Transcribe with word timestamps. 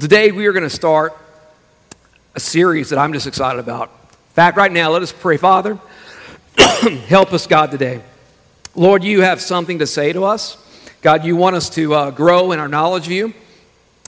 Today, 0.00 0.30
we 0.30 0.46
are 0.46 0.52
going 0.52 0.64
to 0.64 0.70
start 0.70 1.16
a 2.36 2.40
series 2.40 2.90
that 2.90 2.98
I'm 2.98 3.12
just 3.12 3.26
excited 3.26 3.58
about. 3.58 3.88
In 3.88 4.34
fact, 4.34 4.56
right 4.56 4.70
now, 4.70 4.90
let 4.90 5.02
us 5.02 5.12
pray. 5.12 5.38
Father, 5.38 5.78
help 7.08 7.32
us, 7.32 7.48
God, 7.48 7.72
today. 7.72 8.02
Lord, 8.76 9.02
you 9.02 9.22
have 9.22 9.40
something 9.40 9.80
to 9.80 9.86
say 9.86 10.12
to 10.12 10.24
us. 10.24 10.56
God, 11.02 11.24
you 11.24 11.34
want 11.34 11.56
us 11.56 11.68
to 11.70 11.94
uh, 11.94 12.10
grow 12.12 12.52
in 12.52 12.60
our 12.60 12.68
knowledge 12.68 13.06
of 13.06 13.12
you. 13.12 13.34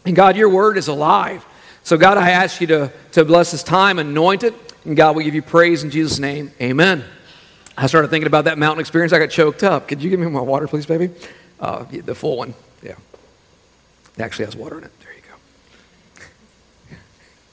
And 0.04 0.14
God, 0.14 0.36
your 0.36 0.48
word 0.48 0.76
is 0.76 0.86
alive. 0.86 1.44
So, 1.82 1.96
God, 1.96 2.18
I 2.18 2.30
ask 2.30 2.60
you 2.60 2.68
to, 2.68 2.92
to 3.12 3.24
bless 3.24 3.50
this 3.50 3.64
time, 3.64 3.98
anoint 3.98 4.44
it. 4.44 4.54
And 4.84 4.96
God, 4.96 5.16
we 5.16 5.24
give 5.24 5.34
you 5.34 5.42
praise 5.42 5.82
in 5.82 5.90
Jesus' 5.90 6.20
name. 6.20 6.52
Amen. 6.60 7.04
I 7.76 7.86
started 7.88 8.08
thinking 8.08 8.28
about 8.28 8.44
that 8.44 8.58
mountain 8.58 8.80
experience. 8.80 9.12
I 9.12 9.18
got 9.18 9.30
choked 9.30 9.64
up. 9.64 9.88
Could 9.88 10.02
you 10.02 10.10
give 10.10 10.20
me 10.20 10.28
my 10.28 10.40
water, 10.40 10.68
please, 10.68 10.86
baby? 10.86 11.10
Uh, 11.58 11.84
the 11.84 12.14
full 12.14 12.36
one. 12.36 12.54
Yeah. 12.80 12.96
It 14.16 14.22
actually 14.22 14.44
has 14.44 14.54
water 14.54 14.78
in 14.78 14.84
it. 14.84 14.92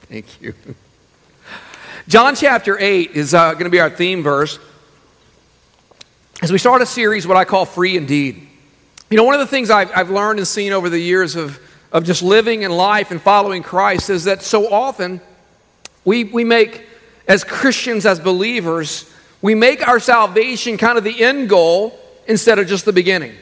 Thank 0.08 0.40
you. 0.40 0.54
John 2.08 2.34
chapter 2.34 2.78
8 2.78 3.10
is 3.10 3.34
uh, 3.34 3.52
going 3.52 3.64
to 3.64 3.70
be 3.70 3.80
our 3.80 3.90
theme 3.90 4.22
verse 4.22 4.58
as 6.40 6.50
we 6.50 6.56
start 6.56 6.80
a 6.80 6.86
series, 6.86 7.26
what 7.26 7.36
I 7.36 7.44
call 7.44 7.66
Free 7.66 7.94
Indeed. 7.94 8.48
You 9.10 9.18
know, 9.18 9.24
one 9.24 9.34
of 9.34 9.40
the 9.40 9.46
things 9.46 9.68
I've, 9.68 9.90
I've 9.94 10.08
learned 10.08 10.38
and 10.38 10.48
seen 10.48 10.72
over 10.72 10.88
the 10.88 10.98
years 10.98 11.36
of, 11.36 11.60
of 11.92 12.04
just 12.04 12.22
living 12.22 12.62
in 12.62 12.70
life 12.70 13.10
and 13.10 13.20
following 13.20 13.62
Christ 13.62 14.08
is 14.08 14.24
that 14.24 14.40
so 14.40 14.72
often 14.72 15.20
we, 16.06 16.24
we 16.24 16.42
make, 16.42 16.86
as 17.26 17.44
Christians, 17.44 18.06
as 18.06 18.18
believers, 18.18 19.12
we 19.42 19.54
make 19.54 19.86
our 19.86 20.00
salvation 20.00 20.78
kind 20.78 20.96
of 20.96 21.04
the 21.04 21.22
end 21.22 21.50
goal 21.50 21.98
instead 22.26 22.58
of 22.58 22.66
just 22.66 22.86
the 22.86 22.94
beginning. 22.94 23.34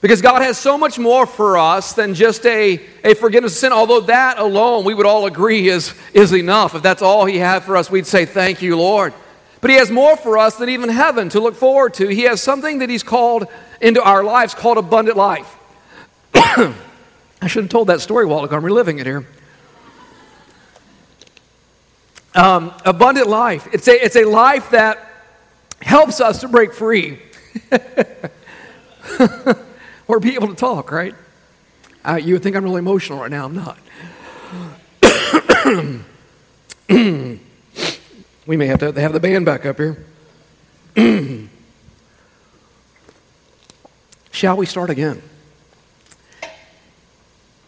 Because 0.00 0.22
God 0.22 0.40
has 0.40 0.56
so 0.56 0.78
much 0.78 0.98
more 0.98 1.26
for 1.26 1.58
us 1.58 1.92
than 1.92 2.14
just 2.14 2.46
a, 2.46 2.80
a 3.04 3.14
forgiveness 3.14 3.52
of 3.52 3.58
sin, 3.58 3.72
although 3.72 4.00
that 4.00 4.38
alone 4.38 4.84
we 4.84 4.94
would 4.94 5.04
all 5.04 5.26
agree 5.26 5.68
is, 5.68 5.94
is 6.14 6.32
enough. 6.32 6.74
If 6.74 6.82
that's 6.82 7.02
all 7.02 7.26
He 7.26 7.36
had 7.36 7.64
for 7.64 7.76
us, 7.76 7.90
we'd 7.90 8.06
say, 8.06 8.24
Thank 8.24 8.62
you, 8.62 8.78
Lord. 8.78 9.12
But 9.60 9.70
He 9.70 9.76
has 9.76 9.90
more 9.90 10.16
for 10.16 10.38
us 10.38 10.56
than 10.56 10.70
even 10.70 10.88
heaven 10.88 11.28
to 11.30 11.40
look 11.40 11.54
forward 11.54 11.92
to. 11.94 12.08
He 12.08 12.22
has 12.22 12.42
something 12.42 12.78
that 12.78 12.88
He's 12.88 13.02
called 13.02 13.46
into 13.82 14.02
our 14.02 14.24
lives 14.24 14.54
called 14.54 14.78
abundant 14.78 15.18
life. 15.18 15.54
I 16.34 17.46
should 17.46 17.64
have 17.64 17.70
told 17.70 17.88
that 17.88 18.00
story 18.00 18.24
a 18.24 18.28
while 18.28 18.42
ago. 18.42 18.56
I'm 18.56 18.64
reliving 18.64 19.00
it 19.00 19.06
here. 19.06 19.26
Um, 22.34 22.72
abundant 22.86 23.28
life. 23.28 23.68
It's 23.72 23.86
a, 23.86 24.02
it's 24.02 24.16
a 24.16 24.24
life 24.24 24.70
that 24.70 24.98
helps 25.82 26.22
us 26.22 26.40
to 26.40 26.48
break 26.48 26.72
free. 26.72 27.18
or 30.10 30.18
be 30.18 30.34
able 30.34 30.48
to 30.48 30.56
talk, 30.56 30.90
right? 30.90 31.14
Uh, 32.04 32.16
you 32.16 32.34
would 32.34 32.42
think 32.42 32.56
I'm 32.56 32.64
really 32.64 32.80
emotional 32.80 33.20
right 33.20 33.30
now. 33.30 33.44
I'm 33.44 33.54
not. 33.54 33.78
we 38.46 38.56
may 38.56 38.66
have 38.66 38.80
to 38.80 38.92
have 39.00 39.12
the 39.12 39.20
band 39.20 39.46
back 39.46 39.64
up 39.64 39.76
here. 39.76 40.04
Shall 44.32 44.56
we 44.56 44.66
start 44.66 44.90
again? 44.90 45.22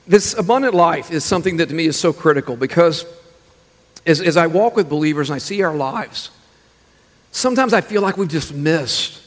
This 0.09 0.35
abundant 0.37 0.75
life 0.75 1.13
is 1.13 1.25
something 1.25 1.59
that 1.59 1.69
to 1.69 1.75
me 1.77 1.87
is 1.87 1.97
so 1.97 2.13
critical 2.13 2.57
because 2.57 3.07
as, 4.05 4.21
as 4.21 4.37
I 4.37 4.49
walk 4.49 4.75
with 4.75 4.89
believers 4.89 5.31
and 5.31 5.37
I 5.37 5.39
see 5.39 5.63
our 5.63 5.77
lives, 5.77 6.31
sometimes 7.31 7.73
I 7.73 7.83
feel 7.83 8.03
like 8.03 8.17
we've 8.17 8.29
just 8.29 8.53
missed 8.53 9.21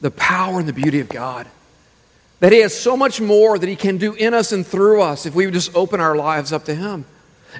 the 0.00 0.10
power 0.10 0.58
and 0.58 0.66
the 0.66 0.72
beauty 0.72 1.00
of 1.00 1.10
God. 1.10 1.46
That 2.44 2.52
He 2.52 2.58
has 2.58 2.78
so 2.78 2.94
much 2.94 3.22
more 3.22 3.58
that 3.58 3.66
He 3.66 3.74
can 3.74 3.96
do 3.96 4.12
in 4.12 4.34
us 4.34 4.52
and 4.52 4.66
through 4.66 5.00
us 5.00 5.24
if 5.24 5.34
we 5.34 5.46
would 5.46 5.54
just 5.54 5.74
open 5.74 5.98
our 5.98 6.14
lives 6.14 6.52
up 6.52 6.66
to 6.66 6.74
Him. 6.74 7.06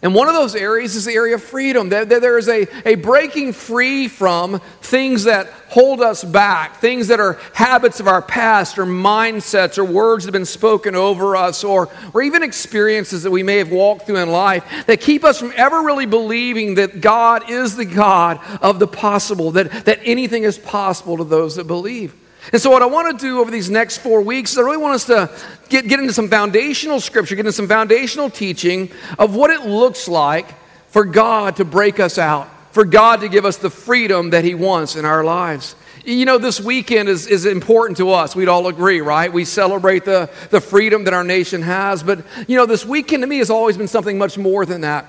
And 0.02 0.14
one 0.14 0.28
of 0.28 0.34
those 0.34 0.54
areas 0.54 0.94
is 0.94 1.06
the 1.06 1.14
area 1.14 1.36
of 1.36 1.42
freedom. 1.42 1.88
There 1.88 2.36
is 2.36 2.50
a, 2.50 2.66
a 2.86 2.96
breaking 2.96 3.54
free 3.54 4.08
from 4.08 4.60
things 4.82 5.24
that 5.24 5.46
hold 5.70 6.02
us 6.02 6.22
back, 6.22 6.80
things 6.80 7.08
that 7.08 7.18
are 7.18 7.40
habits 7.54 7.98
of 7.98 8.08
our 8.08 8.20
past 8.20 8.78
or 8.78 8.84
mindsets 8.84 9.78
or 9.78 9.86
words 9.86 10.24
that 10.26 10.34
have 10.34 10.38
been 10.38 10.44
spoken 10.44 10.94
over 10.94 11.34
us 11.34 11.64
or, 11.64 11.88
or 12.12 12.20
even 12.20 12.42
experiences 12.42 13.22
that 13.22 13.30
we 13.30 13.42
may 13.42 13.56
have 13.56 13.72
walked 13.72 14.04
through 14.04 14.18
in 14.18 14.28
life 14.28 14.84
that 14.86 15.00
keep 15.00 15.24
us 15.24 15.38
from 15.38 15.54
ever 15.56 15.80
really 15.80 16.04
believing 16.04 16.74
that 16.74 17.00
God 17.00 17.50
is 17.50 17.74
the 17.74 17.86
God 17.86 18.38
of 18.60 18.78
the 18.78 18.86
possible, 18.86 19.52
that, 19.52 19.86
that 19.86 20.00
anything 20.04 20.42
is 20.42 20.58
possible 20.58 21.16
to 21.16 21.24
those 21.24 21.56
that 21.56 21.66
believe. 21.66 22.14
And 22.52 22.60
so, 22.60 22.70
what 22.70 22.82
I 22.82 22.86
want 22.86 23.18
to 23.18 23.26
do 23.26 23.40
over 23.40 23.50
these 23.50 23.70
next 23.70 23.98
four 23.98 24.20
weeks 24.20 24.52
is 24.52 24.58
I 24.58 24.62
really 24.62 24.76
want 24.76 24.94
us 24.94 25.04
to 25.06 25.30
get, 25.68 25.88
get 25.88 26.00
into 26.00 26.12
some 26.12 26.28
foundational 26.28 27.00
scripture, 27.00 27.34
get 27.34 27.40
into 27.40 27.52
some 27.52 27.68
foundational 27.68 28.28
teaching 28.30 28.90
of 29.18 29.34
what 29.34 29.50
it 29.50 29.62
looks 29.62 30.08
like 30.08 30.54
for 30.88 31.04
God 31.04 31.56
to 31.56 31.64
break 31.64 31.98
us 31.98 32.18
out, 32.18 32.48
for 32.72 32.84
God 32.84 33.20
to 33.20 33.28
give 33.28 33.44
us 33.44 33.56
the 33.56 33.70
freedom 33.70 34.30
that 34.30 34.44
He 34.44 34.54
wants 34.54 34.94
in 34.96 35.04
our 35.04 35.24
lives. 35.24 35.74
You 36.04 36.26
know, 36.26 36.36
this 36.36 36.60
weekend 36.60 37.08
is, 37.08 37.26
is 37.26 37.46
important 37.46 37.96
to 37.96 38.10
us. 38.10 38.36
We'd 38.36 38.48
all 38.48 38.66
agree, 38.68 39.00
right? 39.00 39.32
We 39.32 39.46
celebrate 39.46 40.04
the, 40.04 40.28
the 40.50 40.60
freedom 40.60 41.04
that 41.04 41.14
our 41.14 41.24
nation 41.24 41.62
has. 41.62 42.02
But, 42.02 42.26
you 42.46 42.58
know, 42.58 42.66
this 42.66 42.84
weekend 42.84 43.22
to 43.22 43.26
me 43.26 43.38
has 43.38 43.48
always 43.48 43.78
been 43.78 43.88
something 43.88 44.18
much 44.18 44.36
more 44.36 44.66
than 44.66 44.82
that 44.82 45.06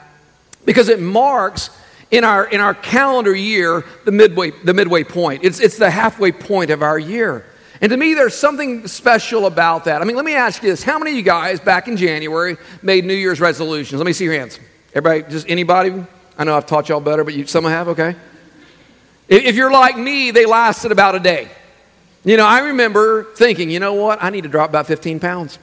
because 0.63 0.88
it 0.88 1.02
marks 1.02 1.69
in 2.11 2.23
our, 2.23 2.45
in 2.45 2.59
our 2.61 2.73
calendar 2.73 3.35
year, 3.35 3.83
the 4.05 4.11
midway, 4.11 4.51
the 4.51 4.73
midway 4.73 5.03
point. 5.03 5.43
It's, 5.43 5.59
it's 5.59 5.77
the 5.77 5.89
halfway 5.89 6.31
point 6.31 6.71
of 6.71 6.81
our 6.81 6.99
year. 6.99 7.45
And 7.81 7.89
to 7.89 7.97
me, 7.97 8.13
there's 8.13 8.35
something 8.35 8.88
special 8.88 9.47
about 9.47 9.85
that. 9.85 10.01
I 10.01 10.05
mean, 10.05 10.16
let 10.16 10.25
me 10.25 10.35
ask 10.35 10.63
you 10.63 10.69
this. 10.69 10.81
How 10.81 10.97
many 10.97 11.11
of 11.11 11.17
you 11.17 11.23
guys 11.23 11.59
back 11.59 11.88
in 11.88 11.97
January 11.97 12.57
made 12.81 13.05
New 13.05 13.13
Year's 13.13 13.41
resolutions? 13.41 13.99
Let 13.99 14.05
me 14.05 14.13
see 14.13 14.23
your 14.23 14.33
hands. 14.33 14.59
Everybody, 14.93 15.29
just 15.29 15.49
anybody? 15.49 16.05
I 16.38 16.43
know 16.43 16.55
I've 16.55 16.66
taught 16.66 16.89
y'all 16.89 17.01
better, 17.01 17.23
but 17.23 17.33
you, 17.33 17.45
some 17.47 17.66
have, 17.66 17.89
okay? 17.89 18.16
If 19.27 19.55
you're 19.55 19.72
like 19.72 19.97
me, 19.97 20.31
they 20.31 20.45
lasted 20.45 20.91
about 20.91 21.16
a 21.16 21.19
day. 21.19 21.49
You 22.23 22.37
know, 22.37 22.45
I 22.45 22.59
remember 22.59 23.23
thinking, 23.35 23.69
you 23.69 23.79
know 23.79 23.93
what? 23.93 24.23
I 24.23 24.29
need 24.29 24.43
to 24.43 24.49
drop 24.49 24.69
about 24.69 24.87
15 24.87 25.19
pounds. 25.19 25.59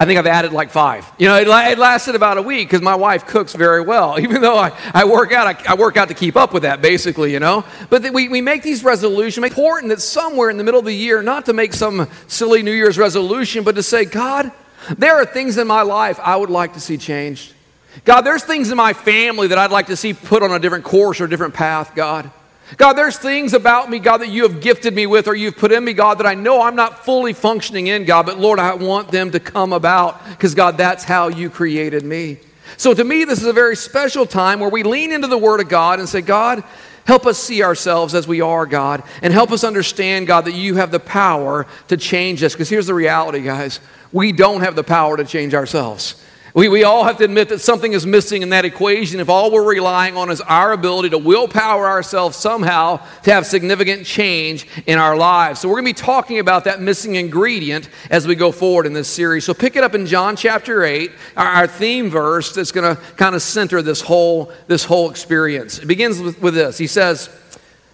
I 0.00 0.04
think 0.04 0.16
I've 0.16 0.26
added 0.26 0.52
like 0.52 0.70
five. 0.70 1.10
You 1.18 1.26
know, 1.26 1.36
it, 1.36 1.48
it 1.48 1.78
lasted 1.78 2.14
about 2.14 2.38
a 2.38 2.42
week 2.42 2.68
because 2.68 2.82
my 2.82 2.94
wife 2.94 3.26
cooks 3.26 3.52
very 3.54 3.80
well. 3.80 4.18
Even 4.20 4.40
though 4.40 4.56
I, 4.56 4.72
I 4.94 5.04
work 5.04 5.32
out, 5.32 5.46
I, 5.48 5.72
I, 5.72 5.74
work 5.74 5.96
out 5.96 6.08
to 6.08 6.14
keep 6.14 6.36
up 6.36 6.52
with 6.52 6.62
that, 6.62 6.80
basically, 6.80 7.32
you 7.32 7.40
know. 7.40 7.64
But 7.90 8.02
the, 8.04 8.10
we, 8.10 8.28
we 8.28 8.40
make 8.40 8.62
these 8.62 8.84
resolutions. 8.84 9.44
It's 9.44 9.56
important 9.56 9.90
that 9.90 10.00
somewhere 10.00 10.50
in 10.50 10.56
the 10.56 10.64
middle 10.64 10.78
of 10.78 10.86
the 10.86 10.94
year, 10.94 11.20
not 11.20 11.46
to 11.46 11.52
make 11.52 11.72
some 11.72 12.08
silly 12.28 12.62
New 12.62 12.72
Year's 12.72 12.96
resolution, 12.96 13.64
but 13.64 13.74
to 13.74 13.82
say, 13.82 14.04
God, 14.04 14.52
there 14.96 15.16
are 15.16 15.26
things 15.26 15.58
in 15.58 15.66
my 15.66 15.82
life 15.82 16.20
I 16.22 16.36
would 16.36 16.50
like 16.50 16.74
to 16.74 16.80
see 16.80 16.96
changed. 16.96 17.54
God, 18.04 18.20
there's 18.20 18.44
things 18.44 18.70
in 18.70 18.76
my 18.76 18.92
family 18.92 19.48
that 19.48 19.58
I'd 19.58 19.72
like 19.72 19.86
to 19.86 19.96
see 19.96 20.14
put 20.14 20.44
on 20.44 20.52
a 20.52 20.60
different 20.60 20.84
course 20.84 21.20
or 21.20 21.24
a 21.24 21.28
different 21.28 21.54
path, 21.54 21.96
God. 21.96 22.30
God, 22.76 22.94
there's 22.94 23.16
things 23.16 23.54
about 23.54 23.88
me, 23.88 23.98
God, 23.98 24.18
that 24.18 24.28
you 24.28 24.42
have 24.42 24.60
gifted 24.60 24.94
me 24.94 25.06
with 25.06 25.26
or 25.26 25.34
you've 25.34 25.56
put 25.56 25.72
in 25.72 25.84
me, 25.84 25.94
God, 25.94 26.18
that 26.18 26.26
I 26.26 26.34
know 26.34 26.60
I'm 26.60 26.76
not 26.76 27.04
fully 27.04 27.32
functioning 27.32 27.86
in, 27.86 28.04
God, 28.04 28.26
but 28.26 28.38
Lord, 28.38 28.58
I 28.58 28.74
want 28.74 29.10
them 29.10 29.30
to 29.30 29.40
come 29.40 29.72
about 29.72 30.22
because, 30.28 30.54
God, 30.54 30.76
that's 30.76 31.04
how 31.04 31.28
you 31.28 31.48
created 31.48 32.04
me. 32.04 32.38
So 32.76 32.92
to 32.92 33.02
me, 33.02 33.24
this 33.24 33.40
is 33.40 33.46
a 33.46 33.52
very 33.52 33.74
special 33.74 34.26
time 34.26 34.60
where 34.60 34.68
we 34.68 34.82
lean 34.82 35.12
into 35.12 35.26
the 35.26 35.38
Word 35.38 35.60
of 35.60 35.68
God 35.68 35.98
and 35.98 36.08
say, 36.08 36.20
God, 36.20 36.62
help 37.06 37.26
us 37.26 37.38
see 37.38 37.62
ourselves 37.62 38.14
as 38.14 38.28
we 38.28 38.42
are, 38.42 38.66
God, 38.66 39.02
and 39.22 39.32
help 39.32 39.50
us 39.50 39.64
understand, 39.64 40.26
God, 40.26 40.44
that 40.44 40.54
you 40.54 40.74
have 40.74 40.90
the 40.90 41.00
power 41.00 41.66
to 41.88 41.96
change 41.96 42.42
us. 42.42 42.52
Because 42.52 42.68
here's 42.68 42.86
the 42.86 42.94
reality, 42.94 43.40
guys 43.40 43.80
we 44.12 44.32
don't 44.32 44.62
have 44.62 44.74
the 44.74 44.84
power 44.84 45.16
to 45.16 45.24
change 45.24 45.54
ourselves. 45.54 46.22
We, 46.58 46.68
we 46.68 46.82
all 46.82 47.04
have 47.04 47.18
to 47.18 47.24
admit 47.24 47.50
that 47.50 47.60
something 47.60 47.92
is 47.92 48.04
missing 48.04 48.42
in 48.42 48.48
that 48.48 48.64
equation 48.64 49.20
if 49.20 49.28
all 49.28 49.52
we're 49.52 49.62
relying 49.62 50.16
on 50.16 50.28
is 50.28 50.40
our 50.40 50.72
ability 50.72 51.10
to 51.10 51.18
willpower 51.18 51.86
ourselves 51.86 52.36
somehow 52.36 52.96
to 53.22 53.32
have 53.32 53.46
significant 53.46 54.04
change 54.04 54.66
in 54.84 54.98
our 54.98 55.16
lives. 55.16 55.60
So, 55.60 55.68
we're 55.68 55.80
going 55.80 55.94
to 55.94 56.00
be 56.00 56.04
talking 56.04 56.40
about 56.40 56.64
that 56.64 56.80
missing 56.80 57.14
ingredient 57.14 57.88
as 58.10 58.26
we 58.26 58.34
go 58.34 58.50
forward 58.50 58.86
in 58.86 58.92
this 58.92 59.06
series. 59.06 59.44
So, 59.44 59.54
pick 59.54 59.76
it 59.76 59.84
up 59.84 59.94
in 59.94 60.04
John 60.04 60.34
chapter 60.34 60.82
8, 60.82 61.12
our, 61.36 61.46
our 61.46 61.66
theme 61.68 62.10
verse 62.10 62.52
that's 62.52 62.72
going 62.72 62.96
to 62.96 63.00
kind 63.12 63.36
of 63.36 63.42
center 63.42 63.80
this 63.80 64.00
whole, 64.00 64.52
this 64.66 64.84
whole 64.84 65.10
experience. 65.10 65.78
It 65.78 65.86
begins 65.86 66.20
with, 66.20 66.42
with 66.42 66.54
this 66.54 66.76
He 66.76 66.88
says, 66.88 67.30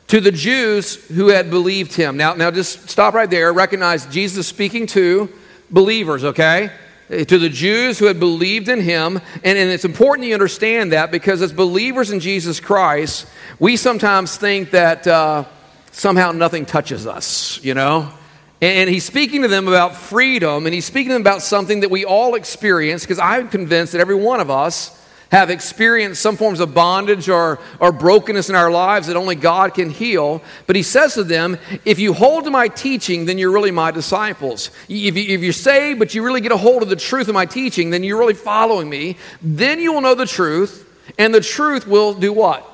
to 0.06 0.22
the 0.22 0.32
Jews 0.32 1.06
who 1.08 1.28
had 1.28 1.50
believed 1.50 1.92
him. 1.92 2.16
Now, 2.16 2.32
now 2.32 2.50
just 2.50 2.88
stop 2.88 3.12
right 3.12 3.28
there. 3.28 3.52
Recognize 3.52 4.06
Jesus 4.06 4.46
speaking 4.46 4.86
to 4.86 5.28
believers, 5.70 6.24
okay? 6.24 6.70
To 7.08 7.38
the 7.38 7.48
Jews 7.48 7.98
who 7.98 8.06
had 8.06 8.18
believed 8.18 8.68
in 8.68 8.80
him. 8.80 9.20
And, 9.44 9.58
and 9.58 9.70
it's 9.70 9.84
important 9.84 10.26
you 10.28 10.34
understand 10.34 10.92
that 10.92 11.10
because 11.10 11.42
as 11.42 11.52
believers 11.52 12.10
in 12.10 12.20
Jesus 12.20 12.60
Christ, 12.60 13.26
we 13.58 13.76
sometimes 13.76 14.36
think 14.36 14.70
that 14.70 15.06
uh, 15.06 15.44
somehow 15.92 16.32
nothing 16.32 16.66
touches 16.66 17.06
us, 17.06 17.62
you 17.62 17.74
know? 17.74 18.12
And 18.60 18.88
he's 18.88 19.04
speaking 19.04 19.42
to 19.42 19.48
them 19.48 19.68
about 19.68 19.94
freedom, 19.94 20.64
and 20.64 20.74
he's 20.74 20.86
speaking 20.86 21.08
to 21.08 21.14
them 21.14 21.22
about 21.22 21.42
something 21.42 21.80
that 21.80 21.90
we 21.90 22.06
all 22.06 22.34
experience 22.34 23.02
because 23.02 23.18
I'm 23.18 23.48
convinced 23.48 23.92
that 23.92 24.00
every 24.00 24.14
one 24.14 24.40
of 24.40 24.50
us 24.50 24.98
have 25.30 25.50
experienced 25.50 26.22
some 26.22 26.36
forms 26.36 26.60
of 26.60 26.74
bondage 26.74 27.28
or, 27.28 27.58
or 27.80 27.92
brokenness 27.92 28.50
in 28.50 28.56
our 28.56 28.70
lives 28.70 29.06
that 29.06 29.16
only 29.16 29.34
God 29.34 29.74
can 29.74 29.90
heal. 29.90 30.42
But 30.66 30.76
he 30.76 30.82
says 30.82 31.14
to 31.14 31.24
them, 31.24 31.58
if 31.84 31.98
you 31.98 32.12
hold 32.12 32.44
to 32.44 32.50
my 32.50 32.68
teaching, 32.68 33.24
then 33.24 33.38
you're 33.38 33.50
really 33.52 33.70
my 33.70 33.90
disciples. 33.90 34.70
If, 34.88 35.16
you, 35.16 35.34
if 35.34 35.42
you're 35.42 35.52
saved, 35.52 35.98
but 35.98 36.14
you 36.14 36.22
really 36.22 36.40
get 36.40 36.52
a 36.52 36.56
hold 36.56 36.82
of 36.82 36.88
the 36.88 36.96
truth 36.96 37.28
of 37.28 37.34
my 37.34 37.46
teaching, 37.46 37.90
then 37.90 38.04
you're 38.04 38.18
really 38.18 38.34
following 38.34 38.88
me. 38.88 39.16
Then 39.42 39.80
you 39.80 39.92
will 39.92 40.00
know 40.00 40.14
the 40.14 40.26
truth, 40.26 40.88
and 41.18 41.34
the 41.34 41.40
truth 41.40 41.86
will 41.86 42.14
do 42.14 42.32
what? 42.32 42.70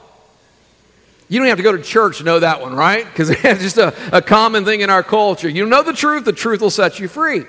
You 1.29 1.39
don't 1.39 1.49
have 1.49 1.59
to 1.59 1.63
go 1.63 1.77
to 1.77 1.83
church 1.83 2.19
to 2.19 2.25
know 2.25 2.41
that 2.41 2.61
one, 2.61 2.75
right? 2.75 3.07
Because 3.07 3.31
it's 3.31 3.63
just 3.63 3.79
a, 3.79 3.95
a 4.15 4.21
common 4.21 4.65
thing 4.65 4.81
in 4.81 4.91
our 4.91 5.05
culture. 5.05 5.49
You 5.49 5.65
know 5.65 5.83
the 5.83 5.93
truth, 5.93 6.25
the 6.25 6.33
truth 6.33 6.61
will 6.61 6.71
set 6.71 6.99
you 6.99 7.09
free. 7.09 7.45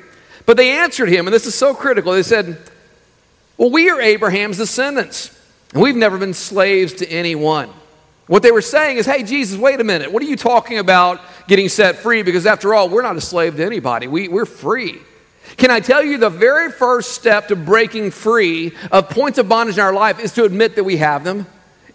But 0.45 0.57
they 0.57 0.71
answered 0.71 1.09
him, 1.09 1.27
and 1.27 1.33
this 1.33 1.45
is 1.45 1.55
so 1.55 1.73
critical. 1.73 2.13
They 2.13 2.23
said, 2.23 2.57
well, 3.61 3.69
we 3.69 3.91
are 3.91 4.01
Abraham's 4.01 4.57
descendants, 4.57 5.29
and 5.71 5.83
we've 5.83 5.95
never 5.95 6.17
been 6.17 6.33
slaves 6.33 6.93
to 6.93 7.07
anyone. 7.07 7.69
What 8.25 8.41
they 8.41 8.51
were 8.51 8.63
saying 8.63 8.97
is, 8.97 9.05
hey, 9.05 9.21
Jesus, 9.21 9.55
wait 9.55 9.79
a 9.79 9.83
minute. 9.83 10.11
What 10.11 10.23
are 10.23 10.25
you 10.25 10.35
talking 10.35 10.79
about 10.79 11.21
getting 11.47 11.69
set 11.69 11.97
free? 11.97 12.23
Because 12.23 12.47
after 12.47 12.73
all, 12.73 12.89
we're 12.89 13.03
not 13.03 13.17
a 13.17 13.21
slave 13.21 13.57
to 13.57 13.63
anybody, 13.63 14.07
we, 14.07 14.29
we're 14.29 14.47
free. 14.47 14.97
Can 15.57 15.69
I 15.69 15.79
tell 15.79 16.03
you 16.03 16.17
the 16.17 16.31
very 16.31 16.71
first 16.71 17.11
step 17.11 17.49
to 17.49 17.55
breaking 17.55 18.09
free 18.09 18.73
of 18.91 19.11
points 19.11 19.37
of 19.37 19.47
bondage 19.47 19.77
in 19.77 19.83
our 19.83 19.93
life 19.93 20.19
is 20.19 20.33
to 20.33 20.43
admit 20.43 20.75
that 20.77 20.83
we 20.83 20.97
have 20.97 21.23
them? 21.23 21.45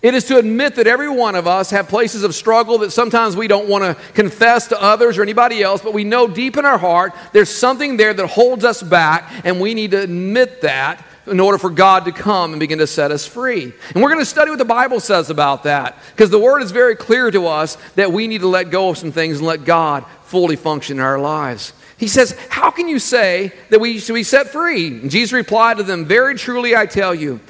It 0.03 0.15
is 0.15 0.27
to 0.27 0.39
admit 0.39 0.77
that 0.77 0.87
every 0.87 1.09
one 1.09 1.35
of 1.35 1.49
us 1.49 1.71
have 1.71 1.89
places 1.89 2.23
of 2.23 2.33
struggle 2.33 2.79
that 2.79 2.93
sometimes 2.93 3.35
we 3.35 3.49
don't 3.49 3.69
want 3.69 3.83
to 3.83 4.01
confess 4.12 4.69
to 4.69 4.81
others 4.81 5.19
or 5.19 5.23
anybody 5.23 5.65
else, 5.65 5.83
but 5.83 5.95
we 5.95 6.05
know 6.05 6.29
deep 6.29 6.59
in 6.59 6.65
our 6.65 6.79
heart 6.79 7.12
there's 7.33 7.51
something 7.51 7.97
there 7.97 8.15
that 8.15 8.29
holds 8.29 8.65
us 8.65 8.85
back, 8.85 9.45
and 9.45 9.61
we 9.61 9.75
need 9.75 9.91
to 9.91 10.01
admit 10.01 10.61
that 10.61 11.05
in 11.26 11.40
order 11.40 11.58
for 11.58 11.70
God 11.70 12.05
to 12.05 12.12
come 12.12 12.52
and 12.52 12.61
begin 12.61 12.78
to 12.78 12.87
set 12.87 13.11
us 13.11 13.26
free. 13.26 13.73
And 13.94 14.02
we're 14.02 14.11
going 14.11 14.20
to 14.20 14.25
study 14.25 14.50
what 14.50 14.58
the 14.58 14.64
Bible 14.64 15.00
says 15.00 15.31
about 15.31 15.64
that 15.64 15.99
because 16.12 16.31
the 16.31 16.38
Word 16.38 16.62
is 16.62 16.70
very 16.70 16.96
clear 16.96 17.31
to 17.31 17.46
us 17.46 17.76
that 17.94 18.12
we 18.12 18.26
need 18.28 18.40
to 18.40 18.49
let 18.49 18.70
go 18.70 18.90
of 18.90 18.99
some 18.99 19.12
things 19.12 19.38
and 19.38 19.46
let 19.46 19.64
God 19.64 20.05
fully 20.25 20.56
function 20.56 20.99
in 20.99 21.02
our 21.02 21.19
lives. 21.19 21.73
He 21.99 22.08
says, 22.08 22.37
How 22.50 22.70
can 22.70 22.88
you 22.88 22.99
say 22.99 23.52
that 23.70 23.81
we 23.81 23.99
should 23.99 24.14
be 24.14 24.23
set 24.23 24.49
free? 24.49 24.88
And 24.88 25.11
Jesus 25.11 25.32
replied 25.32 25.78
to 25.78 25.82
them, 25.82 26.05
Very 26.05 26.34
truly 26.34 26.76
I 26.76 26.87
tell 26.87 27.14
you, 27.14 27.40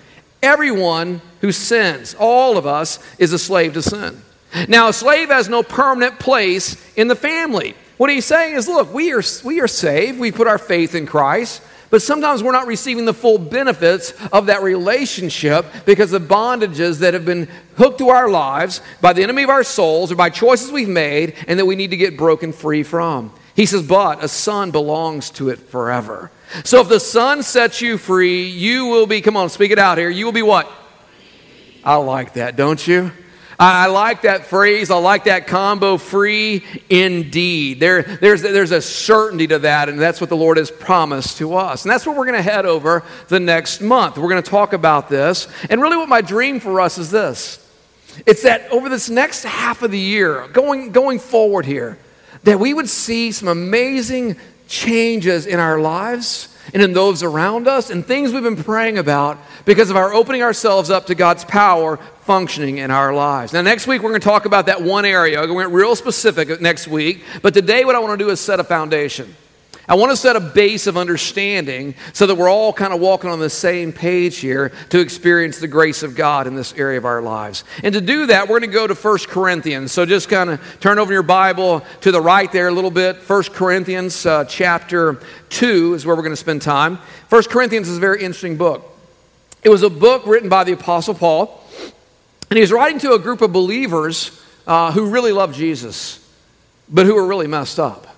everyone 0.42 1.20
who 1.40 1.52
sins, 1.52 2.14
all 2.18 2.56
of 2.56 2.66
us, 2.66 2.98
is 3.18 3.32
a 3.32 3.38
slave 3.38 3.74
to 3.74 3.82
sin. 3.82 4.22
Now, 4.68 4.88
a 4.88 4.92
slave 4.92 5.28
has 5.28 5.48
no 5.48 5.62
permanent 5.62 6.18
place 6.18 6.76
in 6.96 7.08
the 7.08 7.16
family. 7.16 7.74
What 7.96 8.10
he's 8.10 8.24
saying 8.24 8.54
is, 8.54 8.68
look, 8.68 8.92
we 8.92 9.12
are, 9.12 9.22
we 9.44 9.60
are 9.60 9.68
saved. 9.68 10.18
We 10.18 10.32
put 10.32 10.46
our 10.46 10.58
faith 10.58 10.94
in 10.94 11.06
Christ. 11.06 11.62
But 11.88 12.02
sometimes 12.02 12.42
we're 12.42 12.52
not 12.52 12.66
receiving 12.66 13.04
the 13.04 13.14
full 13.14 13.38
benefits 13.38 14.12
of 14.32 14.46
that 14.46 14.62
relationship 14.62 15.66
because 15.84 16.12
of 16.12 16.22
bondages 16.22 16.98
that 16.98 17.14
have 17.14 17.24
been 17.24 17.48
hooked 17.76 17.98
to 17.98 18.08
our 18.08 18.28
lives 18.28 18.80
by 19.00 19.12
the 19.12 19.22
enemy 19.22 19.44
of 19.44 19.50
our 19.50 19.62
souls 19.62 20.10
or 20.10 20.16
by 20.16 20.30
choices 20.30 20.72
we've 20.72 20.88
made 20.88 21.34
and 21.46 21.58
that 21.58 21.66
we 21.66 21.76
need 21.76 21.90
to 21.90 21.96
get 21.96 22.16
broken 22.16 22.52
free 22.52 22.82
from. 22.82 23.32
He 23.54 23.66
says, 23.66 23.82
but 23.82 24.22
a 24.22 24.28
son 24.28 24.70
belongs 24.70 25.30
to 25.30 25.48
it 25.48 25.58
forever. 25.58 26.30
So 26.64 26.80
if 26.80 26.88
the 26.88 27.00
son 27.00 27.42
sets 27.42 27.80
you 27.80 27.98
free, 27.98 28.46
you 28.46 28.86
will 28.86 29.06
be, 29.06 29.20
come 29.20 29.36
on, 29.36 29.48
speak 29.48 29.70
it 29.70 29.78
out 29.78 29.96
here, 29.96 30.10
you 30.10 30.24
will 30.24 30.32
be 30.32 30.42
what? 30.42 30.70
I 31.84 31.96
like 31.96 32.34
that, 32.34 32.56
don't 32.56 32.84
you? 32.86 33.12
I 33.58 33.86
like 33.86 34.22
that 34.22 34.46
phrase. 34.46 34.90
I 34.90 34.98
like 34.98 35.24
that 35.24 35.46
combo, 35.46 35.96
free 35.96 36.64
indeed. 36.90 37.80
There, 37.80 38.02
there's, 38.02 38.42
there's 38.42 38.70
a 38.70 38.82
certainty 38.82 39.46
to 39.46 39.60
that, 39.60 39.88
and 39.88 39.98
that's 39.98 40.20
what 40.20 40.28
the 40.28 40.36
Lord 40.36 40.58
has 40.58 40.70
promised 40.70 41.38
to 41.38 41.54
us. 41.54 41.84
And 41.84 41.90
that's 41.90 42.06
where 42.06 42.14
we're 42.14 42.26
going 42.26 42.36
to 42.36 42.42
head 42.42 42.66
over 42.66 43.02
the 43.28 43.40
next 43.40 43.80
month. 43.80 44.18
We're 44.18 44.28
going 44.28 44.42
to 44.42 44.50
talk 44.50 44.72
about 44.72 45.08
this. 45.08 45.48
And 45.70 45.80
really, 45.80 45.96
what 45.96 46.08
my 46.08 46.20
dream 46.20 46.60
for 46.60 46.80
us 46.80 46.98
is 46.98 47.10
this 47.10 47.62
it's 48.26 48.42
that 48.42 48.70
over 48.70 48.88
this 48.88 49.10
next 49.10 49.42
half 49.44 49.82
of 49.82 49.90
the 49.90 49.98
year, 49.98 50.48
going, 50.48 50.92
going 50.92 51.18
forward 51.18 51.66
here, 51.66 51.98
that 52.44 52.58
we 52.58 52.72
would 52.72 52.88
see 52.88 53.32
some 53.32 53.48
amazing 53.48 54.36
changes 54.68 55.46
in 55.46 55.60
our 55.60 55.78
lives 55.78 56.55
and 56.72 56.82
in 56.82 56.92
those 56.92 57.22
around 57.22 57.68
us 57.68 57.90
and 57.90 58.04
things 58.04 58.32
we've 58.32 58.42
been 58.42 58.62
praying 58.62 58.98
about 58.98 59.38
because 59.64 59.90
of 59.90 59.96
our 59.96 60.12
opening 60.12 60.42
ourselves 60.42 60.90
up 60.90 61.06
to 61.06 61.14
God's 61.14 61.44
power 61.44 61.98
functioning 62.22 62.78
in 62.78 62.90
our 62.90 63.14
lives. 63.14 63.52
Now, 63.52 63.62
next 63.62 63.86
week, 63.86 64.02
we're 64.02 64.10
going 64.10 64.20
to 64.20 64.24
talk 64.24 64.44
about 64.44 64.66
that 64.66 64.82
one 64.82 65.04
area. 65.04 65.46
To 65.46 65.54
get 65.54 65.70
real 65.70 65.94
specific 65.94 66.60
next 66.60 66.88
week. 66.88 67.22
But 67.42 67.54
today, 67.54 67.84
what 67.84 67.94
I 67.94 68.00
want 68.00 68.18
to 68.18 68.24
do 68.24 68.30
is 68.30 68.40
set 68.40 68.60
a 68.60 68.64
foundation. 68.64 69.34
I 69.88 69.94
want 69.94 70.10
to 70.10 70.16
set 70.16 70.34
a 70.34 70.40
base 70.40 70.88
of 70.88 70.96
understanding 70.96 71.94
so 72.12 72.26
that 72.26 72.34
we're 72.34 72.50
all 72.50 72.72
kind 72.72 72.92
of 72.92 72.98
walking 73.00 73.30
on 73.30 73.38
the 73.38 73.48
same 73.48 73.92
page 73.92 74.38
here 74.38 74.72
to 74.90 74.98
experience 74.98 75.60
the 75.60 75.68
grace 75.68 76.02
of 76.02 76.16
God 76.16 76.48
in 76.48 76.56
this 76.56 76.72
area 76.74 76.98
of 76.98 77.04
our 77.04 77.22
lives. 77.22 77.62
And 77.84 77.92
to 77.94 78.00
do 78.00 78.26
that, 78.26 78.48
we're 78.48 78.58
going 78.58 78.70
to 78.70 78.74
go 78.74 78.88
to 78.88 78.94
1 78.94 79.18
Corinthians. 79.28 79.92
So 79.92 80.04
just 80.04 80.28
kind 80.28 80.50
of 80.50 80.80
turn 80.80 80.98
over 80.98 81.12
your 81.12 81.22
Bible 81.22 81.84
to 82.00 82.10
the 82.10 82.20
right 82.20 82.50
there 82.50 82.66
a 82.66 82.72
little 82.72 82.90
bit. 82.90 83.16
1 83.16 83.42
Corinthians 83.44 84.26
uh, 84.26 84.44
chapter 84.46 85.20
2 85.50 85.94
is 85.94 86.04
where 86.04 86.16
we're 86.16 86.22
going 86.22 86.32
to 86.32 86.36
spend 86.36 86.62
time. 86.62 86.98
1 87.28 87.42
Corinthians 87.44 87.88
is 87.88 87.98
a 87.98 88.00
very 88.00 88.22
interesting 88.22 88.56
book. 88.56 88.92
It 89.62 89.68
was 89.68 89.82
a 89.82 89.90
book 89.90 90.26
written 90.26 90.48
by 90.48 90.64
the 90.64 90.72
Apostle 90.72 91.14
Paul, 91.14 91.62
and 92.50 92.56
he 92.56 92.60
was 92.60 92.72
writing 92.72 92.98
to 93.00 93.12
a 93.12 93.18
group 93.20 93.40
of 93.40 93.52
believers 93.52 94.40
uh, 94.66 94.90
who 94.90 95.10
really 95.10 95.32
loved 95.32 95.54
Jesus, 95.54 96.24
but 96.88 97.06
who 97.06 97.14
were 97.14 97.26
really 97.26 97.46
messed 97.46 97.78
up. 97.78 98.15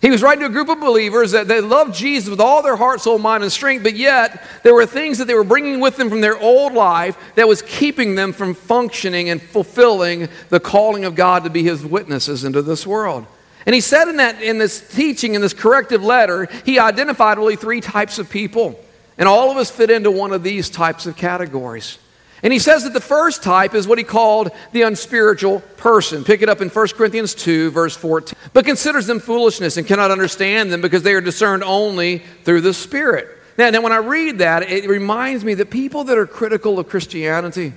He 0.00 0.10
was 0.10 0.22
writing 0.22 0.40
to 0.40 0.46
a 0.46 0.50
group 0.50 0.70
of 0.70 0.80
believers 0.80 1.32
that 1.32 1.46
they 1.46 1.60
loved 1.60 1.94
Jesus 1.94 2.30
with 2.30 2.40
all 2.40 2.62
their 2.62 2.76
heart, 2.76 3.02
soul, 3.02 3.18
mind, 3.18 3.42
and 3.42 3.52
strength, 3.52 3.82
but 3.82 3.94
yet 3.94 4.42
there 4.62 4.72
were 4.72 4.86
things 4.86 5.18
that 5.18 5.26
they 5.26 5.34
were 5.34 5.44
bringing 5.44 5.78
with 5.78 5.96
them 5.96 6.08
from 6.08 6.22
their 6.22 6.38
old 6.38 6.72
life 6.72 7.18
that 7.34 7.46
was 7.46 7.60
keeping 7.60 8.14
them 8.14 8.32
from 8.32 8.54
functioning 8.54 9.28
and 9.28 9.42
fulfilling 9.42 10.28
the 10.48 10.58
calling 10.60 11.04
of 11.04 11.14
God 11.14 11.44
to 11.44 11.50
be 11.50 11.62
his 11.62 11.84
witnesses 11.84 12.44
into 12.44 12.62
this 12.62 12.86
world. 12.86 13.26
And 13.66 13.74
he 13.74 13.82
said 13.82 14.08
in 14.08 14.16
that 14.16 14.42
in 14.42 14.56
this 14.56 14.80
teaching, 14.88 15.34
in 15.34 15.42
this 15.42 15.52
corrective 15.52 16.02
letter, 16.02 16.48
he 16.64 16.78
identified 16.78 17.36
really 17.36 17.56
three 17.56 17.82
types 17.82 18.18
of 18.18 18.30
people. 18.30 18.82
And 19.18 19.28
all 19.28 19.50
of 19.50 19.58
us 19.58 19.70
fit 19.70 19.90
into 19.90 20.10
one 20.10 20.32
of 20.32 20.42
these 20.42 20.70
types 20.70 21.04
of 21.04 21.14
categories. 21.14 21.98
And 22.42 22.52
he 22.52 22.58
says 22.58 22.84
that 22.84 22.94
the 22.94 23.00
first 23.00 23.42
type 23.42 23.74
is 23.74 23.86
what 23.86 23.98
he 23.98 24.04
called 24.04 24.50
the 24.72 24.82
unspiritual 24.82 25.60
person. 25.76 26.24
Pick 26.24 26.42
it 26.42 26.48
up 26.48 26.60
in 26.60 26.68
1 26.68 26.88
Corinthians 26.88 27.34
2, 27.34 27.70
verse 27.70 27.96
14. 27.96 28.34
But 28.52 28.64
considers 28.64 29.06
them 29.06 29.20
foolishness 29.20 29.76
and 29.76 29.86
cannot 29.86 30.10
understand 30.10 30.72
them 30.72 30.80
because 30.80 31.02
they 31.02 31.14
are 31.14 31.20
discerned 31.20 31.62
only 31.62 32.18
through 32.44 32.62
the 32.62 32.72
Spirit. 32.72 33.28
Now, 33.58 33.68
now 33.68 33.82
when 33.82 33.92
I 33.92 33.98
read 33.98 34.38
that, 34.38 34.70
it 34.70 34.88
reminds 34.88 35.44
me 35.44 35.54
that 35.54 35.70
people 35.70 36.04
that 36.04 36.16
are 36.16 36.26
critical 36.26 36.78
of 36.78 36.88
Christianity, 36.88 37.74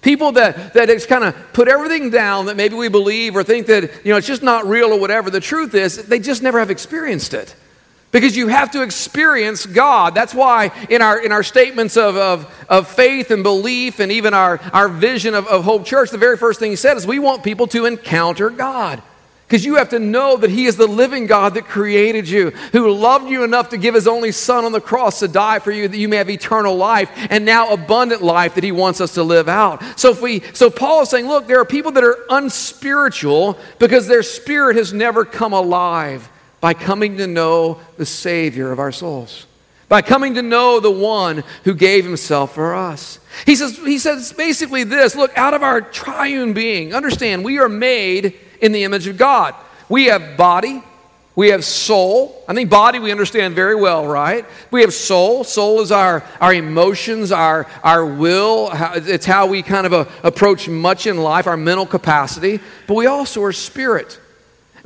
people 0.00 0.32
that, 0.32 0.72
that 0.72 0.88
just 0.88 1.08
kind 1.08 1.24
of 1.24 1.34
put 1.52 1.68
everything 1.68 2.08
down 2.08 2.46
that 2.46 2.56
maybe 2.56 2.74
we 2.74 2.88
believe 2.88 3.36
or 3.36 3.42
think 3.42 3.66
that 3.66 3.82
you 4.04 4.12
know, 4.12 4.16
it's 4.16 4.26
just 4.26 4.42
not 4.42 4.66
real 4.66 4.92
or 4.92 5.00
whatever, 5.00 5.28
the 5.28 5.40
truth 5.40 5.74
is 5.74 6.06
they 6.06 6.18
just 6.18 6.42
never 6.42 6.58
have 6.58 6.70
experienced 6.70 7.34
it. 7.34 7.54
Because 8.16 8.34
you 8.34 8.48
have 8.48 8.70
to 8.70 8.80
experience 8.80 9.66
God. 9.66 10.14
That's 10.14 10.34
why 10.34 10.70
in 10.88 11.02
our, 11.02 11.22
in 11.22 11.32
our 11.32 11.42
statements 11.42 11.98
of, 11.98 12.16
of, 12.16 12.64
of 12.66 12.88
faith 12.88 13.30
and 13.30 13.42
belief 13.42 14.00
and 14.00 14.10
even 14.10 14.32
our, 14.32 14.58
our 14.72 14.88
vision 14.88 15.34
of, 15.34 15.46
of 15.48 15.64
Hope 15.64 15.84
Church, 15.84 16.08
the 16.08 16.16
very 16.16 16.38
first 16.38 16.58
thing 16.58 16.70
he 16.70 16.76
said 16.76 16.96
is 16.96 17.06
we 17.06 17.18
want 17.18 17.44
people 17.44 17.66
to 17.66 17.84
encounter 17.84 18.48
God. 18.48 19.02
Because 19.46 19.66
you 19.66 19.74
have 19.74 19.90
to 19.90 19.98
know 19.98 20.38
that 20.38 20.48
He 20.48 20.64
is 20.64 20.76
the 20.76 20.86
living 20.86 21.26
God 21.26 21.52
that 21.54 21.66
created 21.66 22.26
you, 22.26 22.52
who 22.72 22.90
loved 22.90 23.28
you 23.28 23.44
enough 23.44 23.68
to 23.68 23.76
give 23.76 23.94
His 23.94 24.08
only 24.08 24.32
Son 24.32 24.64
on 24.64 24.72
the 24.72 24.80
cross 24.80 25.18
to 25.18 25.28
die 25.28 25.58
for 25.58 25.70
you, 25.70 25.86
that 25.86 25.98
you 25.98 26.08
may 26.08 26.16
have 26.16 26.30
eternal 26.30 26.74
life 26.74 27.10
and 27.28 27.44
now 27.44 27.68
abundant 27.68 28.22
life 28.22 28.54
that 28.54 28.64
He 28.64 28.72
wants 28.72 29.02
us 29.02 29.12
to 29.12 29.22
live 29.22 29.46
out. 29.46 29.84
So, 30.00 30.10
if 30.10 30.22
we, 30.22 30.40
so 30.54 30.70
Paul 30.70 31.02
is 31.02 31.10
saying, 31.10 31.28
look, 31.28 31.46
there 31.46 31.60
are 31.60 31.66
people 31.66 31.92
that 31.92 32.02
are 32.02 32.24
unspiritual 32.30 33.58
because 33.78 34.06
their 34.06 34.22
spirit 34.22 34.76
has 34.76 34.94
never 34.94 35.26
come 35.26 35.52
alive 35.52 36.30
by 36.60 36.74
coming 36.74 37.18
to 37.18 37.26
know 37.26 37.80
the 37.96 38.06
Savior 38.06 38.72
of 38.72 38.78
our 38.78 38.92
souls, 38.92 39.46
by 39.88 40.02
coming 40.02 40.34
to 40.34 40.42
know 40.42 40.80
the 40.80 40.90
one 40.90 41.44
who 41.64 41.74
gave 41.74 42.04
himself 42.04 42.54
for 42.54 42.74
us. 42.74 43.20
He 43.44 43.54
says, 43.56 43.76
he 43.78 43.98
says 43.98 44.32
basically 44.32 44.84
this 44.84 45.14
look, 45.14 45.36
out 45.36 45.54
of 45.54 45.62
our 45.62 45.80
triune 45.80 46.54
being, 46.54 46.94
understand, 46.94 47.44
we 47.44 47.58
are 47.58 47.68
made 47.68 48.34
in 48.60 48.72
the 48.72 48.84
image 48.84 49.06
of 49.06 49.16
God. 49.16 49.54
We 49.88 50.06
have 50.06 50.36
body, 50.36 50.82
we 51.36 51.50
have 51.50 51.64
soul. 51.66 52.42
I 52.48 52.54
think 52.54 52.70
body 52.70 52.98
we 52.98 53.12
understand 53.12 53.54
very 53.54 53.74
well, 53.74 54.06
right? 54.06 54.46
We 54.70 54.80
have 54.80 54.94
soul. 54.94 55.44
Soul 55.44 55.82
is 55.82 55.92
our, 55.92 56.24
our 56.40 56.54
emotions, 56.54 57.30
our, 57.30 57.66
our 57.84 58.06
will. 58.06 58.70
It's 58.72 59.26
how 59.26 59.46
we 59.46 59.62
kind 59.62 59.86
of 59.86 59.92
uh, 59.92 60.06
approach 60.22 60.66
much 60.66 61.06
in 61.06 61.18
life, 61.18 61.46
our 61.46 61.58
mental 61.58 61.84
capacity. 61.84 62.60
But 62.86 62.94
we 62.94 63.06
also 63.06 63.42
are 63.42 63.52
spirit. 63.52 64.18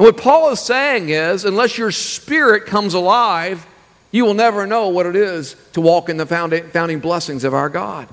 And 0.01 0.07
what 0.07 0.17
Paul 0.17 0.49
is 0.49 0.61
saying 0.61 1.11
is, 1.11 1.45
unless 1.45 1.77
your 1.77 1.91
spirit 1.91 2.65
comes 2.65 2.95
alive, 2.95 3.67
you 4.11 4.25
will 4.25 4.33
never 4.33 4.67
know 4.67 4.89
what 4.89 5.05
it 5.05 5.15
is 5.15 5.55
to 5.75 5.83
walk 5.83 6.09
in 6.09 6.17
the 6.17 6.25
founding 6.25 7.01
blessings 7.01 7.45
of 7.45 7.53
our 7.53 7.69
God. 7.69 8.09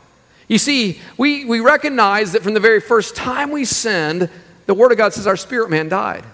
You 0.49 0.57
see, 0.57 0.99
we, 1.17 1.45
we 1.45 1.61
recognize 1.61 2.33
that 2.33 2.43
from 2.43 2.53
the 2.53 2.59
very 2.59 2.81
first 2.81 3.15
time 3.15 3.51
we 3.51 3.63
sinned, 3.63 4.29
the 4.65 4.73
Word 4.73 4.91
of 4.91 4.97
God 4.97 5.13
says 5.13 5.27
our 5.27 5.37
spirit 5.37 5.69
man 5.69 5.87
died. 5.87 6.25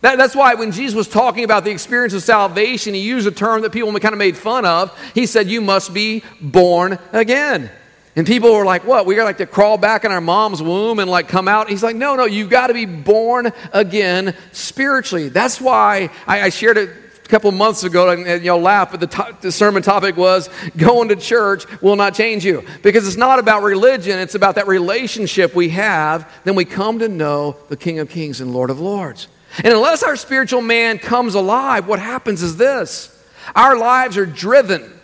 That, 0.00 0.16
that's 0.16 0.34
why 0.34 0.54
when 0.54 0.72
Jesus 0.72 0.94
was 0.94 1.08
talking 1.08 1.44
about 1.44 1.64
the 1.64 1.72
experience 1.72 2.14
of 2.14 2.22
salvation, 2.22 2.94
he 2.94 3.00
used 3.00 3.26
a 3.26 3.30
term 3.30 3.60
that 3.62 3.72
people 3.72 3.92
kind 4.00 4.14
of 4.14 4.18
made 4.18 4.38
fun 4.38 4.64
of. 4.64 4.98
He 5.12 5.26
said, 5.26 5.46
You 5.48 5.60
must 5.60 5.92
be 5.92 6.22
born 6.40 6.98
again. 7.12 7.70
And 8.16 8.26
people 8.26 8.54
were 8.54 8.64
like, 8.64 8.86
what? 8.86 9.04
We 9.04 9.14
got 9.14 9.24
like 9.24 9.36
to 9.38 9.46
crawl 9.46 9.76
back 9.76 10.06
in 10.06 10.10
our 10.10 10.22
mom's 10.22 10.62
womb 10.62 10.98
and 10.98 11.10
like 11.10 11.28
come 11.28 11.48
out? 11.48 11.68
He's 11.68 11.82
like, 11.82 11.96
no, 11.96 12.16
no, 12.16 12.24
you've 12.24 12.48
got 12.48 12.68
to 12.68 12.74
be 12.74 12.86
born 12.86 13.52
again 13.74 14.34
spiritually. 14.52 15.28
That's 15.28 15.60
why 15.60 16.08
I, 16.26 16.42
I 16.42 16.48
shared 16.48 16.78
it 16.78 16.88
a 16.88 17.28
couple 17.28 17.52
months 17.52 17.84
ago, 17.84 18.08
and, 18.10 18.26
and 18.26 18.42
you'll 18.42 18.60
laugh, 18.60 18.92
but 18.92 19.00
the, 19.00 19.06
to- 19.08 19.36
the 19.42 19.52
sermon 19.52 19.82
topic 19.82 20.16
was 20.16 20.48
going 20.78 21.10
to 21.10 21.16
church 21.16 21.64
will 21.82 21.96
not 21.96 22.14
change 22.14 22.42
you. 22.42 22.64
Because 22.82 23.06
it's 23.06 23.18
not 23.18 23.38
about 23.38 23.62
religion, 23.62 24.18
it's 24.18 24.34
about 24.34 24.54
that 24.54 24.66
relationship 24.66 25.54
we 25.54 25.68
have. 25.70 26.32
Then 26.44 26.54
we 26.54 26.64
come 26.64 27.00
to 27.00 27.08
know 27.08 27.56
the 27.68 27.76
King 27.76 27.98
of 27.98 28.08
Kings 28.08 28.40
and 28.40 28.54
Lord 28.54 28.70
of 28.70 28.80
Lords. 28.80 29.28
And 29.58 29.74
unless 29.74 30.02
our 30.02 30.16
spiritual 30.16 30.62
man 30.62 30.98
comes 30.98 31.34
alive, 31.34 31.86
what 31.86 31.98
happens 31.98 32.42
is 32.42 32.56
this 32.56 33.12
our 33.54 33.76
lives 33.76 34.16
are 34.16 34.26
driven 34.26 34.95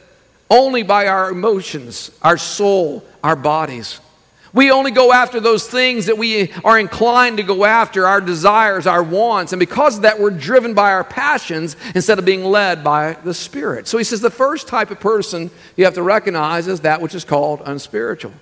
only 0.52 0.82
by 0.82 1.06
our 1.06 1.30
emotions, 1.30 2.10
our 2.20 2.36
soul, 2.36 3.02
our 3.24 3.34
bodies. 3.34 4.00
We 4.52 4.70
only 4.70 4.90
go 4.90 5.10
after 5.10 5.40
those 5.40 5.66
things 5.66 6.04
that 6.06 6.18
we 6.18 6.52
are 6.62 6.78
inclined 6.78 7.38
to 7.38 7.42
go 7.42 7.64
after, 7.64 8.06
our 8.06 8.20
desires, 8.20 8.86
our 8.86 9.02
wants. 9.02 9.54
And 9.54 9.60
because 9.60 9.96
of 9.96 10.02
that, 10.02 10.20
we're 10.20 10.28
driven 10.28 10.74
by 10.74 10.92
our 10.92 11.04
passions 11.04 11.74
instead 11.94 12.18
of 12.18 12.26
being 12.26 12.44
led 12.44 12.84
by 12.84 13.14
the 13.24 13.32
Spirit. 13.32 13.88
So 13.88 13.96
he 13.96 14.04
says 14.04 14.20
the 14.20 14.28
first 14.28 14.68
type 14.68 14.90
of 14.90 15.00
person 15.00 15.50
you 15.74 15.86
have 15.86 15.94
to 15.94 16.02
recognize 16.02 16.68
is 16.68 16.80
that 16.80 17.00
which 17.00 17.14
is 17.14 17.24
called 17.24 17.62
unspiritual. 17.64 18.34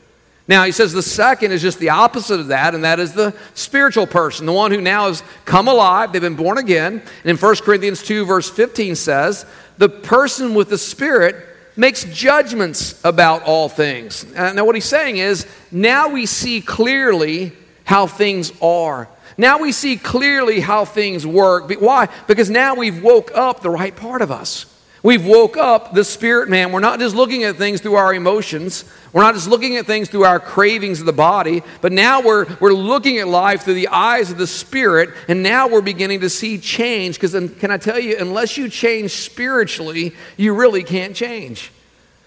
Now, 0.48 0.64
he 0.64 0.72
says 0.72 0.92
the 0.92 1.02
second 1.02 1.52
is 1.52 1.62
just 1.62 1.78
the 1.78 1.90
opposite 1.90 2.40
of 2.40 2.48
that, 2.48 2.74
and 2.74 2.82
that 2.82 2.98
is 2.98 3.12
the 3.12 3.32
spiritual 3.54 4.08
person, 4.08 4.46
the 4.46 4.52
one 4.52 4.72
who 4.72 4.80
now 4.80 5.06
has 5.06 5.22
come 5.44 5.68
alive, 5.68 6.12
they've 6.12 6.20
been 6.20 6.34
born 6.34 6.58
again. 6.58 7.02
And 7.22 7.30
in 7.30 7.36
1 7.36 7.56
Corinthians 7.58 8.02
2, 8.02 8.24
verse 8.24 8.50
15 8.50 8.96
says, 8.96 9.46
the 9.78 9.88
person 9.88 10.54
with 10.56 10.70
the 10.70 10.76
Spirit 10.76 11.49
makes 11.80 12.04
judgments 12.04 13.00
about 13.04 13.42
all 13.44 13.70
things. 13.70 14.26
Uh, 14.36 14.52
now, 14.52 14.66
what 14.66 14.74
he's 14.74 14.84
saying 14.84 15.16
is, 15.16 15.46
now 15.70 16.10
we 16.10 16.26
see 16.26 16.60
clearly 16.60 17.52
how 17.84 18.06
things 18.06 18.52
are. 18.60 19.08
Now 19.38 19.58
we 19.58 19.72
see 19.72 19.96
clearly 19.96 20.60
how 20.60 20.84
things 20.84 21.26
work. 21.26 21.72
Why? 21.80 22.08
Because 22.26 22.50
now 22.50 22.74
we've 22.74 23.02
woke 23.02 23.30
up 23.34 23.62
the 23.62 23.70
right 23.70 23.96
part 23.96 24.20
of 24.20 24.30
us. 24.30 24.66
We've 25.02 25.24
woke 25.24 25.56
up 25.56 25.94
the 25.94 26.04
spirit 26.04 26.50
man. 26.50 26.72
We're 26.72 26.80
not 26.80 26.98
just 26.98 27.16
looking 27.16 27.44
at 27.44 27.56
things 27.56 27.80
through 27.80 27.94
our 27.94 28.12
emotions. 28.12 28.84
We're 29.14 29.22
not 29.22 29.34
just 29.34 29.48
looking 29.48 29.76
at 29.76 29.86
things 29.86 30.10
through 30.10 30.24
our 30.24 30.38
cravings 30.38 31.00
of 31.00 31.06
the 31.06 31.12
body, 31.12 31.62
but 31.80 31.90
now 31.90 32.20
we're, 32.20 32.46
we're 32.60 32.74
looking 32.74 33.18
at 33.18 33.26
life 33.26 33.62
through 33.62 33.74
the 33.74 33.88
eyes 33.88 34.30
of 34.30 34.36
the 34.36 34.46
spirit, 34.46 35.10
and 35.26 35.42
now 35.42 35.68
we're 35.68 35.80
beginning 35.80 36.20
to 36.20 36.28
see 36.28 36.58
change. 36.58 37.18
Because 37.18 37.32
can 37.32 37.70
I 37.70 37.78
tell 37.78 37.98
you, 37.98 38.18
unless 38.18 38.58
you 38.58 38.68
change 38.68 39.12
spiritually, 39.12 40.14
you 40.36 40.54
really 40.54 40.84
can't 40.84 41.16
change. 41.16 41.72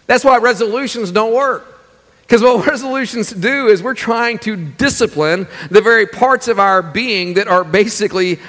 That's 0.07 0.25
why 0.25 0.37
resolutions 0.37 1.11
don't 1.11 1.33
work. 1.33 1.67
Because 2.23 2.41
what 2.41 2.65
resolutions 2.67 3.29
do 3.29 3.67
is 3.67 3.83
we're 3.83 3.93
trying 3.93 4.39
to 4.39 4.55
discipline 4.55 5.47
the 5.69 5.81
very 5.81 6.07
parts 6.07 6.47
of 6.47 6.57
our 6.57 6.81
being 6.81 7.35
that 7.35 7.47
are 7.47 7.63
basically 7.63 8.39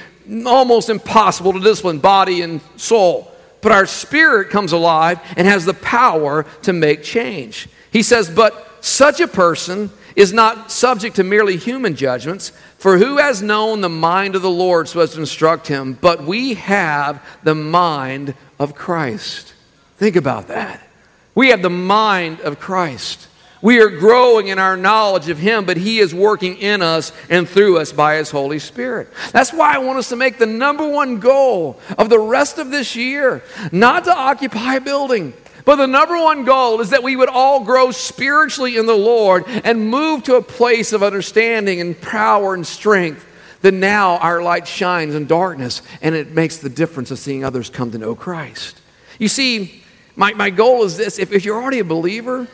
almost 0.47 0.88
impossible 0.88 1.52
to 1.52 1.61
discipline 1.61 1.99
body 1.99 2.40
and 2.40 2.62
soul 2.76 3.31
but 3.64 3.73
our 3.73 3.87
spirit 3.87 4.50
comes 4.50 4.73
alive 4.73 5.18
and 5.38 5.49
has 5.49 5.64
the 5.64 5.73
power 5.73 6.44
to 6.62 6.73
make 6.75 7.02
change. 7.02 7.66
He 7.90 8.02
says, 8.02 8.28
But 8.28 8.85
such 8.85 9.21
a 9.21 9.26
person 9.26 9.90
is 10.14 10.35
not 10.35 10.71
subject 10.71 11.16
to 11.16 11.25
merely 11.25 11.56
human 11.56 11.97
judgments, 11.97 12.52
for 12.76 12.99
who 12.99 13.16
has 13.16 13.40
known 13.40 13.80
the 13.80 13.88
mind 13.88 14.37
of 14.37 14.42
the 14.42 14.50
Lord 14.50 14.87
so 14.87 15.00
as 15.00 15.14
to 15.14 15.21
instruct 15.21 15.66
him? 15.66 15.94
But 15.94 16.25
we 16.25 16.54
have 16.54 17.26
the 17.42 17.54
mind 17.54 18.35
of 18.59 18.75
Christ. 18.75 19.54
Think 19.97 20.16
about 20.16 20.49
that. 20.49 20.87
We 21.35 21.49
have 21.49 21.62
the 21.62 21.71
mind 21.71 22.40
of 22.40 22.61
Christ. 22.61 23.28
We 23.64 23.80
are 23.80 23.88
growing 23.88 24.49
in 24.49 24.59
our 24.59 24.76
knowledge 24.76 25.30
of 25.30 25.38
Him, 25.38 25.64
but 25.64 25.78
He 25.78 25.99
is 25.99 26.14
working 26.14 26.59
in 26.59 26.83
us 26.83 27.12
and 27.30 27.49
through 27.49 27.78
us 27.78 27.94
by 27.94 28.16
His 28.16 28.30
Holy 28.30 28.59
Spirit. 28.59 29.09
That's 29.33 29.54
why 29.54 29.75
I 29.75 29.78
want 29.78 29.99
us 29.99 30.11
to 30.11 30.16
make 30.16 30.37
the 30.37 30.44
number 30.44 30.87
one 30.87 31.18
goal 31.18 31.80
of 31.97 32.11
the 32.11 32.18
rest 32.18 32.59
of 32.59 32.71
this 32.71 32.94
year 32.94 33.42
not 33.73 34.04
to 34.04 34.14
occupy 34.14 34.75
a 34.75 34.83
building. 34.83 35.33
But 35.64 35.76
the 35.76 35.87
number 35.87 36.14
one 36.14 36.44
goal 36.44 36.83
is 36.83 36.90
that 36.90 37.02
we 37.02 37.16
would 37.16 37.30
all 37.30 37.64
grow 37.64 37.90
spiritually 37.90 38.76
in 38.76 38.85
the 38.85 38.92
Lord 38.92 39.44
and 39.47 39.88
move 39.88 40.25
to 40.25 40.35
a 40.35 40.42
place 40.42 40.92
of 40.92 41.02
understanding 41.02 41.80
and 41.80 41.99
power 41.99 42.52
and 42.52 42.66
strength 42.66 43.25
that 43.62 43.73
now 43.73 44.18
our 44.18 44.42
light 44.42 44.68
shines 44.68 45.14
in 45.14 45.25
darkness 45.25 45.80
and 46.02 46.14
it 46.14 46.33
makes 46.33 46.59
the 46.59 46.68
difference 46.68 47.11
of 47.11 47.18
seeing 47.18 47.44
others 47.44 47.71
come 47.71 47.92
to 47.92 47.99
know 47.99 48.14
Christ. 48.14 48.78
You 49.18 49.28
see, 49.28 49.83
my, 50.16 50.35
my 50.35 50.50
goal 50.50 50.85
is 50.85 50.99
this 50.99 51.18
if, 51.18 51.33
if 51.33 51.47
you're 51.47 51.62
already 51.62 51.78
a 51.78 51.85
believer, 51.85 52.47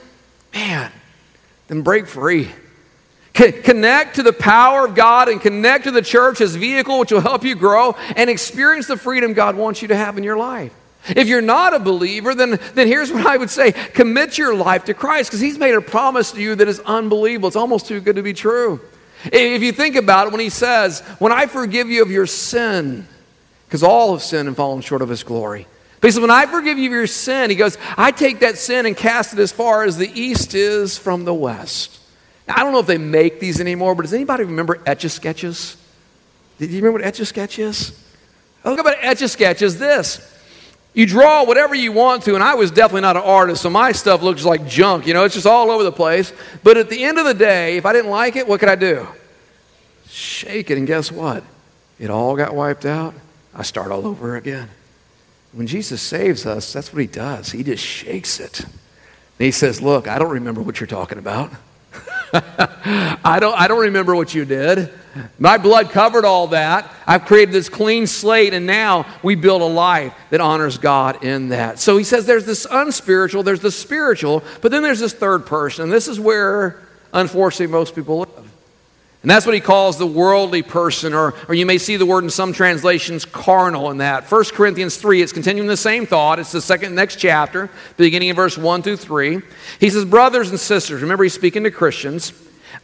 man, 0.54 0.92
then 1.70 1.82
break 1.82 2.08
free. 2.08 2.50
Connect 3.32 4.16
to 4.16 4.24
the 4.24 4.32
power 4.32 4.84
of 4.84 4.96
God 4.96 5.28
and 5.28 5.40
connect 5.40 5.84
to 5.84 5.92
the 5.92 6.02
church 6.02 6.40
as 6.40 6.56
vehicle 6.56 6.98
which 6.98 7.12
will 7.12 7.20
help 7.20 7.44
you 7.44 7.54
grow 7.54 7.92
and 8.16 8.28
experience 8.28 8.88
the 8.88 8.96
freedom 8.96 9.34
God 9.34 9.54
wants 9.54 9.80
you 9.80 9.88
to 9.88 9.96
have 9.96 10.18
in 10.18 10.24
your 10.24 10.36
life. 10.36 10.74
If 11.08 11.28
you're 11.28 11.40
not 11.40 11.72
a 11.72 11.78
believer, 11.78 12.34
then, 12.34 12.58
then 12.74 12.88
here's 12.88 13.12
what 13.12 13.24
I 13.24 13.36
would 13.36 13.48
say 13.48 13.70
commit 13.70 14.36
your 14.36 14.54
life 14.54 14.86
to 14.86 14.94
Christ 14.94 15.30
because 15.30 15.40
He's 15.40 15.58
made 15.58 15.74
a 15.74 15.80
promise 15.80 16.32
to 16.32 16.42
you 16.42 16.56
that 16.56 16.66
is 16.66 16.80
unbelievable. 16.80 17.46
It's 17.46 17.56
almost 17.56 17.86
too 17.86 18.00
good 18.00 18.16
to 18.16 18.22
be 18.22 18.34
true. 18.34 18.80
If 19.24 19.62
you 19.62 19.70
think 19.70 19.94
about 19.94 20.26
it, 20.26 20.32
when 20.32 20.40
He 20.40 20.50
says, 20.50 21.00
When 21.20 21.30
I 21.30 21.46
forgive 21.46 21.88
you 21.88 22.02
of 22.02 22.10
your 22.10 22.26
sin, 22.26 23.06
because 23.66 23.84
all 23.84 24.12
have 24.12 24.22
sinned 24.22 24.48
and 24.48 24.56
fallen 24.56 24.82
short 24.82 25.02
of 25.02 25.08
His 25.08 25.22
glory. 25.22 25.68
He 26.02 26.10
says, 26.10 26.20
When 26.20 26.30
I 26.30 26.46
forgive 26.46 26.78
you 26.78 26.90
your 26.90 27.06
sin, 27.06 27.50
he 27.50 27.56
goes, 27.56 27.76
I 27.96 28.10
take 28.10 28.40
that 28.40 28.58
sin 28.58 28.86
and 28.86 28.96
cast 28.96 29.32
it 29.32 29.38
as 29.38 29.52
far 29.52 29.84
as 29.84 29.96
the 29.96 30.10
east 30.18 30.54
is 30.54 30.96
from 30.96 31.24
the 31.24 31.34
west. 31.34 31.98
Now, 32.48 32.54
I 32.56 32.60
don't 32.60 32.72
know 32.72 32.80
if 32.80 32.86
they 32.86 32.98
make 32.98 33.40
these 33.40 33.60
anymore, 33.60 33.94
but 33.94 34.02
does 34.02 34.14
anybody 34.14 34.44
remember 34.44 34.80
etch 34.86 35.04
a 35.04 35.08
sketches? 35.08 35.76
Do 36.58 36.66
you 36.66 36.76
remember 36.76 36.98
what 36.98 37.04
etch 37.04 37.20
a 37.20 37.26
sketch 37.26 37.58
is? 37.58 37.98
Look 38.64 38.78
about 38.78 38.96
etch 39.00 39.22
a 39.22 39.28
sketch 39.28 39.62
is 39.62 39.78
this. 39.78 40.26
You 40.92 41.06
draw 41.06 41.44
whatever 41.44 41.74
you 41.74 41.92
want 41.92 42.24
to, 42.24 42.34
and 42.34 42.42
I 42.42 42.54
was 42.54 42.70
definitely 42.70 43.02
not 43.02 43.16
an 43.16 43.22
artist, 43.22 43.62
so 43.62 43.70
my 43.70 43.92
stuff 43.92 44.22
looks 44.22 44.44
like 44.44 44.66
junk. 44.66 45.06
You 45.06 45.14
know, 45.14 45.24
it's 45.24 45.34
just 45.34 45.46
all 45.46 45.70
over 45.70 45.84
the 45.84 45.92
place. 45.92 46.32
But 46.64 46.76
at 46.76 46.90
the 46.90 47.04
end 47.04 47.18
of 47.18 47.24
the 47.26 47.34
day, 47.34 47.76
if 47.76 47.86
I 47.86 47.92
didn't 47.92 48.10
like 48.10 48.36
it, 48.36 48.48
what 48.48 48.58
could 48.58 48.68
I 48.68 48.74
do? 48.74 49.06
Shake 50.08 50.70
it, 50.70 50.78
and 50.78 50.86
guess 50.86 51.12
what? 51.12 51.44
It 52.00 52.10
all 52.10 52.34
got 52.36 52.54
wiped 52.54 52.86
out. 52.86 53.14
I 53.54 53.62
start 53.62 53.92
all 53.92 54.06
over 54.06 54.36
again. 54.36 54.68
When 55.52 55.66
Jesus 55.66 56.00
saves 56.00 56.46
us, 56.46 56.72
that's 56.72 56.92
what 56.92 57.00
he 57.00 57.08
does. 57.08 57.50
He 57.50 57.62
just 57.62 57.84
shakes 57.84 58.38
it. 58.38 58.60
And 58.60 58.70
he 59.38 59.50
says, 59.50 59.82
Look, 59.82 60.06
I 60.06 60.18
don't 60.18 60.30
remember 60.30 60.62
what 60.62 60.80
you're 60.80 60.86
talking 60.86 61.18
about. 61.18 61.50
I, 62.32 63.38
don't, 63.40 63.58
I 63.58 63.66
don't 63.66 63.80
remember 63.80 64.14
what 64.14 64.34
you 64.34 64.44
did. 64.44 64.92
My 65.38 65.58
blood 65.58 65.90
covered 65.90 66.24
all 66.24 66.48
that. 66.48 66.92
I've 67.04 67.24
created 67.24 67.52
this 67.52 67.68
clean 67.68 68.06
slate, 68.06 68.54
and 68.54 68.66
now 68.66 69.06
we 69.24 69.34
build 69.34 69.62
a 69.62 69.66
life 69.66 70.14
that 70.30 70.40
honors 70.40 70.78
God 70.78 71.24
in 71.24 71.48
that. 71.48 71.80
So 71.80 71.96
he 71.96 72.04
says 72.04 72.26
there's 72.26 72.46
this 72.46 72.66
unspiritual, 72.70 73.42
there's 73.42 73.60
the 73.60 73.72
spiritual, 73.72 74.44
but 74.60 74.70
then 74.70 74.84
there's 74.84 75.00
this 75.00 75.12
third 75.12 75.46
person. 75.46 75.90
This 75.90 76.06
is 76.06 76.20
where, 76.20 76.80
unfortunately, 77.12 77.72
most 77.72 77.96
people 77.96 78.20
live. 78.20 78.39
And 79.22 79.30
that's 79.30 79.44
what 79.44 79.54
he 79.54 79.60
calls 79.60 79.98
the 79.98 80.06
worldly 80.06 80.62
person, 80.62 81.12
or, 81.12 81.34
or 81.46 81.54
you 81.54 81.66
may 81.66 81.76
see 81.76 81.96
the 81.96 82.06
word 82.06 82.24
in 82.24 82.30
some 82.30 82.54
translations, 82.54 83.26
carnal 83.26 83.90
in 83.90 83.98
that. 83.98 84.30
1 84.30 84.44
Corinthians 84.52 84.96
3, 84.96 85.20
it's 85.20 85.32
continuing 85.32 85.68
the 85.68 85.76
same 85.76 86.06
thought. 86.06 86.38
It's 86.38 86.52
the 86.52 86.62
second 86.62 86.94
next 86.94 87.16
chapter, 87.16 87.68
beginning 87.98 88.28
in 88.28 88.36
verse 88.36 88.56
1 88.56 88.82
through 88.82 88.96
3. 88.96 89.40
He 89.78 89.90
says, 89.90 90.06
Brothers 90.06 90.48
and 90.48 90.58
sisters, 90.58 91.02
remember 91.02 91.24
he's 91.24 91.34
speaking 91.34 91.64
to 91.64 91.70
Christians. 91.70 92.32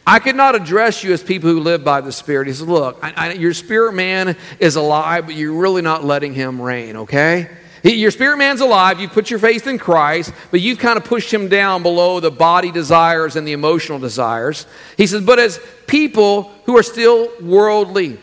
I 0.05 0.19
could 0.19 0.35
not 0.35 0.53
address 0.53 1.03
you 1.03 1.11
as 1.11 1.23
people 1.23 1.49
who 1.49 1.59
live 1.59 1.83
by 1.83 2.01
the 2.01 2.11
Spirit. 2.11 2.47
He 2.47 2.53
says, 2.53 2.67
Look, 2.67 2.99
I, 3.01 3.13
I, 3.15 3.31
your 3.33 3.53
spirit 3.53 3.93
man 3.93 4.37
is 4.59 4.75
alive, 4.75 5.25
but 5.25 5.35
you're 5.35 5.59
really 5.59 5.81
not 5.81 6.05
letting 6.05 6.35
him 6.35 6.61
reign, 6.61 6.97
okay? 6.97 7.49
Your 7.83 8.11
spirit 8.11 8.37
man's 8.37 8.61
alive. 8.61 8.99
You've 8.99 9.11
put 9.11 9.29
your 9.29 9.39
faith 9.39 9.67
in 9.67 9.77
Christ, 9.77 10.33
but 10.51 10.61
you've 10.61 10.79
kind 10.79 10.97
of 10.97 11.05
pushed 11.05 11.33
him 11.33 11.47
down 11.47 11.83
below 11.83 12.19
the 12.19 12.31
body 12.31 12.71
desires 12.71 13.35
and 13.35 13.47
the 13.47 13.53
emotional 13.53 13.99
desires. 13.99 14.65
He 14.97 15.07
says, 15.07 15.23
but 15.23 15.39
as 15.39 15.59
people 15.85 16.43
who 16.65 16.77
are 16.77 16.83
still 16.83 17.31
worldly, 17.41 18.17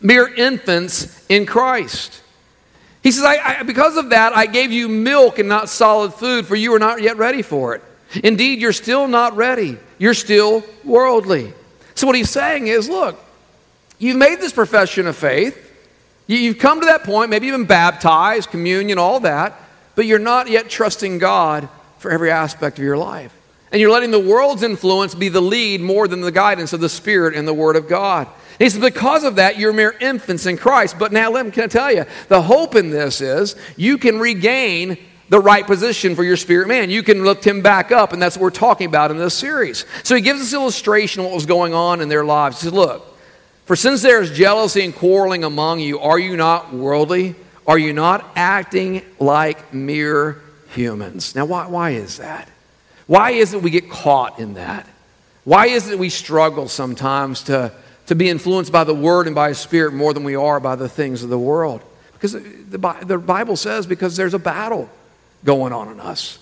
mere 0.00 0.32
infants 0.34 1.24
in 1.28 1.46
Christ. 1.46 2.20
He 3.02 3.10
says, 3.10 3.24
I, 3.24 3.36
I, 3.36 3.62
because 3.62 3.96
of 3.96 4.10
that, 4.10 4.36
I 4.36 4.46
gave 4.46 4.70
you 4.72 4.88
milk 4.88 5.38
and 5.38 5.48
not 5.48 5.68
solid 5.68 6.14
food, 6.14 6.46
for 6.46 6.56
you 6.56 6.74
are 6.74 6.78
not 6.78 7.02
yet 7.02 7.16
ready 7.16 7.42
for 7.42 7.74
it. 7.74 7.82
Indeed, 8.22 8.60
you're 8.60 8.72
still 8.72 9.08
not 9.08 9.36
ready. 9.36 9.78
You're 9.98 10.14
still 10.14 10.62
worldly. 10.84 11.52
So, 11.94 12.06
what 12.06 12.16
he's 12.16 12.30
saying 12.30 12.66
is, 12.66 12.88
look, 12.88 13.18
you've 13.98 14.16
made 14.16 14.38
this 14.38 14.52
profession 14.52 15.06
of 15.06 15.16
faith. 15.16 15.71
You've 16.26 16.58
come 16.58 16.80
to 16.80 16.86
that 16.86 17.04
point, 17.04 17.30
maybe 17.30 17.48
even 17.48 17.64
baptized, 17.64 18.50
communion, 18.50 18.98
all 18.98 19.20
that, 19.20 19.58
but 19.94 20.06
you're 20.06 20.18
not 20.18 20.48
yet 20.48 20.70
trusting 20.70 21.18
God 21.18 21.68
for 21.98 22.10
every 22.10 22.30
aspect 22.30 22.78
of 22.78 22.84
your 22.84 22.96
life. 22.96 23.34
And 23.70 23.80
you're 23.80 23.90
letting 23.90 24.10
the 24.10 24.20
world's 24.20 24.62
influence 24.62 25.14
be 25.14 25.28
the 25.28 25.40
lead 25.40 25.80
more 25.80 26.06
than 26.06 26.20
the 26.20 26.32
guidance 26.32 26.72
of 26.72 26.80
the 26.80 26.88
Spirit 26.88 27.34
and 27.34 27.48
the 27.48 27.54
Word 27.54 27.76
of 27.76 27.88
God. 27.88 28.28
he 28.58 28.68
says, 28.68 28.80
because 28.80 29.24
of 29.24 29.36
that, 29.36 29.58
you're 29.58 29.72
mere 29.72 29.96
infants 29.98 30.46
in 30.46 30.58
Christ. 30.58 30.98
But 30.98 31.10
now, 31.10 31.30
let 31.30 31.46
me 31.46 31.52
can 31.52 31.64
I 31.64 31.66
tell 31.68 31.92
you, 31.92 32.04
the 32.28 32.42
hope 32.42 32.74
in 32.74 32.90
this 32.90 33.20
is 33.20 33.56
you 33.76 33.96
can 33.96 34.18
regain 34.18 34.98
the 35.30 35.40
right 35.40 35.66
position 35.66 36.14
for 36.14 36.22
your 36.22 36.36
spirit 36.36 36.68
man. 36.68 36.90
You 36.90 37.02
can 37.02 37.24
lift 37.24 37.46
him 37.46 37.62
back 37.62 37.90
up, 37.90 38.12
and 38.12 38.20
that's 38.20 38.36
what 38.36 38.42
we're 38.42 38.50
talking 38.50 38.86
about 38.86 39.10
in 39.10 39.16
this 39.16 39.32
series. 39.32 39.86
So 40.02 40.14
he 40.14 40.20
gives 40.20 40.42
us 40.42 40.52
illustration 40.52 41.20
of 41.20 41.26
what 41.26 41.34
was 41.34 41.46
going 41.46 41.72
on 41.72 42.02
in 42.02 42.10
their 42.10 42.24
lives. 42.24 42.60
He 42.60 42.64
says, 42.64 42.74
Look, 42.74 43.11
for 43.72 43.76
since 43.76 44.02
there 44.02 44.20
is 44.20 44.30
jealousy 44.30 44.84
and 44.84 44.94
quarreling 44.94 45.44
among 45.44 45.80
you, 45.80 45.98
are 45.98 46.18
you 46.18 46.36
not 46.36 46.74
worldly? 46.74 47.34
Are 47.66 47.78
you 47.78 47.94
not 47.94 48.22
acting 48.36 49.00
like 49.18 49.72
mere 49.72 50.42
humans? 50.74 51.34
Now, 51.34 51.46
why, 51.46 51.68
why 51.68 51.90
is 51.92 52.18
that? 52.18 52.50
Why 53.06 53.30
is 53.30 53.54
it 53.54 53.62
we 53.62 53.70
get 53.70 53.88
caught 53.88 54.38
in 54.38 54.54
that? 54.54 54.86
Why 55.44 55.68
is 55.68 55.88
it 55.88 55.98
we 55.98 56.10
struggle 56.10 56.68
sometimes 56.68 57.44
to, 57.44 57.72
to 58.08 58.14
be 58.14 58.28
influenced 58.28 58.70
by 58.70 58.84
the 58.84 58.92
Word 58.92 59.26
and 59.26 59.34
by 59.34 59.48
His 59.48 59.58
Spirit 59.58 59.94
more 59.94 60.12
than 60.12 60.24
we 60.24 60.36
are 60.36 60.60
by 60.60 60.76
the 60.76 60.86
things 60.86 61.22
of 61.22 61.30
the 61.30 61.38
world? 61.38 61.80
Because 62.12 62.32
the, 62.32 62.96
the 63.06 63.16
Bible 63.16 63.56
says 63.56 63.86
because 63.86 64.18
there's 64.18 64.34
a 64.34 64.38
battle 64.38 64.90
going 65.46 65.72
on 65.72 65.88
in 65.88 65.98
us. 65.98 66.38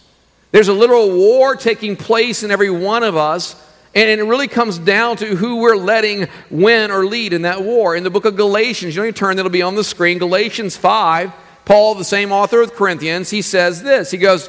There's 0.51 0.67
a 0.67 0.75
literal 0.75 1.17
war 1.17 1.55
taking 1.55 1.95
place 1.95 2.43
in 2.43 2.51
every 2.51 2.71
one 2.71 3.05
of 3.05 3.15
us, 3.17 3.55
and 3.95 4.21
it 4.21 4.23
really 4.23 4.49
comes 4.49 4.79
down 4.79 5.17
to 5.17 5.35
who 5.35 5.57
we're 5.57 5.77
letting 5.77 6.29
win 6.49 6.91
or 6.93 7.05
lead 7.05 7.33
in 7.33 7.43
that 7.43 7.63
war. 7.63 7.97
In 7.97 8.05
the 8.05 8.11
book 8.11 8.25
of 8.25 8.37
Galatians, 8.37 8.95
you 8.95 9.03
know, 9.03 9.07
you 9.07 9.13
turn, 9.13 9.37
that'll 9.37 9.51
be 9.51 9.63
on 9.63 9.75
the 9.75 9.83
screen. 9.83 10.19
Galatians 10.19 10.77
5, 10.77 11.33
Paul, 11.65 11.97
the 11.97 12.05
same 12.05 12.31
author 12.31 12.63
of 12.63 12.75
Corinthians, 12.75 13.31
he 13.31 13.43
says 13.43 13.83
this. 13.83 14.13
He 14.13 14.19
goes, 14.19 14.49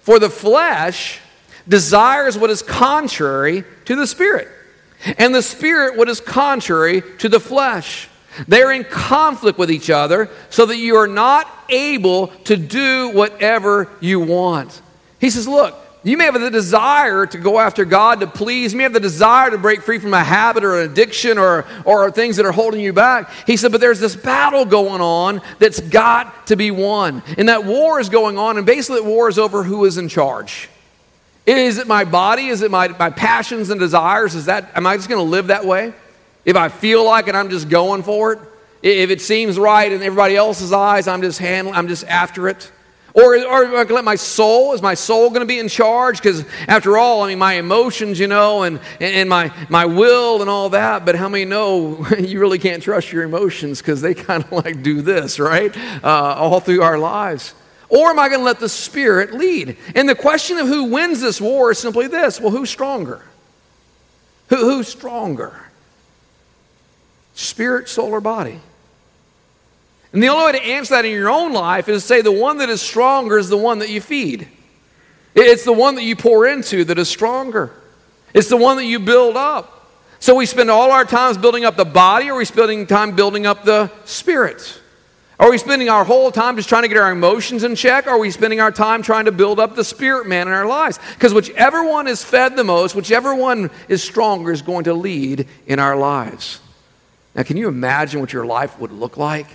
For 0.00 0.18
the 0.18 0.30
flesh 0.30 1.20
desires 1.68 2.36
what 2.36 2.50
is 2.50 2.62
contrary 2.62 3.64
to 3.84 3.94
the 3.94 4.08
spirit, 4.08 4.48
and 5.18 5.32
the 5.32 5.42
spirit 5.42 5.96
what 5.96 6.08
is 6.08 6.20
contrary 6.20 7.02
to 7.18 7.28
the 7.28 7.40
flesh. 7.40 8.08
They're 8.48 8.72
in 8.72 8.84
conflict 8.84 9.58
with 9.58 9.70
each 9.70 9.90
other 9.90 10.30
so 10.50 10.66
that 10.66 10.76
you 10.76 10.96
are 10.96 11.08
not 11.08 11.48
able 11.68 12.28
to 12.44 12.56
do 12.56 13.10
whatever 13.10 13.88
you 14.00 14.20
want. 14.20 14.80
He 15.20 15.30
says, 15.30 15.46
Look, 15.46 15.76
you 16.02 16.16
may 16.16 16.24
have 16.24 16.40
the 16.40 16.50
desire 16.50 17.26
to 17.26 17.38
go 17.38 17.58
after 17.58 17.84
God 17.84 18.20
to 18.20 18.26
please. 18.26 18.72
You 18.72 18.78
may 18.78 18.84
have 18.84 18.94
the 18.94 19.00
desire 19.00 19.50
to 19.50 19.58
break 19.58 19.82
free 19.82 19.98
from 19.98 20.14
a 20.14 20.24
habit 20.24 20.64
or 20.64 20.80
an 20.80 20.90
addiction 20.90 21.36
or, 21.36 21.66
or 21.84 22.10
things 22.10 22.36
that 22.36 22.46
are 22.46 22.52
holding 22.52 22.80
you 22.80 22.92
back. 22.92 23.30
He 23.46 23.56
said, 23.58 23.70
but 23.70 23.82
there's 23.82 24.00
this 24.00 24.16
battle 24.16 24.64
going 24.64 25.02
on 25.02 25.42
that's 25.58 25.80
got 25.80 26.46
to 26.46 26.56
be 26.56 26.70
won. 26.70 27.22
And 27.36 27.48
that 27.50 27.64
war 27.64 28.00
is 28.00 28.08
going 28.08 28.38
on, 28.38 28.56
and 28.56 28.64
basically, 28.64 29.02
that 29.02 29.06
war 29.06 29.28
is 29.28 29.38
over 29.38 29.62
who 29.62 29.84
is 29.84 29.98
in 29.98 30.08
charge. 30.08 30.70
Is 31.46 31.78
it 31.78 31.86
my 31.86 32.04
body? 32.04 32.46
Is 32.48 32.62
it 32.62 32.70
my, 32.70 32.88
my 32.88 33.10
passions 33.10 33.70
and 33.70 33.78
desires? 33.78 34.34
Is 34.34 34.46
that, 34.46 34.70
am 34.74 34.86
I 34.86 34.96
just 34.96 35.08
going 35.08 35.24
to 35.24 35.30
live 35.30 35.48
that 35.48 35.64
way? 35.64 35.92
If 36.44 36.56
I 36.56 36.68
feel 36.68 37.04
like 37.04 37.28
it, 37.28 37.34
I'm 37.34 37.50
just 37.50 37.68
going 37.68 38.02
for 38.02 38.32
it. 38.32 38.38
If 38.82 39.10
it 39.10 39.20
seems 39.20 39.58
right 39.58 39.90
in 39.92 40.00
everybody 40.02 40.36
else's 40.36 40.72
eyes, 40.72 41.06
I'm 41.06 41.20
just 41.20 41.38
handling, 41.38 41.76
I'm 41.76 41.88
just 41.88 42.06
after 42.06 42.48
it. 42.48 42.70
Or, 43.12 43.34
or 43.36 43.64
am 43.64 43.70
I 43.70 43.72
going 43.72 43.88
to 43.88 43.94
let 43.94 44.04
my 44.04 44.14
soul, 44.14 44.72
is 44.72 44.82
my 44.82 44.94
soul 44.94 45.30
going 45.30 45.40
to 45.40 45.46
be 45.46 45.58
in 45.58 45.68
charge? 45.68 46.18
Because 46.18 46.44
after 46.68 46.96
all, 46.96 47.22
I 47.22 47.28
mean, 47.28 47.38
my 47.38 47.54
emotions, 47.54 48.18
you 48.18 48.28
know, 48.28 48.62
and, 48.62 48.80
and 49.00 49.28
my, 49.28 49.52
my 49.68 49.86
will 49.86 50.40
and 50.40 50.48
all 50.48 50.70
that, 50.70 51.04
but 51.04 51.16
how 51.16 51.28
many 51.28 51.44
know 51.44 52.06
you 52.18 52.38
really 52.38 52.58
can't 52.58 52.82
trust 52.82 53.12
your 53.12 53.24
emotions 53.24 53.80
because 53.80 54.00
they 54.00 54.14
kind 54.14 54.44
of 54.44 54.52
like 54.64 54.82
do 54.82 55.02
this, 55.02 55.38
right? 55.40 55.76
Uh, 56.04 56.34
all 56.36 56.60
through 56.60 56.82
our 56.82 56.98
lives. 56.98 57.54
Or 57.88 58.10
am 58.10 58.20
I 58.20 58.28
going 58.28 58.40
to 58.40 58.44
let 58.44 58.60
the 58.60 58.68
Spirit 58.68 59.34
lead? 59.34 59.76
And 59.96 60.08
the 60.08 60.14
question 60.14 60.58
of 60.58 60.68
who 60.68 60.84
wins 60.84 61.20
this 61.20 61.40
war 61.40 61.72
is 61.72 61.78
simply 61.78 62.06
this 62.06 62.40
well, 62.40 62.52
who's 62.52 62.70
stronger? 62.70 63.24
Who, 64.48 64.56
who's 64.56 64.86
stronger? 64.86 65.60
Spirit, 67.34 67.88
soul, 67.88 68.10
or 68.10 68.20
body? 68.20 68.60
And 70.12 70.22
the 70.22 70.28
only 70.28 70.46
way 70.46 70.52
to 70.58 70.64
answer 70.64 70.94
that 70.94 71.04
in 71.04 71.12
your 71.12 71.30
own 71.30 71.52
life 71.52 71.88
is 71.88 72.02
to 72.02 72.06
say 72.06 72.20
the 72.20 72.32
one 72.32 72.58
that 72.58 72.68
is 72.68 72.80
stronger 72.80 73.38
is 73.38 73.48
the 73.48 73.56
one 73.56 73.78
that 73.78 73.90
you 73.90 74.00
feed. 74.00 74.48
It's 75.34 75.64
the 75.64 75.72
one 75.72 75.94
that 75.94 76.02
you 76.02 76.16
pour 76.16 76.46
into 76.46 76.84
that 76.84 76.98
is 76.98 77.08
stronger. 77.08 77.70
It's 78.34 78.48
the 78.48 78.56
one 78.56 78.76
that 78.76 78.86
you 78.86 78.98
build 78.98 79.36
up. 79.36 79.76
So 80.18 80.34
we 80.34 80.46
spend 80.46 80.70
all 80.70 80.90
our 80.90 81.04
times 81.04 81.38
building 81.38 81.64
up 81.64 81.76
the 81.76 81.84
body, 81.84 82.30
or 82.30 82.36
we 82.36 82.44
spending 82.44 82.86
time 82.86 83.16
building 83.16 83.46
up 83.46 83.64
the 83.64 83.90
spirit? 84.04 84.80
Are 85.38 85.48
we 85.48 85.56
spending 85.56 85.88
our 85.88 86.04
whole 86.04 86.30
time 86.30 86.56
just 86.56 86.68
trying 86.68 86.82
to 86.82 86.88
get 86.88 86.98
our 86.98 87.10
emotions 87.10 87.64
in 87.64 87.74
check? 87.74 88.06
Or 88.06 88.10
are 88.10 88.18
we 88.18 88.30
spending 88.30 88.60
our 88.60 88.70
time 88.70 89.00
trying 89.00 89.24
to 89.24 89.32
build 89.32 89.58
up 89.58 89.74
the 89.74 89.84
spirit 89.84 90.26
man 90.26 90.48
in 90.48 90.52
our 90.52 90.66
lives? 90.66 90.98
Because 91.14 91.32
whichever 91.32 91.82
one 91.84 92.06
is 92.06 92.22
fed 92.22 92.56
the 92.56 92.64
most, 92.64 92.94
whichever 92.94 93.34
one 93.34 93.70
is 93.88 94.02
stronger, 94.02 94.52
is 94.52 94.60
going 94.60 94.84
to 94.84 94.92
lead 94.92 95.48
in 95.66 95.78
our 95.78 95.96
lives. 95.96 96.60
Now, 97.34 97.44
can 97.44 97.56
you 97.56 97.68
imagine 97.68 98.20
what 98.20 98.34
your 98.34 98.44
life 98.44 98.78
would 98.78 98.92
look 98.92 99.16
like 99.16 99.46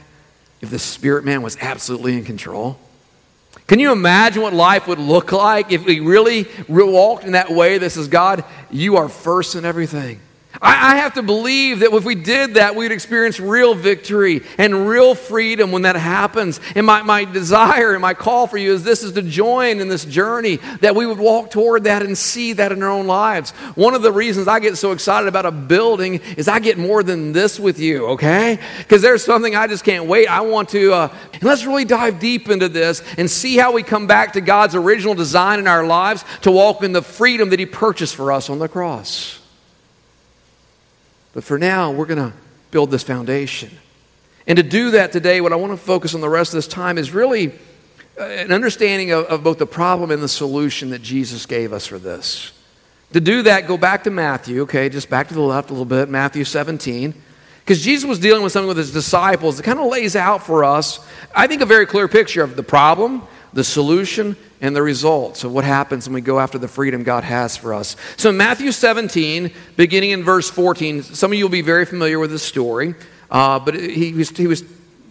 if 0.62 0.70
the 0.70 0.80
spirit 0.80 1.26
man 1.26 1.42
was 1.42 1.58
absolutely 1.62 2.14
in 2.18 2.24
control? 2.24 2.80
Can 3.68 3.80
you 3.80 3.92
imagine 3.92 4.44
what 4.44 4.54
life 4.54 4.88
would 4.88 5.00
look 5.00 5.32
like 5.32 5.72
if 5.72 5.86
we 5.86 6.00
really 6.00 6.48
walked 6.68 7.24
in 7.24 7.32
that 7.32 7.50
way 7.50 7.78
that 7.78 7.90
says, 7.90 8.08
God, 8.08 8.44
you 8.70 8.98
are 8.98 9.10
first 9.10 9.56
in 9.56 9.66
everything? 9.66 10.20
I, 10.62 10.96
have 10.98 11.16
to 11.16 11.24
believe 11.24 11.80
that 11.80 11.94
if 11.94 12.06
we 12.06 12.16
did 12.16 12.56
that, 12.56 12.76
we'd 12.76 12.92
experience 12.92 13.40
real 13.40 13.76
victory 13.76 14.42
and 14.58 14.88
real 14.88 15.14
freedom 15.16 15.72
when 15.72 15.84
that 15.84 15.96
happens. 15.96 16.60
And 16.76 16.86
my, 16.86 17.02
my 17.02 17.26
desire 17.26 17.94
and 17.94 18.02
my 18.02 18.14
call 18.14 18.48
for 18.48 18.58
you 18.58 18.74
is 18.74 18.84
this 18.84 19.04
is 19.04 19.14
to 19.14 19.22
join 19.22 19.80
in 19.80 19.88
this 19.88 20.06
journey, 20.06 20.58
that 20.82 20.96
we 20.96 21.06
would 21.06 21.20
walk 21.20 21.52
toward 21.52 21.84
that 21.86 22.04
and 22.04 22.18
see 22.18 22.54
that 22.54 22.72
in 22.72 22.82
our 22.82 22.90
own 22.90 23.08
lives. 23.08 23.52
One 23.76 23.94
of 23.94 24.02
the 24.02 24.12
reasons 24.12 24.48
I 24.48 24.60
get 24.60 24.78
so 24.78 24.92
excited 24.92 25.28
about 25.28 25.46
a 25.46 25.52
building 25.52 26.22
is 26.38 26.48
I 26.48 26.60
get 26.60 26.78
more 26.78 27.04
than 27.04 27.34
this 27.34 27.60
with 27.60 27.80
you, 27.80 28.08
okay? 28.08 28.60
Because 28.80 29.02
there's 29.02 29.24
something 29.24 29.56
I 29.56 29.68
just 29.68 29.84
can't 29.84 30.06
wait. 30.06 30.28
I 30.28 30.42
want 30.42 30.70
to, 30.70 30.94
uh, 30.94 31.16
let's 31.42 31.66
really 31.66 31.86
dive 31.86 32.20
deep 32.20 32.50
into 32.50 32.70
this 32.70 33.04
and 33.18 33.30
see 33.30 33.58
how 33.58 33.74
we 33.74 33.84
come 33.84 34.08
back 34.08 34.34
to 34.34 34.42
God's 34.42 34.76
original 34.76 35.16
design 35.16 35.60
in 35.60 35.68
our 35.68 35.86
lives 35.86 36.24
to 36.42 36.52
walk 36.52 36.84
in 36.84 36.94
the 36.94 37.02
freedom 37.02 37.50
that 37.50 37.60
He 37.60 37.66
purchased 37.66 38.16
for 38.16 38.32
us 38.32 38.50
on 38.50 38.60
the 38.60 38.68
cross. 38.68 39.40
But 41.36 41.44
for 41.44 41.60
now, 41.60 41.92
we're 41.92 42.06
going 42.06 42.32
to 42.32 42.34
build 42.72 42.90
this 42.90 43.04
foundation. 43.04 43.70
And 44.48 44.56
to 44.56 44.64
do 44.64 44.92
that 44.92 45.12
today, 45.12 45.42
what 45.42 45.52
I 45.52 45.58
want 45.58 45.74
to 45.74 45.78
focus 45.78 46.16
on 46.16 46.22
the 46.22 46.30
rest 46.30 46.54
of 46.54 46.58
this 46.58 46.68
time 46.68 46.98
is 46.98 47.12
really 47.12 47.52
uh, 48.18 48.24
an 48.24 48.54
understanding 48.54 49.12
of, 49.12 49.26
of 49.26 49.44
both 49.44 49.58
the 49.58 49.66
problem 49.66 50.12
and 50.12 50.24
the 50.24 50.30
solution 50.30 50.92
that 50.92 51.02
Jesus 51.02 51.46
gave 51.46 51.74
us 51.74 51.86
for 51.86 52.00
this. 52.00 52.54
To 53.12 53.20
do 53.20 53.42
that, 53.44 53.68
go 53.68 53.78
back 53.78 54.06
to 54.06 54.12
Matthew, 54.12 54.62
okay, 54.62 54.88
just 54.88 55.10
back 55.10 55.28
to 55.28 55.34
the 55.34 55.42
left 55.42 55.70
a 55.70 55.74
little 55.74 55.86
bit, 55.86 56.08
Matthew 56.08 56.46
17. 56.46 57.14
Because 57.60 57.84
Jesus 57.84 58.08
was 58.08 58.20
dealing 58.20 58.42
with 58.42 58.54
something 58.54 58.70
with 58.70 58.78
his 58.78 58.94
disciples 58.94 59.58
that 59.58 59.64
kind 59.64 59.80
of 59.80 59.88
lays 59.88 60.16
out 60.16 60.42
for 60.42 60.64
us, 60.64 61.06
I 61.36 61.48
think, 61.48 61.62
a 61.62 61.66
very 61.66 61.86
clear 61.86 62.08
picture 62.08 62.44
of 62.44 62.56
the 62.56 62.64
problem, 62.64 63.24
the 63.52 63.64
solution, 63.64 64.38
and 64.62 64.76
the 64.76 64.82
results 64.82 65.44
of 65.44 65.52
what 65.52 65.64
happens 65.64 66.08
when 66.08 66.14
we 66.16 66.22
go 66.22 66.40
after 66.40 66.58
the 66.58 66.68
freedom 66.68 67.04
God 67.04 67.24
has 67.24 67.58
for 67.58 67.74
us. 67.74 67.96
So, 68.18 68.32
Matthew 68.32 68.72
17, 68.72 69.52
beginning 69.76 70.12
in 70.12 70.24
verse 70.24 70.50
14, 70.50 71.04
some 71.04 71.32
of 71.32 71.38
you 71.38 71.44
will 71.44 71.50
be 71.52 71.62
very 71.62 71.86
familiar 71.86 72.20
with 72.20 72.32
this 72.32 72.44
story, 72.44 72.96
uh, 73.30 73.60
but 73.60 73.76
he 73.76 74.14
was, 74.14 74.30
he 74.30 74.48
was 74.48 74.64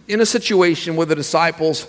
in 0.07 0.21
a 0.21 0.25
situation 0.25 0.95
where 0.95 1.05
the 1.05 1.15
disciples 1.15 1.87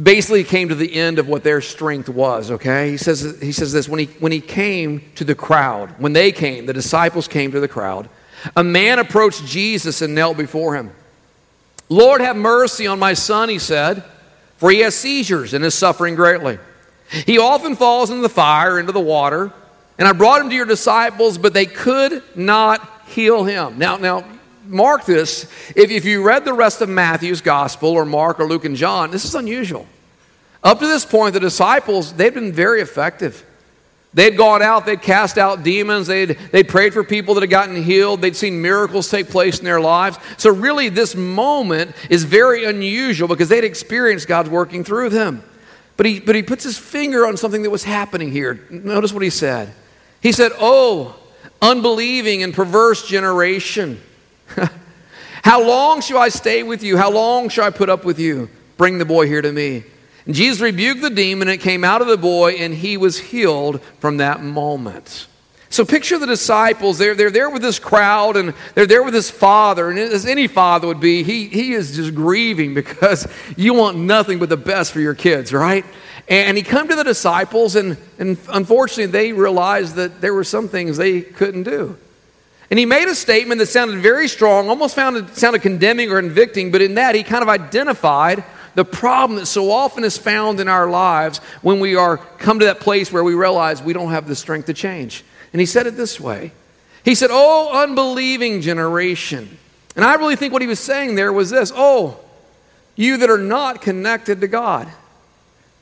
basically 0.00 0.44
came 0.44 0.68
to 0.70 0.74
the 0.74 0.94
end 0.94 1.18
of 1.18 1.28
what 1.28 1.44
their 1.44 1.60
strength 1.60 2.08
was 2.08 2.50
okay? 2.50 2.90
He 2.90 2.96
says, 2.96 3.38
he 3.42 3.52
says 3.52 3.72
this 3.72 3.88
when 3.88 4.00
he, 4.00 4.06
when 4.06 4.32
he 4.32 4.40
came 4.40 5.02
to 5.16 5.24
the 5.24 5.34
crowd 5.34 5.90
when 5.98 6.14
they 6.14 6.32
came 6.32 6.66
the 6.66 6.72
disciples 6.72 7.28
came 7.28 7.52
to 7.52 7.60
the 7.60 7.68
crowd 7.68 8.08
a 8.56 8.64
man 8.64 8.98
approached 8.98 9.44
jesus 9.44 10.02
and 10.02 10.14
knelt 10.14 10.36
before 10.36 10.74
him. 10.76 10.90
Lord 11.88 12.22
have 12.22 12.36
mercy 12.36 12.86
on 12.86 12.98
my 12.98 13.12
son 13.12 13.50
he 13.50 13.58
said 13.58 14.02
for 14.62 14.70
he 14.70 14.78
has 14.78 14.94
seizures 14.94 15.54
and 15.54 15.64
is 15.64 15.74
suffering 15.74 16.14
greatly. 16.14 16.56
He 17.26 17.36
often 17.36 17.74
falls 17.74 18.10
into 18.10 18.22
the 18.22 18.28
fire, 18.28 18.78
into 18.78 18.92
the 18.92 19.00
water. 19.00 19.52
And 19.98 20.06
I 20.06 20.12
brought 20.12 20.40
him 20.40 20.50
to 20.50 20.54
your 20.54 20.66
disciples, 20.66 21.36
but 21.36 21.52
they 21.52 21.66
could 21.66 22.22
not 22.36 23.08
heal 23.08 23.42
him. 23.42 23.76
Now, 23.76 23.96
now, 23.96 24.24
mark 24.64 25.04
this. 25.04 25.50
If, 25.74 25.90
if 25.90 26.04
you 26.04 26.22
read 26.22 26.44
the 26.44 26.52
rest 26.52 26.80
of 26.80 26.88
Matthew's 26.88 27.40
gospel, 27.40 27.88
or 27.88 28.04
Mark, 28.04 28.38
or 28.38 28.46
Luke, 28.46 28.64
and 28.64 28.76
John, 28.76 29.10
this 29.10 29.24
is 29.24 29.34
unusual. 29.34 29.84
Up 30.62 30.78
to 30.78 30.86
this 30.86 31.04
point, 31.04 31.34
the 31.34 31.40
disciples, 31.40 32.12
they've 32.12 32.32
been 32.32 32.52
very 32.52 32.82
effective. 32.82 33.44
They'd 34.14 34.36
gone 34.36 34.60
out, 34.60 34.84
they'd 34.84 35.00
cast 35.00 35.38
out 35.38 35.62
demons, 35.62 36.06
they'd, 36.06 36.36
they'd 36.50 36.68
prayed 36.68 36.92
for 36.92 37.02
people 37.02 37.34
that 37.34 37.40
had 37.40 37.50
gotten 37.50 37.82
healed, 37.82 38.20
they'd 38.20 38.36
seen 38.36 38.60
miracles 38.60 39.08
take 39.08 39.30
place 39.30 39.58
in 39.58 39.64
their 39.64 39.80
lives. 39.80 40.18
So, 40.36 40.50
really, 40.50 40.90
this 40.90 41.14
moment 41.14 41.96
is 42.10 42.24
very 42.24 42.64
unusual 42.64 43.26
because 43.26 43.48
they'd 43.48 43.64
experienced 43.64 44.28
God's 44.28 44.50
working 44.50 44.84
through 44.84 45.08
them. 45.10 45.42
But 45.96 46.06
he, 46.06 46.20
but 46.20 46.34
he 46.34 46.42
puts 46.42 46.64
his 46.64 46.78
finger 46.78 47.26
on 47.26 47.36
something 47.36 47.62
that 47.62 47.70
was 47.70 47.84
happening 47.84 48.30
here. 48.30 48.66
Notice 48.70 49.12
what 49.12 49.22
he 49.22 49.30
said. 49.30 49.72
He 50.20 50.32
said, 50.32 50.52
Oh, 50.58 51.18
unbelieving 51.60 52.42
and 52.42 52.52
perverse 52.52 53.06
generation. 53.06 54.00
How 55.42 55.66
long 55.66 56.00
shall 56.00 56.18
I 56.18 56.28
stay 56.28 56.62
with 56.62 56.82
you? 56.82 56.96
How 56.96 57.10
long 57.10 57.48
shall 57.48 57.64
I 57.64 57.70
put 57.70 57.88
up 57.88 58.04
with 58.04 58.18
you? 58.18 58.48
Bring 58.76 58.98
the 58.98 59.04
boy 59.04 59.26
here 59.26 59.42
to 59.42 59.52
me. 59.52 59.84
And 60.26 60.34
Jesus 60.34 60.60
rebuked 60.60 61.02
the 61.02 61.10
demon, 61.10 61.48
it 61.48 61.58
came 61.58 61.84
out 61.84 62.00
of 62.00 62.06
the 62.06 62.16
boy, 62.16 62.52
and 62.52 62.74
he 62.74 62.96
was 62.96 63.18
healed 63.18 63.82
from 63.98 64.18
that 64.18 64.42
moment. 64.42 65.26
So 65.72 65.86
picture 65.86 66.18
the 66.18 66.26
disciples. 66.26 66.98
They're, 66.98 67.14
they're 67.14 67.30
there 67.30 67.48
with 67.48 67.62
this 67.62 67.78
crowd 67.78 68.36
and 68.36 68.52
they're 68.74 68.86
there 68.86 69.02
with 69.02 69.14
his 69.14 69.30
father. 69.30 69.88
And 69.88 69.98
as 69.98 70.26
any 70.26 70.46
father 70.46 70.86
would 70.86 71.00
be, 71.00 71.22
he, 71.22 71.46
he 71.46 71.72
is 71.72 71.96
just 71.96 72.14
grieving 72.14 72.74
because 72.74 73.26
you 73.56 73.72
want 73.72 73.96
nothing 73.96 74.38
but 74.38 74.50
the 74.50 74.58
best 74.58 74.92
for 74.92 75.00
your 75.00 75.14
kids, 75.14 75.50
right? 75.50 75.86
And 76.28 76.58
he 76.58 76.62
come 76.62 76.88
to 76.88 76.94
the 76.94 77.04
disciples, 77.04 77.74
and, 77.74 77.96
and 78.18 78.36
unfortunately, 78.50 79.06
they 79.06 79.32
realized 79.32 79.96
that 79.96 80.20
there 80.20 80.34
were 80.34 80.44
some 80.44 80.68
things 80.68 80.98
they 80.98 81.22
couldn't 81.22 81.62
do. 81.62 81.96
And 82.70 82.78
he 82.78 82.84
made 82.84 83.08
a 83.08 83.14
statement 83.14 83.58
that 83.58 83.66
sounded 83.66 84.00
very 84.00 84.28
strong, 84.28 84.68
almost 84.68 84.94
founded, 84.94 85.36
sounded 85.36 85.62
condemning 85.62 86.10
or 86.10 86.20
convicting, 86.20 86.70
but 86.70 86.82
in 86.82 86.94
that 86.94 87.14
he 87.14 87.22
kind 87.22 87.42
of 87.42 87.48
identified 87.48 88.44
the 88.74 88.84
problem 88.84 89.38
that 89.38 89.46
so 89.46 89.70
often 89.70 90.04
is 90.04 90.16
found 90.16 90.60
in 90.60 90.68
our 90.68 90.88
lives 90.88 91.38
when 91.60 91.80
we 91.80 91.96
are 91.96 92.16
come 92.16 92.58
to 92.58 92.66
that 92.66 92.80
place 92.80 93.12
where 93.12 93.24
we 93.24 93.34
realize 93.34 93.82
we 93.82 93.92
don't 93.92 94.10
have 94.10 94.26
the 94.26 94.36
strength 94.36 94.66
to 94.66 94.74
change. 94.74 95.24
And 95.52 95.60
he 95.60 95.66
said 95.66 95.86
it 95.86 95.96
this 95.96 96.18
way. 96.18 96.52
He 97.04 97.14
said, 97.14 97.30
Oh, 97.32 97.82
unbelieving 97.82 98.60
generation. 98.60 99.58
And 99.94 100.04
I 100.04 100.14
really 100.14 100.36
think 100.36 100.52
what 100.52 100.62
he 100.62 100.68
was 100.68 100.80
saying 100.80 101.14
there 101.14 101.32
was 101.32 101.50
this 101.50 101.72
Oh, 101.74 102.18
you 102.96 103.18
that 103.18 103.30
are 103.30 103.38
not 103.38 103.82
connected 103.82 104.40
to 104.40 104.48
God, 104.48 104.88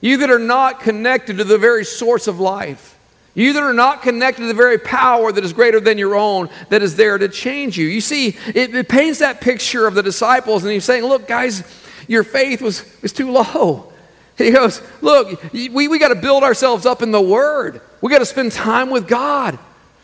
you 0.00 0.18
that 0.18 0.30
are 0.30 0.38
not 0.38 0.80
connected 0.80 1.38
to 1.38 1.44
the 1.44 1.58
very 1.58 1.84
source 1.84 2.26
of 2.26 2.40
life. 2.40 2.96
You 3.32 3.52
that 3.52 3.62
are 3.62 3.72
not 3.72 4.02
connected 4.02 4.42
to 4.42 4.48
the 4.48 4.54
very 4.54 4.76
power 4.76 5.30
that 5.30 5.44
is 5.44 5.52
greater 5.52 5.78
than 5.78 5.98
your 5.98 6.16
own, 6.16 6.50
that 6.68 6.82
is 6.82 6.96
there 6.96 7.16
to 7.16 7.28
change 7.28 7.78
you. 7.78 7.86
You 7.86 8.00
see, 8.00 8.36
it, 8.48 8.74
it 8.74 8.88
paints 8.88 9.20
that 9.20 9.40
picture 9.40 9.86
of 9.86 9.94
the 9.94 10.02
disciples, 10.02 10.64
and 10.64 10.72
he's 10.72 10.84
saying, 10.84 11.04
Look, 11.04 11.28
guys, 11.28 11.62
your 12.10 12.24
faith 12.24 12.60
was, 12.60 12.84
was 13.02 13.12
too 13.12 13.30
low. 13.30 13.92
He 14.36 14.50
goes, 14.50 14.82
Look, 15.00 15.52
we, 15.52 15.86
we 15.86 15.98
got 16.00 16.08
to 16.08 16.16
build 16.16 16.42
ourselves 16.42 16.84
up 16.84 17.02
in 17.02 17.12
the 17.12 17.20
Word. 17.20 17.80
We 18.00 18.10
got 18.10 18.18
to 18.18 18.26
spend 18.26 18.50
time 18.50 18.90
with 18.90 19.06
God. 19.06 19.58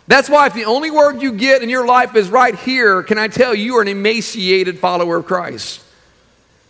That's 0.06 0.30
why 0.30 0.46
if 0.46 0.54
the 0.54 0.66
only 0.66 0.92
word 0.92 1.20
you 1.20 1.32
get 1.32 1.64
in 1.64 1.68
your 1.68 1.84
life 1.84 2.14
is 2.14 2.30
right 2.30 2.54
here, 2.54 3.02
can 3.02 3.18
I 3.18 3.26
tell 3.26 3.52
you, 3.54 3.64
you 3.64 3.76
are 3.78 3.82
an 3.82 3.88
emaciated 3.88 4.78
follower 4.78 5.16
of 5.16 5.26
Christ. 5.26 5.82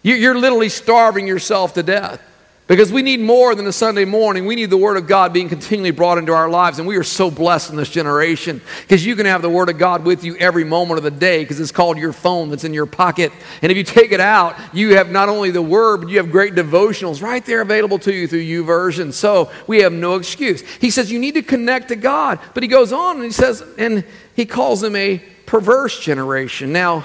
You're 0.02 0.38
literally 0.38 0.70
starving 0.70 1.26
yourself 1.26 1.74
to 1.74 1.82
death. 1.82 2.22
Because 2.68 2.90
we 2.90 3.02
need 3.02 3.20
more 3.20 3.54
than 3.54 3.68
a 3.68 3.72
Sunday 3.72 4.04
morning. 4.04 4.44
We 4.44 4.56
need 4.56 4.70
the 4.70 4.76
Word 4.76 4.96
of 4.96 5.06
God 5.06 5.32
being 5.32 5.48
continually 5.48 5.92
brought 5.92 6.18
into 6.18 6.32
our 6.32 6.48
lives. 6.48 6.80
And 6.80 6.88
we 6.88 6.96
are 6.96 7.04
so 7.04 7.30
blessed 7.30 7.70
in 7.70 7.76
this 7.76 7.88
generation 7.88 8.60
because 8.82 9.06
you 9.06 9.14
can 9.14 9.24
have 9.26 9.40
the 9.40 9.48
Word 9.48 9.68
of 9.68 9.78
God 9.78 10.04
with 10.04 10.24
you 10.24 10.36
every 10.38 10.64
moment 10.64 10.98
of 10.98 11.04
the 11.04 11.12
day 11.12 11.44
because 11.44 11.60
it's 11.60 11.70
called 11.70 11.96
your 11.96 12.12
phone 12.12 12.50
that's 12.50 12.64
in 12.64 12.74
your 12.74 12.86
pocket. 12.86 13.30
And 13.62 13.70
if 13.70 13.78
you 13.78 13.84
take 13.84 14.10
it 14.10 14.18
out, 14.18 14.56
you 14.72 14.96
have 14.96 15.12
not 15.12 15.28
only 15.28 15.52
the 15.52 15.62
Word, 15.62 15.98
but 15.98 16.10
you 16.10 16.16
have 16.16 16.32
great 16.32 16.56
devotionals 16.56 17.22
right 17.22 17.44
there 17.46 17.60
available 17.60 18.00
to 18.00 18.12
you 18.12 18.26
through 18.26 18.42
YouVersion. 18.42 19.12
So 19.12 19.48
we 19.68 19.82
have 19.82 19.92
no 19.92 20.16
excuse. 20.16 20.62
He 20.78 20.90
says 20.90 21.12
you 21.12 21.20
need 21.20 21.34
to 21.34 21.42
connect 21.42 21.88
to 21.88 21.96
God. 21.96 22.40
But 22.52 22.64
he 22.64 22.68
goes 22.68 22.92
on 22.92 23.16
and 23.16 23.24
he 23.24 23.30
says, 23.30 23.62
and 23.78 24.02
he 24.34 24.44
calls 24.44 24.80
them 24.80 24.96
a 24.96 25.18
perverse 25.46 26.00
generation. 26.00 26.72
Now, 26.72 27.04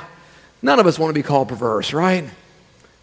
none 0.64 0.80
of 0.80 0.88
us 0.88 0.98
want 0.98 1.12
to 1.12 1.14
be 1.14 1.22
called 1.22 1.50
perverse, 1.50 1.94
right? 1.94 2.28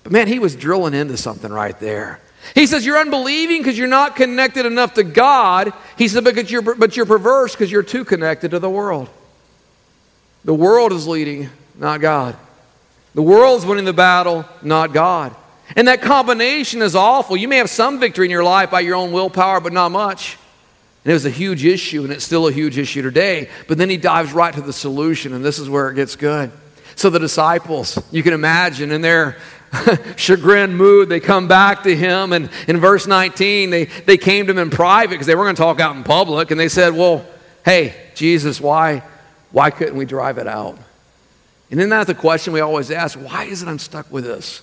But 0.03 0.11
man, 0.11 0.27
he 0.27 0.41
was 0.41 0.57
drilling 0.57 0.95
into 0.95 1.17
something 1.17 1.53
right 1.53 1.79
there. 1.79 2.21
He 2.55 2.67
says 2.67 2.87
you're 2.87 2.99
unbelieving 2.99 3.59
because 3.59 3.77
you're 3.77 3.89
not 3.89 4.17
connected 4.17 4.67
enough 4.67 4.95
to 4.95 5.03
God. 5.03 5.73
He 5.97 6.09
said, 6.09 6.25
but 6.25 6.51
you're, 6.51 6.63
but 6.63 6.97
you're 6.97 7.07
perverse 7.07 7.53
because 7.53 7.71
you're 7.71 7.83
too 7.83 8.05
connected 8.05 8.53
to 8.53 8.59
the 8.59 8.71
world. 8.71 9.09
The 10.45 10.55
world 10.55 10.93
is 10.93 11.07
leading, 11.07 11.51
not 11.77 12.01
God. 12.01 12.37
The 13.15 13.23
world's 13.23 13.67
winning 13.67 13.85
the 13.85 13.93
battle, 13.93 14.45
not 14.63 14.93
God. 14.93 15.35
And 15.77 15.89
that 15.89 16.01
combination 16.01 16.81
is 16.81 16.95
awful. 16.95 17.37
You 17.37 17.49
may 17.49 17.57
have 17.59 17.69
some 17.69 18.01
victory 18.01 18.27
in 18.27 18.31
your 18.31 18.45
life 18.45 18.71
by 18.71 18.81
your 18.81 18.95
own 18.97 19.13
willpower, 19.13 19.61
but 19.61 19.73
not 19.73 19.91
much. 19.91 20.39
And 21.05 21.11
it 21.11 21.15
was 21.15 21.27
a 21.27 21.31
huge 21.31 21.65
issue, 21.65 22.05
and 22.05 22.13
it's 22.13 22.25
still 22.25 22.49
a 22.49 22.53
huge 22.53 22.79
issue 22.79 23.03
today. 23.03 23.51
But 23.67 23.79
then 23.79 23.91
he 23.91 23.97
dives 23.97 24.33
right 24.33 24.55
to 24.55 24.61
the 24.63 24.73
solution, 24.73 25.33
and 25.35 25.45
this 25.45 25.59
is 25.59 25.69
where 25.69 25.91
it 25.91 25.95
gets 25.95 26.17
good. 26.17 26.51
So 26.97 27.11
the 27.11 27.19
disciples, 27.19 27.99
you 28.11 28.23
can 28.23 28.33
imagine, 28.33 28.91
in 28.91 29.03
their 29.03 29.37
chagrin 30.17 30.75
mood, 30.75 31.09
they 31.09 31.21
come 31.21 31.49
back 31.49 31.83
to 31.83 31.95
him. 31.95 32.33
And 32.33 32.51
in 32.67 32.79
verse 32.79 33.07
19, 33.07 33.71
they, 33.71 33.85
they 33.85 34.17
came 34.17 34.47
to 34.47 34.53
him 34.53 34.59
in 34.59 34.71
private 34.71 35.11
because 35.11 35.27
they 35.27 35.35
were 35.35 35.45
going 35.45 35.57
to 35.57 35.63
talk 35.63 35.81
out 35.81 35.97
in 35.97 36.05
public. 36.05 36.51
And 36.51 36.59
they 36.59 36.69
said, 36.69 36.95
Well, 36.95 37.27
hey, 37.65 37.95
Jesus, 38.15 38.61
why, 38.61 39.03
why 39.51 39.71
couldn't 39.71 39.97
we 39.97 40.05
drive 40.05 40.39
it 40.39 40.47
out? 40.47 40.79
And 41.71 41.81
isn't 41.81 41.91
that 41.91 42.07
the 42.07 42.15
question 42.15 42.53
we 42.53 42.61
always 42.61 42.91
ask? 42.91 43.19
Why 43.19 43.45
is 43.45 43.63
it 43.63 43.69
I'm 43.69 43.79
stuck 43.79 44.11
with 44.11 44.25
this? 44.25 44.63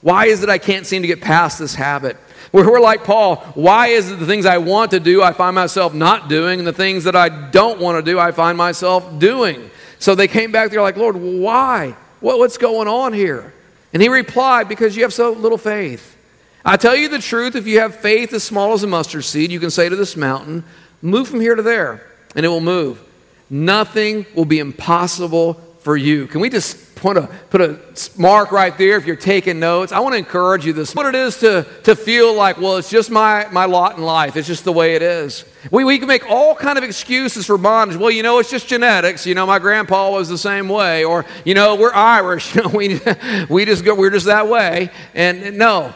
Why 0.00 0.26
is 0.26 0.42
it 0.42 0.48
I 0.48 0.58
can't 0.58 0.86
seem 0.86 1.02
to 1.02 1.08
get 1.08 1.20
past 1.20 1.58
this 1.58 1.74
habit? 1.74 2.16
We're, 2.52 2.70
we're 2.70 2.80
like 2.80 3.04
Paul. 3.04 3.36
Why 3.54 3.88
is 3.88 4.10
it 4.10 4.18
the 4.18 4.26
things 4.26 4.46
I 4.46 4.58
want 4.58 4.92
to 4.92 5.00
do, 5.00 5.22
I 5.22 5.32
find 5.32 5.54
myself 5.54 5.94
not 5.94 6.28
doing, 6.28 6.60
and 6.60 6.66
the 6.66 6.72
things 6.72 7.04
that 7.04 7.16
I 7.16 7.28
don't 7.28 7.80
want 7.80 8.02
to 8.02 8.10
do, 8.10 8.18
I 8.18 8.32
find 8.32 8.56
myself 8.56 9.18
doing? 9.18 9.70
So 9.98 10.14
they 10.14 10.28
came 10.28 10.52
back, 10.52 10.70
they're 10.70 10.82
like, 10.82 10.96
Lord, 10.96 11.16
why? 11.16 11.96
What, 12.20 12.38
what's 12.38 12.58
going 12.58 12.88
on 12.88 13.12
here? 13.12 13.52
And 13.96 14.02
he 14.02 14.10
replied, 14.10 14.68
Because 14.68 14.94
you 14.94 15.04
have 15.04 15.14
so 15.14 15.30
little 15.30 15.56
faith. 15.56 16.18
I 16.62 16.76
tell 16.76 16.94
you 16.94 17.08
the 17.08 17.18
truth, 17.18 17.56
if 17.56 17.66
you 17.66 17.80
have 17.80 17.96
faith 17.96 18.30
as 18.34 18.44
small 18.44 18.74
as 18.74 18.82
a 18.82 18.86
mustard 18.86 19.24
seed, 19.24 19.50
you 19.50 19.58
can 19.58 19.70
say 19.70 19.88
to 19.88 19.96
this 19.96 20.18
mountain, 20.18 20.64
Move 21.00 21.28
from 21.28 21.40
here 21.40 21.54
to 21.54 21.62
there, 21.62 22.06
and 22.34 22.44
it 22.44 22.50
will 22.50 22.60
move. 22.60 23.02
Nothing 23.48 24.26
will 24.34 24.44
be 24.44 24.58
impossible 24.58 25.54
for 25.86 25.96
you. 25.96 26.26
Can 26.26 26.40
we 26.40 26.50
just 26.50 26.96
put 26.96 27.16
a, 27.16 27.28
put 27.48 27.60
a 27.60 27.78
mark 28.20 28.50
right 28.50 28.76
there 28.76 28.96
if 28.96 29.06
you're 29.06 29.14
taking 29.14 29.60
notes? 29.60 29.92
I 29.92 30.00
want 30.00 30.14
to 30.14 30.18
encourage 30.18 30.66
you 30.66 30.72
this. 30.72 30.96
What 30.96 31.06
it 31.06 31.14
is 31.14 31.38
to, 31.38 31.64
to 31.84 31.94
feel 31.94 32.34
like, 32.34 32.58
well, 32.58 32.76
it's 32.78 32.90
just 32.90 33.08
my, 33.08 33.46
my 33.52 33.66
lot 33.66 33.96
in 33.96 34.02
life. 34.02 34.36
It's 34.36 34.48
just 34.48 34.64
the 34.64 34.72
way 34.72 34.96
it 34.96 35.02
is. 35.02 35.44
We, 35.70 35.84
we 35.84 36.00
can 36.00 36.08
make 36.08 36.28
all 36.28 36.56
kind 36.56 36.76
of 36.76 36.82
excuses 36.82 37.46
for 37.46 37.56
bondage. 37.56 37.98
Well, 37.98 38.10
you 38.10 38.24
know, 38.24 38.40
it's 38.40 38.50
just 38.50 38.66
genetics. 38.66 39.28
You 39.28 39.36
know, 39.36 39.46
my 39.46 39.60
grandpa 39.60 40.10
was 40.10 40.28
the 40.28 40.36
same 40.36 40.68
way. 40.68 41.04
Or, 41.04 41.24
you 41.44 41.54
know, 41.54 41.76
we're 41.76 41.94
Irish. 41.94 42.52
You 42.56 42.62
know, 42.62 42.70
we, 42.70 43.00
we 43.48 43.64
just 43.64 43.84
go, 43.84 43.94
we're 43.94 44.10
just 44.10 44.26
that 44.26 44.48
way. 44.48 44.90
And 45.14 45.56
no, 45.56 45.94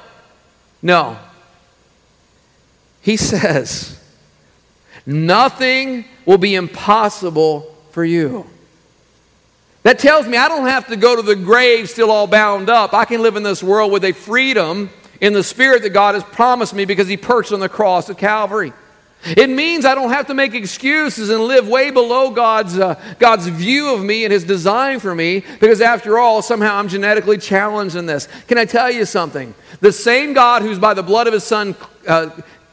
no. 0.83 1.18
He 3.00 3.16
says, 3.16 4.00
nothing 5.05 6.05
will 6.26 6.38
be 6.38 6.55
impossible 6.55 7.74
for 7.90 8.05
you. 8.05 8.46
That 9.82 9.98
tells 9.98 10.26
me 10.26 10.36
I 10.36 10.48
don't 10.48 10.66
have 10.66 10.88
to 10.88 10.96
go 10.96 11.16
to 11.16 11.22
the 11.22 11.36
grave 11.36 11.88
still 11.88 12.10
all 12.10 12.26
bound 12.26 12.68
up. 12.68 12.92
I 12.92 13.04
can 13.04 13.22
live 13.22 13.36
in 13.36 13.42
this 13.42 13.62
world 13.62 13.92
with 13.92 14.04
a 14.04 14.12
freedom 14.12 14.90
in 15.20 15.32
the 15.32 15.42
spirit 15.42 15.82
that 15.82 15.90
God 15.90 16.14
has 16.14 16.24
promised 16.24 16.74
me 16.74 16.84
because 16.84 17.08
He 17.08 17.16
perched 17.16 17.52
on 17.52 17.60
the 17.60 17.68
cross 17.68 18.10
at 18.10 18.18
Calvary. 18.18 18.72
It 19.22 19.50
means 19.50 19.84
I 19.84 19.94
don't 19.94 20.10
have 20.10 20.28
to 20.28 20.34
make 20.34 20.54
excuses 20.54 21.28
and 21.28 21.42
live 21.44 21.68
way 21.68 21.90
below 21.90 22.30
God's, 22.30 22.78
uh, 22.78 22.98
God's 23.18 23.46
view 23.48 23.94
of 23.94 24.02
me 24.02 24.24
and 24.24 24.32
His 24.32 24.44
design 24.44 24.98
for 24.98 25.14
me 25.14 25.44
because, 25.60 25.82
after 25.82 26.18
all, 26.18 26.40
somehow 26.40 26.76
I'm 26.76 26.88
genetically 26.88 27.36
challenged 27.36 27.96
in 27.96 28.06
this. 28.06 28.28
Can 28.48 28.56
I 28.56 28.64
tell 28.64 28.90
you 28.90 29.04
something? 29.04 29.54
The 29.80 29.92
same 29.92 30.32
God 30.32 30.62
who's 30.62 30.78
by 30.78 30.94
the 30.94 31.02
blood 31.02 31.26
of 31.26 31.34
His 31.34 31.44
Son 31.44 31.76
uh, 32.08 32.30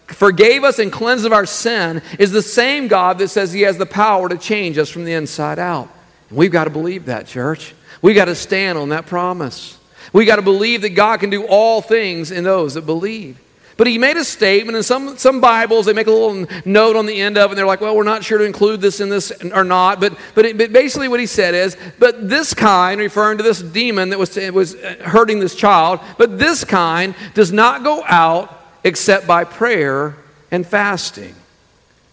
forgave 0.08 0.64
us 0.64 0.80
and 0.80 0.92
cleansed 0.92 1.26
of 1.26 1.34
our 1.34 1.46
sin 1.46 2.02
is 2.18 2.32
the 2.32 2.42
same 2.42 2.88
God 2.88 3.18
that 3.18 3.28
says 3.28 3.52
He 3.52 3.62
has 3.62 3.78
the 3.78 3.86
power 3.86 4.30
to 4.30 4.38
change 4.38 4.78
us 4.78 4.90
from 4.90 5.04
the 5.04 5.14
inside 5.14 5.60
out. 5.60 5.90
We've 6.30 6.52
got 6.52 6.66
to 6.66 6.70
believe 6.70 7.06
that, 7.06 7.28
church. 7.28 7.74
We've 8.02 8.16
got 8.16 8.26
to 8.26 8.36
stand 8.36 8.78
on 8.78 8.90
that 8.90 9.06
promise. 9.06 9.78
We've 10.14 10.28
got 10.28 10.38
to 10.38 10.42
believe 10.42 10.82
that 10.82 10.92
God 10.92 11.20
can 11.20 11.30
do 11.30 11.46
all 11.46 11.82
things 11.82 12.32
in 12.32 12.44
those 12.44 12.76
that 12.76 12.86
believe. 12.86 13.40
But 13.78 13.86
he 13.86 14.00
made 14.00 14.18
a 14.18 14.24
statement, 14.24 14.76
and 14.76 14.84
some, 14.84 15.18
some 15.18 15.40
Bibles, 15.40 15.86
they 15.86 15.94
make 15.94 16.08
a 16.08 16.12
little 16.12 16.48
note 16.66 16.96
on 16.96 17.06
the 17.06 17.22
end 17.22 17.38
of 17.38 17.50
it, 17.50 17.52
and 17.52 17.58
they're 17.60 17.68
like, 17.68 17.80
well, 17.80 17.96
we're 17.96 18.04
not 18.04 18.24
sure 18.24 18.40
to 18.40 18.44
include 18.44 18.82
this 18.82 19.00
in 19.00 19.10
this 19.10 19.32
or 19.54 19.64
not. 19.64 20.00
But, 20.00 20.18
but, 20.34 20.46
it, 20.46 20.58
but 20.58 20.74
basically, 20.74 21.08
what 21.08 21.20
he 21.20 21.28
said 21.28 21.54
is, 21.54 21.78
but 22.00 22.28
this 22.28 22.56
kind, 22.56 23.00
referring 23.00 23.38
to 23.38 23.44
this 23.44 23.62
demon 23.62 24.10
that 24.10 24.18
was, 24.18 24.36
was 24.36 24.74
hurting 25.02 25.40
this 25.40 25.54
child, 25.54 26.00
but 26.18 26.40
this 26.40 26.64
kind 26.64 27.14
does 27.36 27.52
not 27.52 27.84
go 27.84 28.04
out 28.08 28.66
except 28.84 29.28
by 29.28 29.44
prayer 29.44 30.16
and 30.50 30.66
fasting. 30.66 31.36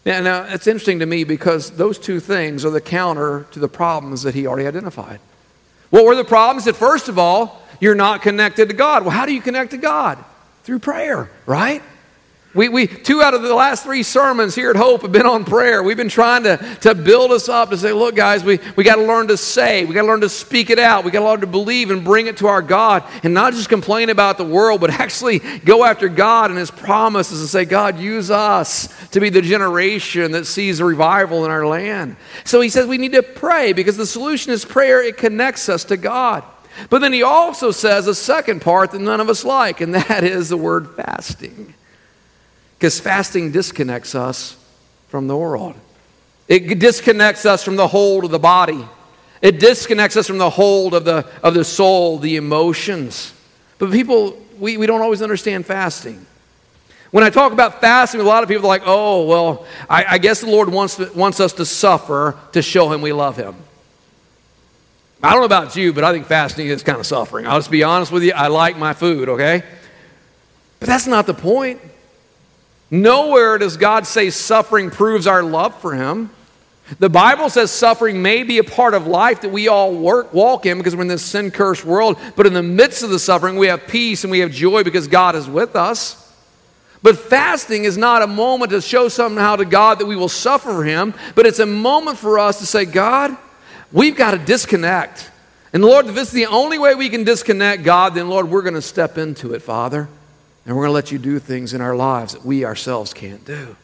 Now, 0.04 0.20
now, 0.20 0.44
it's 0.44 0.66
interesting 0.66 0.98
to 0.98 1.06
me 1.06 1.24
because 1.24 1.70
those 1.70 1.98
two 1.98 2.20
things 2.20 2.64
are 2.64 2.70
the 2.70 2.80
counter 2.80 3.46
to 3.52 3.58
the 3.58 3.68
problems 3.68 4.22
that 4.22 4.34
he 4.34 4.46
already 4.46 4.66
identified. 4.66 5.18
What 5.90 6.04
were 6.04 6.14
the 6.14 6.24
problems? 6.24 6.66
That 6.66 6.76
first 6.76 7.08
of 7.08 7.18
all, 7.18 7.62
you're 7.80 7.94
not 7.94 8.20
connected 8.20 8.68
to 8.68 8.74
God. 8.74 9.02
Well, 9.02 9.12
how 9.12 9.26
do 9.26 9.32
you 9.32 9.40
connect 9.40 9.70
to 9.70 9.78
God? 9.78 10.22
Through 10.64 10.80
prayer, 10.80 11.30
right? 11.46 11.82
We, 12.54 12.68
we, 12.68 12.86
two 12.86 13.20
out 13.20 13.34
of 13.34 13.42
the 13.42 13.52
last 13.52 13.82
three 13.82 14.04
sermons 14.04 14.54
here 14.54 14.70
at 14.70 14.76
Hope 14.76 15.02
have 15.02 15.10
been 15.10 15.26
on 15.26 15.44
prayer. 15.44 15.82
We've 15.82 15.96
been 15.96 16.08
trying 16.08 16.44
to, 16.44 16.56
to 16.82 16.94
build 16.94 17.32
us 17.32 17.48
up 17.48 17.70
to 17.70 17.76
say, 17.76 17.92
look, 17.92 18.14
guys, 18.14 18.44
we, 18.44 18.60
we 18.76 18.84
got 18.84 18.94
to 18.94 19.02
learn 19.02 19.26
to 19.28 19.36
say, 19.36 19.84
we 19.84 19.92
got 19.92 20.02
to 20.02 20.06
learn 20.06 20.20
to 20.20 20.28
speak 20.28 20.70
it 20.70 20.78
out, 20.78 21.04
we 21.04 21.10
got 21.10 21.20
to 21.20 21.26
learn 21.26 21.40
to 21.40 21.48
believe 21.48 21.90
and 21.90 22.04
bring 22.04 22.28
it 22.28 22.36
to 22.36 22.46
our 22.46 22.62
God 22.62 23.02
and 23.24 23.34
not 23.34 23.54
just 23.54 23.68
complain 23.68 24.08
about 24.08 24.38
the 24.38 24.44
world, 24.44 24.80
but 24.80 24.90
actually 24.90 25.40
go 25.40 25.84
after 25.84 26.08
God 26.08 26.50
and 26.50 26.58
His 26.58 26.70
promises 26.70 27.40
and 27.40 27.50
say, 27.50 27.64
God, 27.64 27.98
use 27.98 28.30
us 28.30 28.88
to 29.08 29.18
be 29.18 29.30
the 29.30 29.42
generation 29.42 30.30
that 30.30 30.46
sees 30.46 30.80
revival 30.80 31.44
in 31.44 31.50
our 31.50 31.66
land. 31.66 32.16
So 32.44 32.60
He 32.60 32.68
says 32.68 32.86
we 32.86 32.98
need 32.98 33.12
to 33.12 33.24
pray 33.24 33.72
because 33.72 33.96
the 33.96 34.06
solution 34.06 34.52
is 34.52 34.64
prayer, 34.64 35.02
it 35.02 35.16
connects 35.16 35.68
us 35.68 35.82
to 35.86 35.96
God. 35.96 36.44
But 36.88 37.00
then 37.00 37.12
He 37.12 37.24
also 37.24 37.72
says 37.72 38.06
a 38.06 38.14
second 38.14 38.62
part 38.62 38.92
that 38.92 39.00
none 39.00 39.18
of 39.18 39.28
us 39.28 39.44
like, 39.44 39.80
and 39.80 39.92
that 39.94 40.22
is 40.22 40.50
the 40.50 40.56
word 40.56 40.94
fasting. 40.94 41.74
Because 42.84 43.00
fasting 43.00 43.50
disconnects 43.50 44.14
us 44.14 44.58
from 45.08 45.26
the 45.26 45.34
world. 45.34 45.74
It 46.48 46.78
disconnects 46.78 47.46
us 47.46 47.64
from 47.64 47.76
the 47.76 47.88
hold 47.88 48.26
of 48.26 48.30
the 48.30 48.38
body. 48.38 48.86
It 49.40 49.58
disconnects 49.58 50.18
us 50.18 50.26
from 50.26 50.36
the 50.36 50.50
hold 50.50 50.92
of 50.92 51.06
the, 51.06 51.26
of 51.42 51.54
the 51.54 51.64
soul, 51.64 52.18
the 52.18 52.36
emotions. 52.36 53.32
But 53.78 53.90
people, 53.90 54.38
we, 54.58 54.76
we 54.76 54.84
don't 54.84 55.00
always 55.00 55.22
understand 55.22 55.64
fasting. 55.64 56.26
When 57.10 57.24
I 57.24 57.30
talk 57.30 57.52
about 57.52 57.80
fasting, 57.80 58.20
a 58.20 58.24
lot 58.24 58.42
of 58.42 58.50
people 58.50 58.66
are 58.66 58.68
like, 58.68 58.82
oh, 58.84 59.24
well, 59.24 59.66
I, 59.88 60.04
I 60.04 60.18
guess 60.18 60.42
the 60.42 60.50
Lord 60.50 60.68
wants, 60.68 60.98
wants 61.14 61.40
us 61.40 61.54
to 61.54 61.64
suffer 61.64 62.36
to 62.52 62.60
show 62.60 62.92
Him 62.92 63.00
we 63.00 63.14
love 63.14 63.38
Him. 63.38 63.54
I 65.22 65.30
don't 65.30 65.40
know 65.40 65.46
about 65.46 65.74
you, 65.74 65.94
but 65.94 66.04
I 66.04 66.12
think 66.12 66.26
fasting 66.26 66.66
is 66.66 66.82
kind 66.82 67.00
of 67.00 67.06
suffering. 67.06 67.46
I'll 67.46 67.60
just 67.60 67.70
be 67.70 67.82
honest 67.82 68.12
with 68.12 68.24
you. 68.24 68.32
I 68.32 68.48
like 68.48 68.76
my 68.76 68.92
food, 68.92 69.30
okay? 69.30 69.62
But 70.80 70.86
that's 70.86 71.06
not 71.06 71.26
the 71.26 71.32
point. 71.32 71.80
Nowhere 72.90 73.58
does 73.58 73.76
God 73.76 74.06
say 74.06 74.30
suffering 74.30 74.90
proves 74.90 75.26
our 75.26 75.42
love 75.42 75.80
for 75.80 75.94
Him. 75.94 76.30
The 76.98 77.08
Bible 77.08 77.48
says 77.48 77.70
suffering 77.70 78.20
may 78.20 78.42
be 78.42 78.58
a 78.58 78.64
part 78.64 78.92
of 78.92 79.06
life 79.06 79.40
that 79.40 79.50
we 79.50 79.68
all 79.68 79.94
work, 79.94 80.34
walk 80.34 80.66
in 80.66 80.76
because 80.76 80.94
we're 80.94 81.02
in 81.02 81.08
this 81.08 81.24
sin 81.24 81.50
cursed 81.50 81.84
world, 81.84 82.18
but 82.36 82.46
in 82.46 82.52
the 82.52 82.62
midst 82.62 83.02
of 83.02 83.10
the 83.10 83.18
suffering, 83.18 83.56
we 83.56 83.68
have 83.68 83.86
peace 83.88 84.22
and 84.22 84.30
we 84.30 84.40
have 84.40 84.52
joy 84.52 84.84
because 84.84 85.08
God 85.08 85.34
is 85.34 85.48
with 85.48 85.76
us. 85.76 86.20
But 87.02 87.18
fasting 87.18 87.84
is 87.84 87.98
not 87.98 88.22
a 88.22 88.26
moment 88.26 88.70
to 88.70 88.80
show 88.80 89.08
somehow 89.08 89.56
to 89.56 89.64
God 89.64 89.98
that 89.98 90.06
we 90.06 90.16
will 90.16 90.28
suffer 90.28 90.72
for 90.72 90.84
Him, 90.84 91.14
but 91.34 91.46
it's 91.46 91.58
a 91.58 91.66
moment 91.66 92.18
for 92.18 92.38
us 92.38 92.58
to 92.58 92.66
say, 92.66 92.84
God, 92.84 93.36
we've 93.90 94.16
got 94.16 94.32
to 94.32 94.38
disconnect. 94.38 95.30
And 95.72 95.82
Lord, 95.82 96.06
if 96.06 96.14
this 96.14 96.28
is 96.28 96.34
the 96.34 96.46
only 96.46 96.78
way 96.78 96.94
we 96.94 97.08
can 97.08 97.24
disconnect 97.24 97.82
God, 97.82 98.14
then 98.14 98.28
Lord, 98.28 98.48
we're 98.48 98.62
going 98.62 98.74
to 98.74 98.82
step 98.82 99.18
into 99.18 99.54
it, 99.54 99.62
Father. 99.62 100.08
And 100.66 100.74
we're 100.74 100.82
going 100.82 100.90
to 100.90 100.94
let 100.94 101.12
you 101.12 101.18
do 101.18 101.38
things 101.38 101.74
in 101.74 101.80
our 101.80 101.94
lives 101.94 102.32
that 102.32 102.44
we 102.44 102.64
ourselves 102.64 103.12
can't 103.12 103.44
do. 103.44 103.76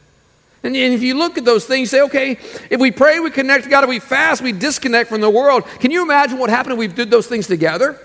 And, 0.63 0.77
if 0.77 1.03
you 1.03 1.15
look 1.15 1.39
at 1.39 1.45
those 1.45 1.65
things, 1.65 1.91
say, 1.91 2.03
okay, 2.03 2.33
if 2.71 2.81
we 2.81 2.91
pray, 2.91 3.19
we 3.19 3.31
connect 3.31 3.65
to 3.65 3.71
God, 3.71 3.85
if 3.85 3.89
we 3.89 3.99
fast, 3.99 4.43
we 4.43 4.53
disconnect 4.53 5.09
from 5.09 5.21
the 5.21 5.31
world. 5.31 5.65
Can 5.81 5.91
you 5.91 6.03
imagine 6.03 6.39
what 6.39 6.51
happened 6.51 6.75
if 6.75 6.79
we 6.79 6.87
did 6.87 7.11
those 7.11 7.27
things 7.27 7.47
together 7.47 7.99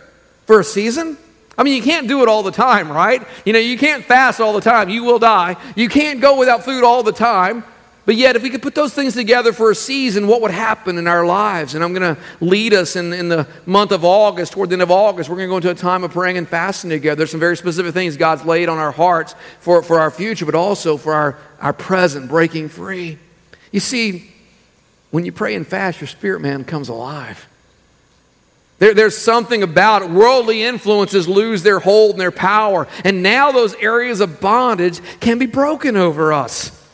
for 0.46 0.60
a 0.60 0.64
season? 0.64 1.18
I 1.58 1.64
mean, 1.64 1.76
you 1.76 1.84
can't 1.84 2.08
do 2.08 2.22
it 2.22 2.30
all 2.30 2.44
the 2.44 2.52
time, 2.52 2.92
right? 2.92 3.26
You 3.46 3.54
know, 3.54 3.60
you 3.60 3.78
can't 3.78 4.04
fast 4.04 4.40
all 4.40 4.54
the 4.54 4.62
time. 4.62 4.90
You 4.90 5.04
will 5.04 5.20
die. 5.20 5.56
You 5.76 5.90
can't 5.90 6.22
go 6.22 6.38
without 6.38 6.64
food 6.64 6.84
all 6.84 7.04
the 7.04 7.14
time. 7.14 7.64
But 8.06 8.16
yet, 8.16 8.36
if 8.36 8.44
we 8.44 8.52
could 8.52 8.62
put 8.62 8.76
those 8.76 8.94
things 8.94 9.16
together 9.16 9.52
for 9.52 9.72
a 9.72 9.76
season, 9.76 10.28
what 10.28 10.42
would 10.42 10.52
happen 10.52 11.00
in 11.00 11.08
our 11.08 11.26
lives? 11.26 11.74
And 11.74 11.84
I'm 11.84 11.92
going 11.92 12.16
to 12.16 12.22
lead 12.40 12.72
us 12.76 12.96
in, 12.96 13.12
in 13.12 13.30
the 13.30 13.48
month 13.66 13.92
of 13.92 14.06
August, 14.06 14.54
toward 14.54 14.70
the 14.70 14.74
end 14.74 14.84
of 14.84 14.92
August. 14.92 15.28
We're 15.28 15.38
going 15.38 15.48
to 15.48 15.52
go 15.52 15.58
into 15.58 15.72
a 15.72 15.76
time 15.76 16.04
of 16.04 16.12
praying 16.12 16.38
and 16.38 16.48
fasting 16.48 16.92
together. 16.92 17.16
There's 17.16 17.32
some 17.32 17.40
very 17.40 17.58
specific 17.58 17.96
things 17.96 18.16
God's 18.16 18.46
laid 18.46 18.70
on 18.70 18.78
our 18.78 18.92
hearts 18.92 19.34
for, 19.60 19.82
for 19.82 20.00
our 20.00 20.12
future, 20.12 20.46
but 20.46 20.54
also 20.54 20.98
for 20.98 21.14
our, 21.14 21.38
our 21.60 21.74
present, 21.74 22.30
breaking 22.30 22.70
free. 22.70 23.18
You 23.72 23.80
see, 23.80 24.30
when 25.10 25.26
you 25.26 25.32
pray 25.32 25.56
and 25.56 25.66
fast, 25.66 26.00
your 26.00 26.08
spirit 26.08 26.42
man 26.42 26.64
comes 26.64 26.90
alive. 26.90 27.48
There, 28.78 28.94
there's 28.94 29.18
something 29.18 29.64
about 29.64 30.04
it. 30.04 30.12
Worldly 30.12 30.62
influences 30.62 31.28
lose 31.28 31.64
their 31.64 31.80
hold 31.80 32.12
and 32.12 32.22
their 32.22 32.30
power. 32.30 32.88
And 33.04 33.24
now 33.24 33.52
those 33.52 33.74
areas 33.76 34.20
of 34.20 34.40
bondage 34.40 35.00
can 35.22 35.40
be 35.40 35.48
broken 35.48 35.98
over 35.98 36.32
us. 36.32 36.85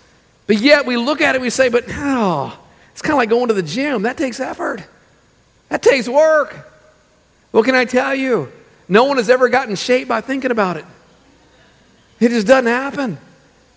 But 0.51 0.59
yet 0.59 0.85
we 0.85 0.97
look 0.97 1.21
at 1.21 1.33
it 1.35 1.39
we 1.39 1.49
say, 1.49 1.69
but 1.69 1.85
oh, 1.87 2.59
it's 2.91 3.01
kind 3.01 3.13
of 3.13 3.19
like 3.19 3.29
going 3.29 3.47
to 3.47 3.53
the 3.53 3.63
gym. 3.63 4.01
That 4.01 4.17
takes 4.17 4.37
effort, 4.41 4.83
that 5.69 5.81
takes 5.81 6.09
work. 6.09 6.67
What 7.51 7.63
can 7.63 7.73
I 7.73 7.85
tell 7.85 8.13
you? 8.13 8.51
No 8.89 9.05
one 9.05 9.15
has 9.15 9.29
ever 9.29 9.47
gotten 9.47 9.77
shape 9.77 10.09
by 10.09 10.19
thinking 10.19 10.51
about 10.51 10.75
it. 10.75 10.83
It 12.19 12.31
just 12.31 12.47
doesn't 12.47 12.65
happen. 12.65 13.17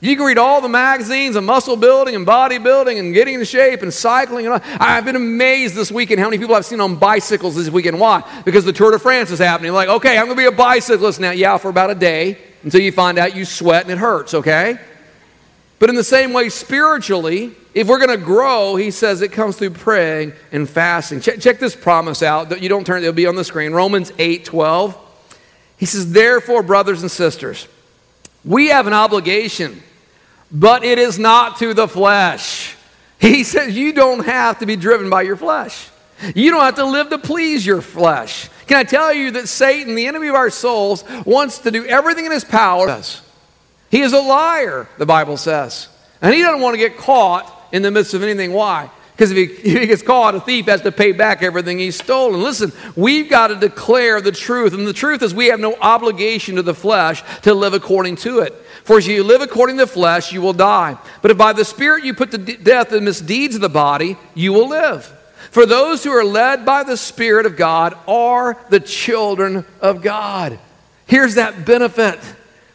You 0.00 0.16
can 0.16 0.24
read 0.26 0.36
all 0.36 0.60
the 0.60 0.68
magazines 0.68 1.36
of 1.36 1.44
muscle 1.44 1.76
building 1.76 2.16
and 2.16 2.26
bodybuilding 2.26 2.98
and 2.98 3.14
getting 3.14 3.34
in 3.34 3.44
shape 3.44 3.82
and 3.82 3.94
cycling. 3.94 4.46
And 4.46 4.54
all. 4.54 4.60
I've 4.80 5.04
been 5.04 5.14
amazed 5.14 5.76
this 5.76 5.92
weekend 5.92 6.18
how 6.18 6.26
many 6.26 6.38
people 6.38 6.56
I've 6.56 6.66
seen 6.66 6.80
on 6.80 6.96
bicycles 6.96 7.54
this 7.54 7.70
weekend. 7.70 8.00
Why? 8.00 8.28
Because 8.44 8.64
the 8.64 8.72
Tour 8.72 8.90
de 8.90 8.98
France 8.98 9.30
is 9.30 9.38
happening. 9.38 9.70
Like, 9.70 9.88
okay, 9.90 10.18
I'm 10.18 10.24
going 10.24 10.36
to 10.36 10.42
be 10.42 10.46
a 10.46 10.50
bicyclist 10.50 11.20
now. 11.20 11.30
Yeah, 11.30 11.56
for 11.56 11.68
about 11.68 11.90
a 11.90 11.94
day 11.94 12.36
until 12.64 12.80
you 12.80 12.90
find 12.90 13.16
out 13.16 13.36
you 13.36 13.44
sweat 13.44 13.84
and 13.84 13.92
it 13.92 13.98
hurts, 13.98 14.34
okay? 14.34 14.80
But 15.78 15.90
in 15.90 15.96
the 15.96 16.04
same 16.04 16.32
way, 16.32 16.48
spiritually, 16.48 17.54
if 17.74 17.88
we're 17.88 17.98
going 17.98 18.18
to 18.18 18.24
grow, 18.24 18.76
he 18.76 18.90
says 18.90 19.20
it 19.22 19.32
comes 19.32 19.56
through 19.56 19.70
praying 19.70 20.32
and 20.52 20.68
fasting. 20.68 21.20
Check, 21.20 21.40
check 21.40 21.58
this 21.58 21.74
promise 21.74 22.22
out. 22.22 22.60
You 22.60 22.68
don't 22.68 22.86
turn 22.86 22.98
it, 22.98 23.02
it'll 23.02 23.12
be 23.14 23.26
on 23.26 23.34
the 23.34 23.44
screen. 23.44 23.72
Romans 23.72 24.12
8 24.18 24.44
12. 24.44 24.98
He 25.76 25.86
says, 25.86 26.12
Therefore, 26.12 26.62
brothers 26.62 27.02
and 27.02 27.10
sisters, 27.10 27.66
we 28.44 28.68
have 28.68 28.86
an 28.86 28.92
obligation 28.92 29.82
but 30.54 30.84
it 30.84 30.98
is 30.98 31.18
not 31.18 31.58
to 31.58 31.74
the 31.74 31.88
flesh. 31.88 32.76
He 33.18 33.44
says 33.44 33.76
you 33.76 33.92
don't 33.92 34.24
have 34.24 34.60
to 34.60 34.66
be 34.66 34.76
driven 34.76 35.10
by 35.10 35.22
your 35.22 35.36
flesh. 35.36 35.90
You 36.34 36.52
don't 36.52 36.62
have 36.62 36.76
to 36.76 36.86
live 36.86 37.10
to 37.10 37.18
please 37.18 37.66
your 37.66 37.82
flesh. 37.82 38.48
Can 38.68 38.76
I 38.78 38.84
tell 38.84 39.12
you 39.12 39.32
that 39.32 39.48
Satan, 39.48 39.96
the 39.96 40.06
enemy 40.06 40.28
of 40.28 40.36
our 40.36 40.48
souls, 40.48 41.04
wants 41.26 41.58
to 41.60 41.70
do 41.72 41.84
everything 41.84 42.24
in 42.24 42.32
his 42.32 42.44
power? 42.44 42.86
He 43.94 44.00
is 44.00 44.12
a 44.12 44.18
liar, 44.18 44.88
the 44.98 45.06
Bible 45.06 45.36
says. 45.36 45.86
And 46.20 46.34
he 46.34 46.42
doesn't 46.42 46.60
want 46.60 46.74
to 46.74 46.78
get 46.78 46.96
caught 46.96 47.68
in 47.70 47.82
the 47.82 47.92
midst 47.92 48.12
of 48.12 48.24
anything. 48.24 48.52
Why? 48.52 48.90
Because 49.12 49.30
if, 49.30 49.38
if 49.64 49.82
he, 49.82 49.86
gets 49.86 50.02
caught, 50.02 50.34
a 50.34 50.40
thief 50.40 50.66
has 50.66 50.80
to 50.80 50.90
pay 50.90 51.12
back 51.12 51.44
everything 51.44 51.78
he's 51.78 51.94
stolen. 51.94 52.42
Listen, 52.42 52.72
we've 52.96 53.30
got 53.30 53.48
to 53.48 53.54
declare 53.54 54.20
the 54.20 54.32
truth. 54.32 54.74
And 54.74 54.84
the 54.84 54.92
truth 54.92 55.22
is, 55.22 55.32
we 55.32 55.46
have 55.46 55.60
no 55.60 55.76
obligation 55.76 56.56
to 56.56 56.62
the 56.62 56.74
flesh 56.74 57.22
to 57.42 57.54
live 57.54 57.72
according 57.72 58.16
to 58.16 58.40
it. 58.40 58.52
For 58.82 58.98
as 58.98 59.06
you 59.06 59.22
live 59.22 59.42
according 59.42 59.76
to 59.76 59.84
the 59.84 59.92
flesh, 59.92 60.32
you 60.32 60.42
will 60.42 60.54
die. 60.54 60.98
But 61.22 61.30
if 61.30 61.38
by 61.38 61.52
the 61.52 61.64
Spirit 61.64 62.02
you 62.02 62.14
put 62.14 62.32
to 62.32 62.38
death 62.38 62.88
the 62.88 63.00
misdeeds 63.00 63.54
of 63.54 63.60
the 63.60 63.68
body, 63.68 64.16
you 64.34 64.52
will 64.52 64.70
live. 64.70 65.04
For 65.52 65.66
those 65.66 66.02
who 66.02 66.10
are 66.10 66.24
led 66.24 66.66
by 66.66 66.82
the 66.82 66.96
Spirit 66.96 67.46
of 67.46 67.56
God 67.56 67.96
are 68.08 68.58
the 68.70 68.80
children 68.80 69.64
of 69.80 70.02
God. 70.02 70.58
Here's 71.06 71.36
that 71.36 71.64
benefit 71.64 72.18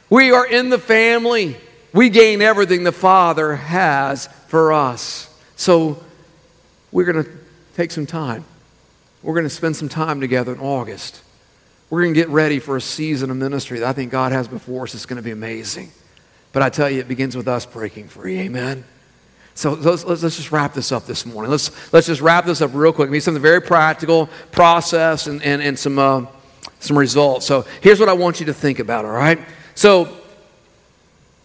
we 0.09 0.31
are 0.31 0.45
in 0.45 0.69
the 0.69 0.79
family, 0.79 1.57
we 1.93 2.09
gain 2.09 2.41
everything 2.41 2.83
the 2.83 2.91
Father 2.91 3.55
has 3.55 4.27
for 4.47 4.73
us. 4.73 5.25
So 5.55 6.03
we're 6.91 7.11
going 7.11 7.23
to 7.23 7.31
take 7.75 7.91
some 7.91 8.05
time. 8.05 8.45
We're 9.21 9.33
going 9.33 9.45
to 9.45 9.49
spend 9.49 9.75
some 9.75 9.89
time 9.89 10.21
together 10.21 10.53
in 10.53 10.59
August. 10.59 11.21
We're 11.89 12.03
going 12.03 12.13
to 12.13 12.19
get 12.19 12.29
ready 12.29 12.59
for 12.59 12.77
a 12.77 12.81
season 12.81 13.31
of 13.31 13.37
ministry 13.37 13.79
that 13.79 13.89
I 13.89 13.93
think 13.93 14.11
God 14.11 14.31
has 14.31 14.47
before 14.47 14.83
us. 14.83 14.93
It's 14.93 15.05
going 15.05 15.17
to 15.17 15.23
be 15.23 15.31
amazing. 15.31 15.91
But 16.51 16.63
I 16.63 16.69
tell 16.69 16.89
you, 16.89 16.99
it 16.99 17.07
begins 17.07 17.35
with 17.35 17.47
us 17.47 17.65
breaking 17.65 18.07
free. 18.07 18.39
Amen. 18.39 18.83
So 19.55 19.73
let's, 19.73 20.05
let's, 20.05 20.23
let's, 20.23 20.37
just 20.37 20.51
wrap 20.51 20.73
this 20.73 20.91
up 20.91 21.05
this 21.05 21.25
morning. 21.25 21.51
Let's, 21.51 21.91
let's 21.91 22.07
just 22.07 22.21
wrap 22.21 22.45
this 22.45 22.61
up 22.61 22.71
real 22.73 22.93
quick. 22.93 23.09
It 23.09 23.11
be 23.11 23.19
something 23.19 23.41
very 23.41 23.61
practical, 23.61 24.29
process, 24.51 25.27
and, 25.27 25.43
and, 25.43 25.61
and 25.61 25.77
some, 25.77 25.99
uh, 25.99 26.25
some 26.79 26.97
results. 26.97 27.45
So 27.45 27.65
here's 27.81 27.99
what 27.99 28.07
I 28.07 28.13
want 28.13 28.39
you 28.39 28.45
to 28.45 28.53
think 28.53 28.79
about, 28.79 29.03
all 29.03 29.11
right? 29.11 29.39
So 29.79 30.09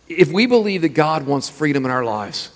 if 0.09 0.33
we 0.33 0.47
believe 0.47 0.83
that 0.83 0.89
God 0.89 1.25
wants 1.25 1.49
freedom 1.49 1.85
in 1.85 1.93
our 1.93 2.05
lives, 2.05 2.51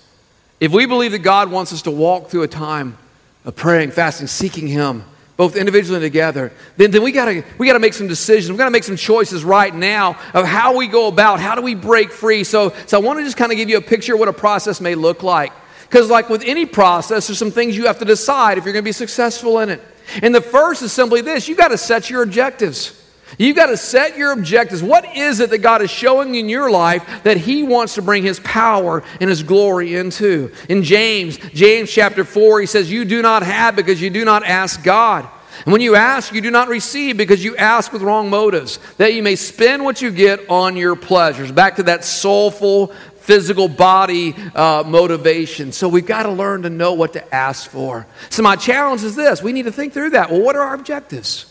if 0.59 0.73
we 0.73 0.85
believe 0.85 1.13
that 1.13 1.19
God 1.19 1.49
wants 1.49 1.71
us 1.71 1.83
to 1.83 1.91
walk 1.91 2.27
through 2.27 2.43
a 2.43 2.49
time 2.49 2.97
of 3.45 3.55
praying, 3.55 3.91
fasting, 3.91 4.27
seeking 4.27 4.67
Him, 4.67 5.05
both 5.37 5.55
individually 5.55 5.95
and 5.95 6.03
together, 6.03 6.51
then, 6.75 6.91
then 6.91 7.01
we 7.01 7.13
gotta 7.13 7.45
we 7.57 7.65
gotta 7.65 7.79
make 7.79 7.93
some 7.93 8.09
decisions. 8.09 8.51
We 8.51 8.57
gotta 8.57 8.71
make 8.71 8.83
some 8.83 8.97
choices 8.97 9.45
right 9.45 9.73
now 9.73 10.19
of 10.33 10.45
how 10.45 10.75
we 10.75 10.87
go 10.87 11.07
about, 11.07 11.39
how 11.39 11.55
do 11.55 11.61
we 11.61 11.75
break 11.75 12.11
free. 12.11 12.43
So, 12.43 12.73
so 12.85 12.97
I 12.97 13.01
want 13.01 13.19
to 13.19 13.23
just 13.23 13.37
kind 13.37 13.53
of 13.53 13.57
give 13.57 13.69
you 13.69 13.77
a 13.77 13.81
picture 13.81 14.15
of 14.15 14.19
what 14.19 14.27
a 14.27 14.33
process 14.33 14.81
may 14.81 14.95
look 14.95 15.23
like. 15.23 15.53
Because, 15.83 16.09
like 16.09 16.27
with 16.27 16.43
any 16.43 16.65
process, 16.65 17.27
there's 17.27 17.39
some 17.39 17.51
things 17.51 17.77
you 17.77 17.87
have 17.87 17.99
to 17.99 18.05
decide 18.05 18.57
if 18.57 18.65
you're 18.65 18.73
to 18.73 18.81
be 18.81 18.91
successful 18.91 19.59
in 19.59 19.69
it. 19.69 19.81
And 20.21 20.35
the 20.35 20.41
first 20.41 20.81
is 20.81 20.91
simply 20.91 21.21
this 21.21 21.47
you 21.47 21.55
got 21.55 21.69
to 21.69 21.77
set 21.77 22.09
your 22.09 22.21
objectives. 22.21 22.98
You've 23.37 23.55
got 23.55 23.67
to 23.67 23.77
set 23.77 24.17
your 24.17 24.31
objectives. 24.31 24.81
What 24.81 25.15
is 25.15 25.39
it 25.39 25.49
that 25.51 25.59
God 25.59 25.81
is 25.81 25.91
showing 25.91 26.35
in 26.35 26.49
your 26.49 26.71
life 26.71 27.23
that 27.23 27.37
He 27.37 27.63
wants 27.63 27.95
to 27.95 28.01
bring 28.01 28.23
His 28.23 28.39
power 28.39 29.03
and 29.21 29.29
His 29.29 29.43
glory 29.43 29.95
into? 29.95 30.51
In 30.67 30.83
James, 30.83 31.37
James 31.37 31.91
chapter 31.91 32.23
4, 32.23 32.61
he 32.61 32.65
says, 32.65 32.91
You 32.91 33.05
do 33.05 33.21
not 33.21 33.43
have 33.43 33.75
because 33.75 34.01
you 34.01 34.09
do 34.09 34.25
not 34.25 34.43
ask 34.43 34.83
God. 34.83 35.29
And 35.65 35.73
when 35.73 35.81
you 35.81 35.95
ask, 35.95 36.33
you 36.33 36.41
do 36.41 36.51
not 36.51 36.69
receive 36.69 37.17
because 37.17 37.43
you 37.43 37.55
ask 37.57 37.91
with 37.91 38.01
wrong 38.01 38.29
motives, 38.29 38.79
that 38.97 39.13
you 39.13 39.21
may 39.21 39.35
spend 39.35 39.83
what 39.83 40.01
you 40.01 40.09
get 40.09 40.49
on 40.49 40.77
your 40.77 40.95
pleasures. 40.95 41.51
Back 41.51 41.75
to 41.77 41.83
that 41.83 42.05
soulful, 42.05 42.87
physical 43.17 43.67
body 43.67 44.35
uh, 44.55 44.83
motivation. 44.85 45.71
So 45.71 45.89
we've 45.89 46.05
got 46.05 46.23
to 46.23 46.31
learn 46.31 46.63
to 46.63 46.69
know 46.69 46.93
what 46.93 47.13
to 47.13 47.35
ask 47.35 47.69
for. 47.69 48.07
So 48.29 48.41
my 48.41 48.55
challenge 48.55 49.03
is 49.03 49.15
this 49.15 49.43
we 49.43 49.53
need 49.53 49.65
to 49.65 49.71
think 49.71 49.93
through 49.93 50.11
that. 50.11 50.31
Well, 50.31 50.41
what 50.41 50.55
are 50.55 50.61
our 50.61 50.75
objectives? 50.75 51.45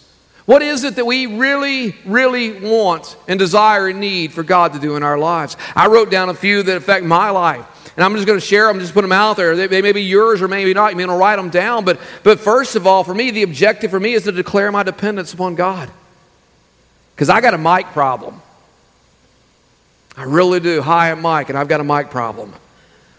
What 0.48 0.62
is 0.62 0.82
it 0.82 0.96
that 0.96 1.04
we 1.04 1.26
really, 1.26 1.94
really 2.06 2.58
want 2.58 3.18
and 3.28 3.38
desire 3.38 3.87
and 3.88 4.00
need 4.00 4.32
for 4.32 4.42
God 4.42 4.72
to 4.72 4.78
do 4.78 4.96
in 4.96 5.02
our 5.02 5.18
lives? 5.18 5.58
I 5.76 5.88
wrote 5.88 6.11
down 6.11 6.30
a 6.30 6.34
few 6.34 6.62
that 6.62 6.74
affect 6.74 7.04
my 7.04 7.28
life. 7.28 7.66
And 7.96 8.02
I'm 8.02 8.14
just 8.14 8.26
going 8.26 8.40
to 8.40 8.46
share 8.46 8.66
them, 8.66 8.80
just 8.80 8.94
put 8.94 9.02
them 9.02 9.12
out 9.12 9.37
there. 9.37 9.56
They, 9.56 9.66
they 9.66 9.82
may 9.82 9.92
be 9.92 10.04
yours 10.04 10.40
or 10.40 10.48
maybe 10.48 10.72
not. 10.72 10.92
You 10.92 10.96
may 10.96 11.04
to 11.04 11.12
write 11.12 11.37
them 11.37 11.50
down. 11.50 11.84
But, 11.84 12.00
but 12.22 12.40
first 12.40 12.76
of 12.76 12.87
all, 12.87 13.04
for 13.04 13.14
me, 13.14 13.30
the 13.30 13.42
objective 13.42 13.90
for 13.90 14.00
me 14.00 14.14
is 14.14 14.24
to 14.24 14.32
declare 14.32 14.72
my 14.72 14.82
dependence 14.82 15.34
upon 15.34 15.54
God. 15.54 15.90
Because 17.14 17.28
I 17.28 17.42
got 17.42 17.52
a 17.52 17.58
mic 17.58 17.88
problem. 17.88 18.40
I 20.16 20.22
really 20.22 20.61
do. 20.61 20.80
Hi, 20.80 21.11
I'm 21.11 21.20
Mike, 21.20 21.50
and 21.50 21.58
I've 21.58 21.68
got 21.68 21.80
a 21.80 21.84
mic 21.84 22.08
problem. 22.08 22.54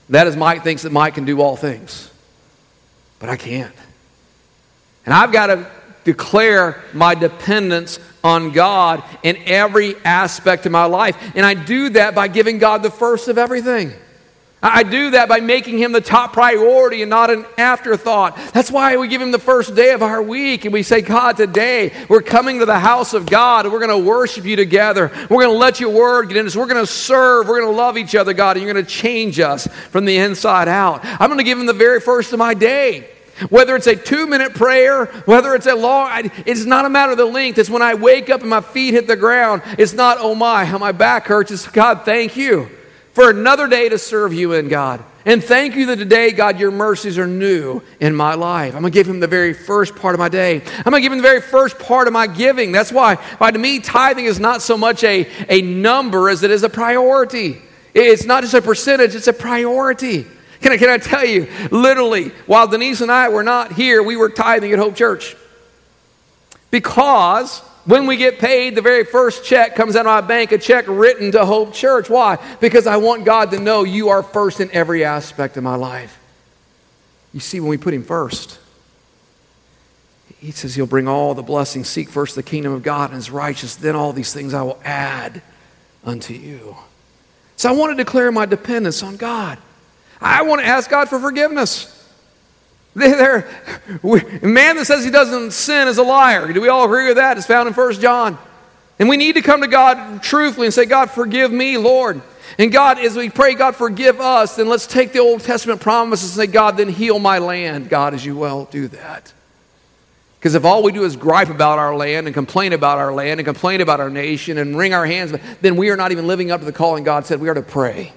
That 0.10 0.26
is, 0.26 0.36
Mike 0.36 0.64
thinks 0.64 0.82
that 0.82 0.92
Mike 0.92 1.14
can 1.14 1.26
do 1.26 1.42
all 1.42 1.56
things. 1.56 2.10
But 3.20 3.30
I 3.30 3.38
can't. 3.38 3.76
And 5.06 5.14
I've 5.14 5.32
got 5.32 5.48
to 5.48 5.72
declare 6.10 6.82
my 6.92 7.14
dependence 7.14 8.00
on 8.24 8.52
God 8.52 9.04
in 9.22 9.38
every 9.46 9.96
aspect 10.04 10.66
of 10.66 10.72
my 10.72 10.86
life. 10.86 11.16
And 11.36 11.46
I 11.46 11.54
do 11.54 11.90
that 11.90 12.16
by 12.16 12.28
giving 12.28 12.58
God 12.58 12.82
the 12.82 12.90
first 12.90 13.28
of 13.28 13.38
everything. 13.38 13.94
I 14.62 14.84
do 14.84 15.12
that 15.12 15.30
by 15.30 15.40
making 15.40 15.78
him 15.78 15.94
the 15.94 16.02
top 16.02 16.34
priority 16.34 17.02
and 17.02 17.10
not 17.10 17.30
an 17.30 17.46
afterthought. 17.58 18.36
That's 18.54 18.70
why 18.70 18.98
we 18.98 19.08
give 19.08 19.22
him 19.22 19.32
the 19.32 19.40
first 19.40 19.74
day 19.74 19.92
of 19.92 20.02
our 20.04 20.22
week 20.22 20.66
and 20.66 20.74
we 20.74 20.84
say, 20.84 21.02
God, 21.02 21.38
today 21.38 21.94
we're 22.10 22.22
coming 22.22 22.60
to 22.60 22.66
the 22.66 22.80
house 22.80 23.14
of 23.14 23.26
God 23.26 23.66
and 23.66 23.72
we're 23.72 23.86
going 23.86 24.04
to 24.04 24.10
worship 24.10 24.44
you 24.44 24.58
together. 24.58 25.12
We're 25.30 25.46
going 25.46 25.54
to 25.54 25.58
let 25.58 25.80
your 25.80 25.92
word 25.92 26.28
get 26.28 26.38
in 26.38 26.46
us. 26.46 26.58
We're 26.58 26.66
going 26.66 26.86
to 26.86 26.92
serve. 26.92 27.48
We're 27.48 27.62
going 27.62 27.72
to 27.72 27.78
love 27.78 27.98
each 27.98 28.16
other, 28.16 28.34
God, 28.34 28.58
and 28.58 28.66
you're 28.66 28.74
going 28.74 28.84
to 28.84 28.92
change 28.92 29.40
us 29.40 29.68
from 29.92 30.04
the 30.04 30.18
inside 30.18 30.68
out. 30.68 31.06
I'm 31.06 31.30
going 31.30 31.38
to 31.38 31.46
give 31.46 31.58
him 31.58 31.68
the 31.68 31.72
very 31.72 32.02
first 32.02 32.34
of 32.34 32.40
my 32.40 32.54
day. 32.54 33.10
Whether 33.50 33.76
it's 33.76 33.88
a 33.88 33.96
two 33.96 34.28
minute 34.28 34.54
prayer, 34.54 35.06
whether 35.26 35.56
it's 35.56 35.68
a 35.68 35.76
long, 35.76 36.30
it's 36.46 36.66
not 36.66 36.86
a 36.86 36.90
matter 36.90 37.14
of 37.14 37.18
the 37.18 37.26
length. 37.26 37.58
It's 37.58 37.70
when 37.70 37.82
I 37.82 37.94
wake 37.94 38.30
up 38.30 38.42
and 38.42 38.50
my 38.50 38.62
feet 38.62 38.94
hit 38.94 39.08
the 39.08 39.16
ground. 39.16 39.62
It's 39.78 39.94
not, 39.94 40.18
oh 40.20 40.36
my, 40.36 40.66
how 40.66 40.78
my 40.78 40.92
back 40.92 41.28
hurts. 41.28 41.52
It's, 41.52 41.68
God, 41.68 42.04
thank 42.06 42.36
you 42.36 42.70
for 43.14 43.30
another 43.30 43.68
day 43.68 43.90
to 43.90 43.98
serve 43.98 44.34
you 44.34 44.54
in, 44.54 44.68
God. 44.68 45.04
And 45.26 45.44
thank 45.44 45.76
you 45.76 45.88
that 45.88 45.98
today, 45.98 46.32
God, 46.32 46.60
your 46.60 46.72
mercies 46.72 47.18
are 47.18 47.28
new 47.28 47.82
in 48.00 48.16
my 48.16 48.36
life. 48.36 48.74
I'm 48.74 48.82
going 48.82 48.92
to 48.92 48.98
give 48.98 49.08
him 49.08 49.20
the 49.20 49.28
very 49.28 49.54
first 49.54 49.96
part 49.96 50.16
of 50.16 50.20
my 50.20 50.30
day. 50.30 50.62
I'm 50.78 50.92
going 50.92 50.96
to 50.96 51.02
give 51.02 51.12
him 51.12 51.20
the 51.20 51.28
very 51.28 51.42
first 51.42 51.78
part 51.78 52.08
of 52.08 52.14
my 52.14 52.26
giving. 52.26 52.72
That's 52.72 52.92
why, 52.92 53.16
why 53.16 53.52
to 53.52 53.60
me, 53.60 53.80
tithing 53.80 54.26
is 54.26 54.40
not 54.40 54.62
so 54.62 54.78
much 54.78 55.04
a, 55.04 55.30
a 55.50 55.62
number 55.62 56.30
as 56.30 56.44
it 56.44 56.52
is 56.52 56.64
a 56.64 56.70
priority. 56.70 57.62
It's 57.94 58.26
not 58.26 58.44
just 58.44 58.54
a 58.54 58.62
percentage, 58.62 59.14
it's 59.14 59.28
a 59.28 59.34
priority. 59.34 60.26
Can 60.62 60.74
I, 60.74 60.78
can 60.78 60.90
I 60.90 60.98
tell 60.98 61.26
you, 61.26 61.48
literally, 61.72 62.30
while 62.46 62.68
Denise 62.68 63.02
and 63.02 63.12
I 63.12 63.30
were 63.30 63.44
not 63.44 63.74
here, 63.74 64.04
we 64.04 64.18
were 64.18 64.30
tithing 64.30 64.74
at 64.74 64.80
Hope 64.80 64.96
Church. 64.96 65.36
Because 66.70 67.60
when 67.86 68.06
we 68.06 68.18
get 68.18 68.40
paid, 68.40 68.76
the 68.76 68.82
very 68.82 69.06
first 69.06 69.46
check 69.46 69.76
comes 69.76 69.96
out 69.96 70.02
of 70.02 70.06
my 70.06 70.22
bank, 70.22 70.52
a 70.52 70.58
check 70.58 70.86
written 70.88 71.32
to 71.32 71.46
Hope 71.46 71.74
Church. 71.74 72.10
Why? 72.10 72.38
Because 72.60 72.88
I 72.88 72.98
want 72.98 73.26
God 73.26 73.52
to 73.52 73.60
know 73.60 73.84
you 73.84 74.10
are 74.10 74.22
first 74.22 74.60
in 74.60 74.70
every 74.72 75.04
aspect 75.04 75.58
of 75.58 75.64
my 75.64 75.76
life. 75.76 76.20
You 77.34 77.40
see, 77.40 77.60
when 77.60 77.70
we 77.70 77.78
put 77.78 77.94
Him 77.94 78.04
first, 78.04 78.60
He 80.40 80.52
says 80.52 80.76
He'll 80.76 80.86
bring 80.86 81.08
all 81.08 81.34
the 81.34 81.42
blessings. 81.42 81.88
Seek 81.88 82.10
first 82.10 82.36
the 82.36 82.44
kingdom 82.44 82.74
of 82.74 82.84
God 82.84 83.12
and 83.12 83.16
His 83.16 83.32
righteousness, 83.32 83.76
then 83.78 83.96
all 83.96 84.14
these 84.14 84.34
things 84.34 84.54
I 84.54 84.62
will 84.62 84.80
add 84.84 85.42
unto 86.04 86.34
you. 86.34 86.76
So 87.56 87.70
I 87.70 87.72
want 87.72 87.92
to 87.92 88.04
declare 88.04 88.32
my 88.32 88.46
dependence 88.46 89.04
on 89.04 89.18
God. 89.18 89.58
I 90.22 90.42
want 90.42 90.62
to 90.62 90.68
ask 90.68 90.90
God 90.90 91.10
for 91.10 91.20
forgiveness. 91.20 91.96
There, 92.96 93.48
a 94.04 94.48
man 94.48 94.76
that 94.76 94.86
says 94.86 95.06
he 95.06 95.12
doesn't 95.12 95.52
sin 95.52 95.88
is 95.88 95.98
a 95.98 96.04
liar. 96.04 96.52
Do 96.52 96.60
we 96.60 96.68
all 96.68 96.86
agree 96.86 97.08
with 97.08 97.18
that? 97.18 97.38
It's 97.38 97.48
found 97.48 97.68
in 97.68 97.74
1 97.74 97.94
John. 97.94 98.38
And 98.98 99.08
we 99.08 99.16
need 99.16 99.36
to 99.36 99.42
come 99.42 99.62
to 99.62 99.68
God 99.68 100.22
truthfully 100.22 100.68
and 100.68 100.74
say, 100.74 100.86
God, 100.86 101.10
forgive 101.10 101.52
me, 101.52 101.78
Lord. 101.78 102.22
And 102.58 102.72
God, 102.72 103.00
as 103.00 103.16
we 103.16 103.30
pray, 103.30 103.54
God, 103.54 103.76
forgive 103.76 104.20
us, 104.20 104.58
then 104.58 104.68
let's 104.68 104.88
take 104.88 105.14
the 105.14 105.20
Old 105.20 105.42
Testament 105.42 105.80
promises 105.80 106.38
and 106.38 106.48
say, 106.48 106.52
God, 106.52 106.76
then 106.76 106.90
heal 106.90 107.20
my 107.20 107.38
land. 107.38 107.90
God, 107.90 108.14
as 108.14 108.26
you 108.26 108.36
well 108.36 108.66
do 108.66 108.90
that. 108.90 109.32
Because 110.40 110.56
if 110.56 110.66
all 110.66 110.84
we 110.84 110.92
do 110.92 111.04
is 111.04 111.16
gripe 111.16 111.50
about 111.50 111.80
our 111.80 111.96
land 111.96 112.28
and 112.28 112.34
complain 112.34 112.74
about 112.74 112.98
our 112.98 113.14
land 113.14 113.40
and 113.40 113.46
complain 113.46 113.82
about 113.82 114.00
our 114.00 114.10
nation 114.10 114.58
and 114.58 114.78
wring 114.78 114.94
our 114.94 115.06
hands, 115.06 115.34
then 115.62 115.78
we 115.78 115.90
are 115.90 115.98
not 115.98 116.12
even 116.12 116.28
living 116.28 116.52
up 116.52 116.60
to 116.60 116.66
the 116.66 116.74
calling 116.74 117.04
God 117.04 117.26
said 117.26 117.40
we 117.40 117.50
are 117.50 117.54
to 117.54 117.62
pray. 117.62 118.14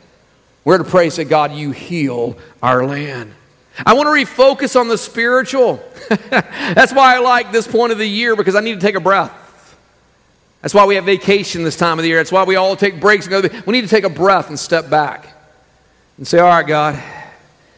We're 0.65 0.79
to 0.79 0.85
pray, 0.85 1.11
say, 1.11 1.25
God, 1.25 1.53
you 1.53 1.73
heal 1.73 2.37
our 2.63 2.87
land. 2.87 3.33
I 3.85 3.95
want 3.95 4.07
to 4.07 4.11
refocus 4.11 4.79
on 4.79 4.89
the 4.89 4.99
spiritual. 4.99 5.83
That's 6.31 6.93
why 6.93 7.17
I 7.17 7.19
like 7.19 7.53
this 7.53 7.67
point 7.67 7.91
of 7.93 7.99
the 7.99 8.07
year 8.07 8.37
because 8.37 8.55
I 8.55 8.61
need 8.61 8.75
to 8.75 8.81
take 8.81 8.95
a 8.95 9.01
breath. 9.01 9.39
That's 10.61 10.75
why 10.75 10.85
we 10.87 10.95
have 10.95 11.05
vacation 11.05 11.65
this 11.65 11.77
time 11.77 11.99
of 11.99 12.03
the 12.03 12.09
year. 12.09 12.19
That's 12.19 12.31
why 12.31 12.45
we 12.45 12.55
all 12.55 12.77
take 12.77 13.01
breaks 13.01 13.27
and 13.27 13.43
go. 13.43 13.63
We 13.67 13.73
need 13.73 13.81
to 13.81 13.89
take 13.89 14.05
a 14.05 14.11
breath 14.11 14.49
and 14.49 14.59
step 14.59 14.89
back 14.89 15.27
and 16.19 16.27
say, 16.27 16.39
All 16.39 16.49
right, 16.49 16.67
God, 16.67 17.03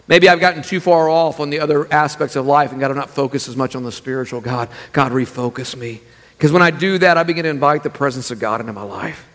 maybe 0.07 0.29
I've 0.29 0.40
gotten 0.40 0.62
too 0.62 0.81
far 0.81 1.09
off 1.09 1.40
on 1.40 1.49
the 1.49 1.61
other 1.61 1.90
aspects 1.90 2.37
of 2.37 2.44
life 2.44 2.73
and 2.73 2.81
got 2.81 2.88
to 2.88 2.94
not 2.94 3.09
focus 3.09 3.49
as 3.49 3.57
much 3.57 3.75
on 3.75 3.85
the 3.85 3.92
spiritual. 3.92 4.42
God, 4.42 4.68
God, 4.92 5.12
refocus 5.12 5.75
me. 5.75 6.03
Because 6.37 6.53
when 6.53 6.61
I 6.61 6.70
do 6.70 6.99
that, 6.99 7.16
I 7.16 7.23
begin 7.23 7.44
to 7.44 7.51
invite 7.51 7.85
the 7.85 7.90
presence 7.90 8.31
of 8.31 8.38
God 8.38 8.61
into 8.61 8.73
my 8.75 8.83
life. 8.83 9.27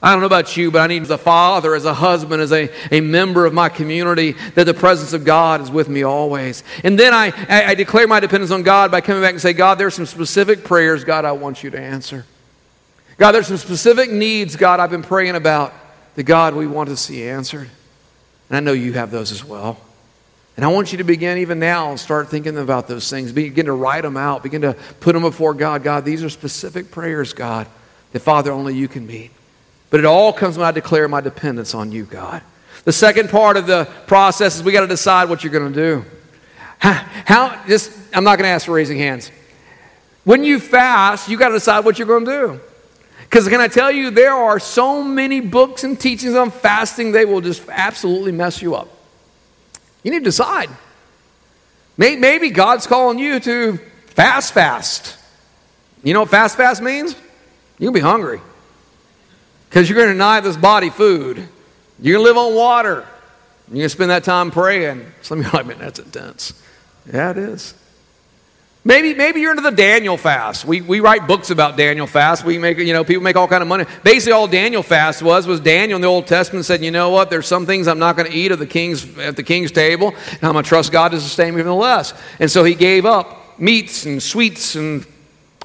I 0.00 0.12
don't 0.12 0.20
know 0.20 0.26
about 0.26 0.56
you, 0.56 0.70
but 0.70 0.80
I 0.80 0.86
need 0.86 1.02
as 1.02 1.10
a 1.10 1.18
father, 1.18 1.74
as 1.74 1.84
a 1.84 1.92
husband, 1.92 2.40
as 2.40 2.52
a, 2.52 2.70
a 2.92 3.00
member 3.00 3.46
of 3.46 3.52
my 3.52 3.68
community, 3.68 4.32
that 4.54 4.64
the 4.64 4.74
presence 4.74 5.12
of 5.12 5.24
God 5.24 5.60
is 5.60 5.72
with 5.72 5.88
me 5.88 6.04
always. 6.04 6.62
And 6.84 6.96
then 6.96 7.12
I, 7.12 7.32
I, 7.48 7.64
I 7.70 7.74
declare 7.74 8.06
my 8.06 8.20
dependence 8.20 8.52
on 8.52 8.62
God 8.62 8.92
by 8.92 9.00
coming 9.00 9.22
back 9.22 9.32
and 9.32 9.40
say, 9.40 9.52
God, 9.52 9.76
there's 9.76 9.94
some 9.94 10.06
specific 10.06 10.62
prayers, 10.62 11.02
God, 11.02 11.24
I 11.24 11.32
want 11.32 11.64
you 11.64 11.70
to 11.70 11.80
answer. 11.80 12.24
God, 13.16 13.32
there's 13.32 13.48
some 13.48 13.56
specific 13.56 14.12
needs, 14.12 14.54
God, 14.54 14.78
I've 14.78 14.90
been 14.90 15.02
praying 15.02 15.34
about 15.34 15.74
that, 16.14 16.22
God, 16.22 16.54
we 16.54 16.68
want 16.68 16.90
to 16.90 16.96
see 16.96 17.24
answered. 17.24 17.68
And 18.48 18.56
I 18.56 18.60
know 18.60 18.72
you 18.72 18.92
have 18.92 19.10
those 19.10 19.32
as 19.32 19.44
well. 19.44 19.80
And 20.56 20.64
I 20.64 20.68
want 20.68 20.92
you 20.92 20.98
to 20.98 21.04
begin 21.04 21.38
even 21.38 21.58
now 21.58 21.90
and 21.90 21.98
start 21.98 22.28
thinking 22.28 22.56
about 22.56 22.86
those 22.86 23.10
things. 23.10 23.32
Begin 23.32 23.66
to 23.66 23.72
write 23.72 24.02
them 24.02 24.16
out. 24.16 24.42
Begin 24.42 24.62
to 24.62 24.74
put 25.00 25.12
them 25.12 25.22
before 25.22 25.54
God. 25.54 25.82
God, 25.84 26.04
these 26.04 26.24
are 26.24 26.30
specific 26.30 26.90
prayers, 26.90 27.32
God, 27.32 27.66
that, 28.12 28.20
Father, 28.20 28.50
only 28.52 28.74
you 28.76 28.88
can 28.88 29.06
meet. 29.06 29.30
But 29.90 30.00
it 30.00 30.06
all 30.06 30.32
comes 30.32 30.58
when 30.58 30.66
I 30.66 30.70
declare 30.70 31.08
my 31.08 31.20
dependence 31.20 31.74
on 31.74 31.92
you, 31.92 32.04
God. 32.04 32.42
The 32.84 32.92
second 32.92 33.30
part 33.30 33.56
of 33.56 33.66
the 33.66 33.86
process 34.06 34.56
is 34.56 34.62
we 34.62 34.72
got 34.72 34.82
to 34.82 34.86
decide 34.86 35.28
what 35.28 35.42
you're 35.42 35.52
going 35.52 35.72
to 35.72 35.78
do. 35.78 36.04
How, 36.78 37.62
just, 37.66 37.92
I'm 38.14 38.24
not 38.24 38.36
going 38.36 38.48
to 38.48 38.52
ask 38.52 38.66
for 38.66 38.72
raising 38.72 38.98
hands. 38.98 39.30
When 40.24 40.44
you 40.44 40.60
fast, 40.60 41.28
you 41.28 41.36
got 41.36 41.48
to 41.48 41.54
decide 41.54 41.84
what 41.84 41.98
you're 41.98 42.06
going 42.06 42.24
to 42.24 42.30
do. 42.30 42.60
Because 43.20 43.48
can 43.48 43.60
I 43.60 43.68
tell 43.68 43.90
you, 43.90 44.10
there 44.10 44.32
are 44.32 44.58
so 44.58 45.02
many 45.02 45.40
books 45.40 45.84
and 45.84 45.98
teachings 45.98 46.34
on 46.34 46.50
fasting, 46.50 47.12
they 47.12 47.24
will 47.24 47.40
just 47.40 47.62
absolutely 47.68 48.32
mess 48.32 48.62
you 48.62 48.74
up. 48.74 48.88
You 50.02 50.10
need 50.10 50.20
to 50.20 50.24
decide. 50.24 50.70
Maybe 51.96 52.50
God's 52.50 52.86
calling 52.86 53.18
you 53.18 53.40
to 53.40 53.78
fast, 54.06 54.54
fast. 54.54 55.18
You 56.02 56.14
know 56.14 56.20
what 56.20 56.30
fast, 56.30 56.56
fast 56.56 56.80
means? 56.80 57.16
You'll 57.78 57.92
be 57.92 58.00
hungry. 58.00 58.40
Because 59.68 59.88
you're 59.88 59.96
going 59.96 60.08
to 60.08 60.14
deny 60.14 60.40
this 60.40 60.56
body 60.56 60.90
food. 60.90 61.48
You're 62.00 62.14
going 62.14 62.26
to 62.26 62.32
live 62.32 62.36
on 62.36 62.54
water. 62.54 63.06
You're 63.68 63.74
going 63.74 63.82
to 63.82 63.88
spend 63.88 64.10
that 64.10 64.24
time 64.24 64.50
praying. 64.50 65.04
Some 65.22 65.40
of 65.40 65.44
you 65.44 65.50
are 65.50 65.62
like, 65.62 65.66
man, 65.66 65.78
that's 65.78 65.98
intense. 65.98 66.60
Yeah, 67.12 67.30
it 67.30 67.38
is. 67.38 67.74
Maybe, 68.84 69.12
maybe 69.12 69.40
you're 69.40 69.50
into 69.50 69.62
the 69.62 69.70
Daniel 69.70 70.16
fast. 70.16 70.64
We, 70.64 70.80
we 70.80 71.00
write 71.00 71.26
books 71.26 71.50
about 71.50 71.76
Daniel 71.76 72.06
fast. 72.06 72.44
We 72.44 72.56
make, 72.56 72.78
you 72.78 72.94
know, 72.94 73.04
people 73.04 73.22
make 73.22 73.36
all 73.36 73.48
kind 73.48 73.60
of 73.60 73.68
money. 73.68 73.84
Basically, 74.02 74.32
all 74.32 74.46
Daniel 74.46 74.82
fast 74.82 75.20
was 75.20 75.46
was 75.46 75.60
Daniel 75.60 75.96
in 75.96 76.00
the 76.00 76.08
Old 76.08 76.26
Testament 76.26 76.64
said, 76.64 76.82
you 76.82 76.90
know 76.90 77.10
what? 77.10 77.28
There's 77.28 77.46
some 77.46 77.66
things 77.66 77.86
I'm 77.86 77.98
not 77.98 78.16
going 78.16 78.30
to 78.30 78.34
eat 78.34 78.50
at 78.50 78.58
the 78.58 78.66
king's 78.66 79.18
at 79.18 79.36
the 79.36 79.42
king's 79.42 79.72
table, 79.72 80.14
and 80.30 80.44
I'm 80.44 80.52
going 80.52 80.64
to 80.64 80.68
trust 80.68 80.90
God 80.90 81.10
to 81.10 81.20
sustain 81.20 81.54
me 81.54 81.58
nonetheless. 81.58 82.14
And 82.40 82.50
so 82.50 82.64
he 82.64 82.74
gave 82.74 83.04
up 83.04 83.58
meats 83.58 84.06
and 84.06 84.22
sweets 84.22 84.74
and 84.74 85.04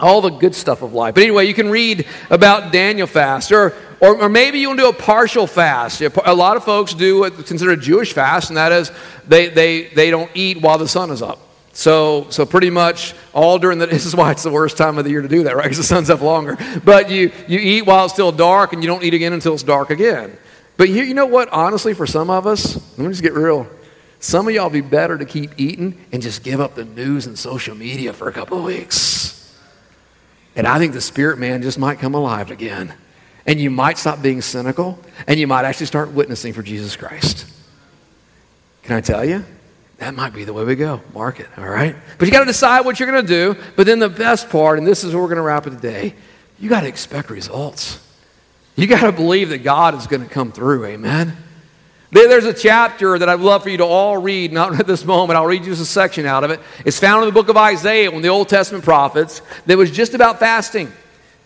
all 0.02 0.20
the 0.20 0.32
good 0.32 0.56
stuff 0.56 0.82
of 0.82 0.94
life. 0.94 1.14
But 1.14 1.24
anyway, 1.24 1.48
you 1.48 1.54
can 1.54 1.70
read 1.70 2.06
about 2.30 2.74
Daniel 2.74 3.08
fast, 3.08 3.54
or 3.54 3.74
or, 4.04 4.24
or 4.24 4.30
maybe 4.30 4.60
you 4.60 4.68
want 4.68 4.80
to 4.80 4.84
do 4.84 4.90
a 4.90 4.94
partial 4.94 5.48
fast. 5.48 6.02
A 6.02 6.34
lot 6.34 6.58
of 6.58 6.66
folks 6.66 6.94
do 6.94 7.20
what's 7.20 7.48
considered 7.48 7.80
a 7.80 7.82
Jewish 7.82 8.12
fast, 8.12 8.50
and 8.50 8.58
that 8.58 8.74
is 8.74 8.92
they, 9.26 9.48
they, 9.48 9.84
they 9.84 10.12
don't 10.12 10.30
eat 10.34 10.60
while 10.60 10.78
the 10.78 10.90
sun 10.90 11.10
is 11.10 11.22
up. 11.22 11.40
So, 11.72 12.28
so 12.30 12.46
pretty 12.46 12.70
much 12.70 13.14
all 13.34 13.58
during 13.58 13.80
the, 13.80 13.86
this 13.88 14.06
is 14.06 14.14
why 14.14 14.32
it's 14.32 14.44
the 14.44 14.52
worst 14.52 14.76
time 14.76 14.98
of 14.98 15.06
the 15.06 15.10
year 15.10 15.22
to 15.22 15.30
do 15.30 15.44
that, 15.44 15.56
right? 15.56 15.64
Because 15.64 15.78
the 15.78 15.86
sun's 15.86 16.10
up 16.10 16.20
longer. 16.20 16.58
But 16.84 17.10
you, 17.10 17.32
you 17.48 17.60
eat 17.60 17.86
while 17.86 18.04
it's 18.04 18.14
still 18.14 18.34
dark, 18.34 18.74
and 18.74 18.84
you 18.84 18.88
don't 18.88 19.06
eat 19.06 19.14
again 19.14 19.32
until 19.32 19.54
it's 19.54 19.64
dark 19.64 19.90
again. 19.90 20.38
But 20.76 20.90
you, 20.90 21.04
you 21.04 21.14
know 21.14 21.26
what? 21.26 21.48
Honestly, 21.54 21.94
for 21.94 22.06
some 22.06 22.30
of 22.30 22.46
us, 22.46 22.76
let 22.98 23.06
me 23.06 23.08
just 23.08 23.24
get 23.24 23.34
real. 23.34 23.68
Some 24.20 24.50
of 24.50 24.54
y'all 24.54 24.70
be 24.70 24.82
better 24.82 25.18
to 25.18 25.26
keep 25.26 25.52
eating 25.56 25.98
and 26.12 26.22
just 26.22 26.44
give 26.44 26.60
up 26.60 26.76
the 26.76 26.84
news 26.84 27.26
and 27.26 27.40
social 27.40 27.74
media 27.74 28.12
for 28.12 28.28
a 28.28 28.34
couple 28.34 28.58
of 28.58 28.66
weeks. 28.66 29.58
And 30.58 30.68
I 30.68 30.78
think 30.78 30.92
the 30.92 31.00
spirit 31.00 31.40
man 31.40 31.62
just 31.62 31.80
might 31.80 32.00
come 32.00 32.16
alive 32.16 32.52
again. 32.52 32.96
And 33.46 33.60
you 33.60 33.70
might 33.70 33.98
stop 33.98 34.22
being 34.22 34.42
cynical 34.42 35.00
and 35.28 35.40
you 35.40 35.48
might 35.48 35.66
actually 35.66 35.88
start 35.88 36.12
witnessing 36.12 36.54
for 36.54 36.64
Jesus 36.64 36.96
Christ. 36.96 37.46
Can 38.84 38.96
I 38.96 39.02
tell 39.02 39.26
you? 39.26 39.44
That 39.98 40.16
might 40.16 40.34
be 40.34 40.44
the 40.44 40.54
way 40.54 40.64
we 40.64 40.76
go. 40.76 41.02
Mark 41.14 41.40
it, 41.40 41.48
all 41.58 41.68
right? 41.68 41.96
But 42.18 42.28
you 42.28 42.32
got 42.32 42.40
to 42.40 42.46
decide 42.46 42.86
what 42.86 43.00
you're 43.00 43.10
going 43.10 43.26
to 43.26 43.28
do. 43.28 43.62
But 43.76 43.86
then 43.86 44.00
the 44.00 44.10
best 44.10 44.50
part, 44.50 44.78
and 44.78 44.88
this 44.88 45.04
is 45.04 45.14
where 45.14 45.22
we're 45.22 45.30
going 45.30 45.38
to 45.38 45.44
wrap 45.44 45.68
it 45.68 45.72
today, 45.72 46.16
you 46.60 46.70
got 46.70 46.82
to 46.82 46.88
expect 46.88 47.30
results. 47.30 48.06
You 48.76 48.88
got 48.88 49.02
to 49.02 49.12
believe 49.12 49.50
that 49.50 49.60
God 49.60 49.96
is 49.96 50.08
going 50.08 50.24
to 50.24 50.30
come 50.30 50.52
through. 50.52 50.86
Amen. 50.86 51.38
There's 52.12 52.46
a 52.46 52.54
chapter 52.54 53.18
that 53.18 53.28
I'd 53.28 53.40
love 53.40 53.64
for 53.64 53.70
you 53.70 53.78
to 53.78 53.86
all 53.86 54.18
read, 54.18 54.52
not 54.52 54.74
at 54.80 54.88
this 54.88 55.06
moment. 55.06 55.38
I'll 55.38 55.46
read 55.46 55.64
you 55.64 55.72
just 55.72 55.82
a 55.82 55.86
section 55.86 56.26
out 56.26 56.44
of 56.44 56.52
it. 56.52 56.60
It's 56.86 57.00
found 57.00 57.24
in 57.24 57.30
the 57.30 57.34
book 57.34 57.50
of 57.50 57.58
Isaiah, 57.58 58.10
one 58.10 58.18
of 58.18 58.24
the 58.24 58.30
Old 58.30 58.50
Testament 58.50 58.84
prophets, 58.84 59.42
that 59.66 59.78
was 59.78 59.92
just 59.92 60.14
about 60.14 60.40
fasting. 60.40 60.92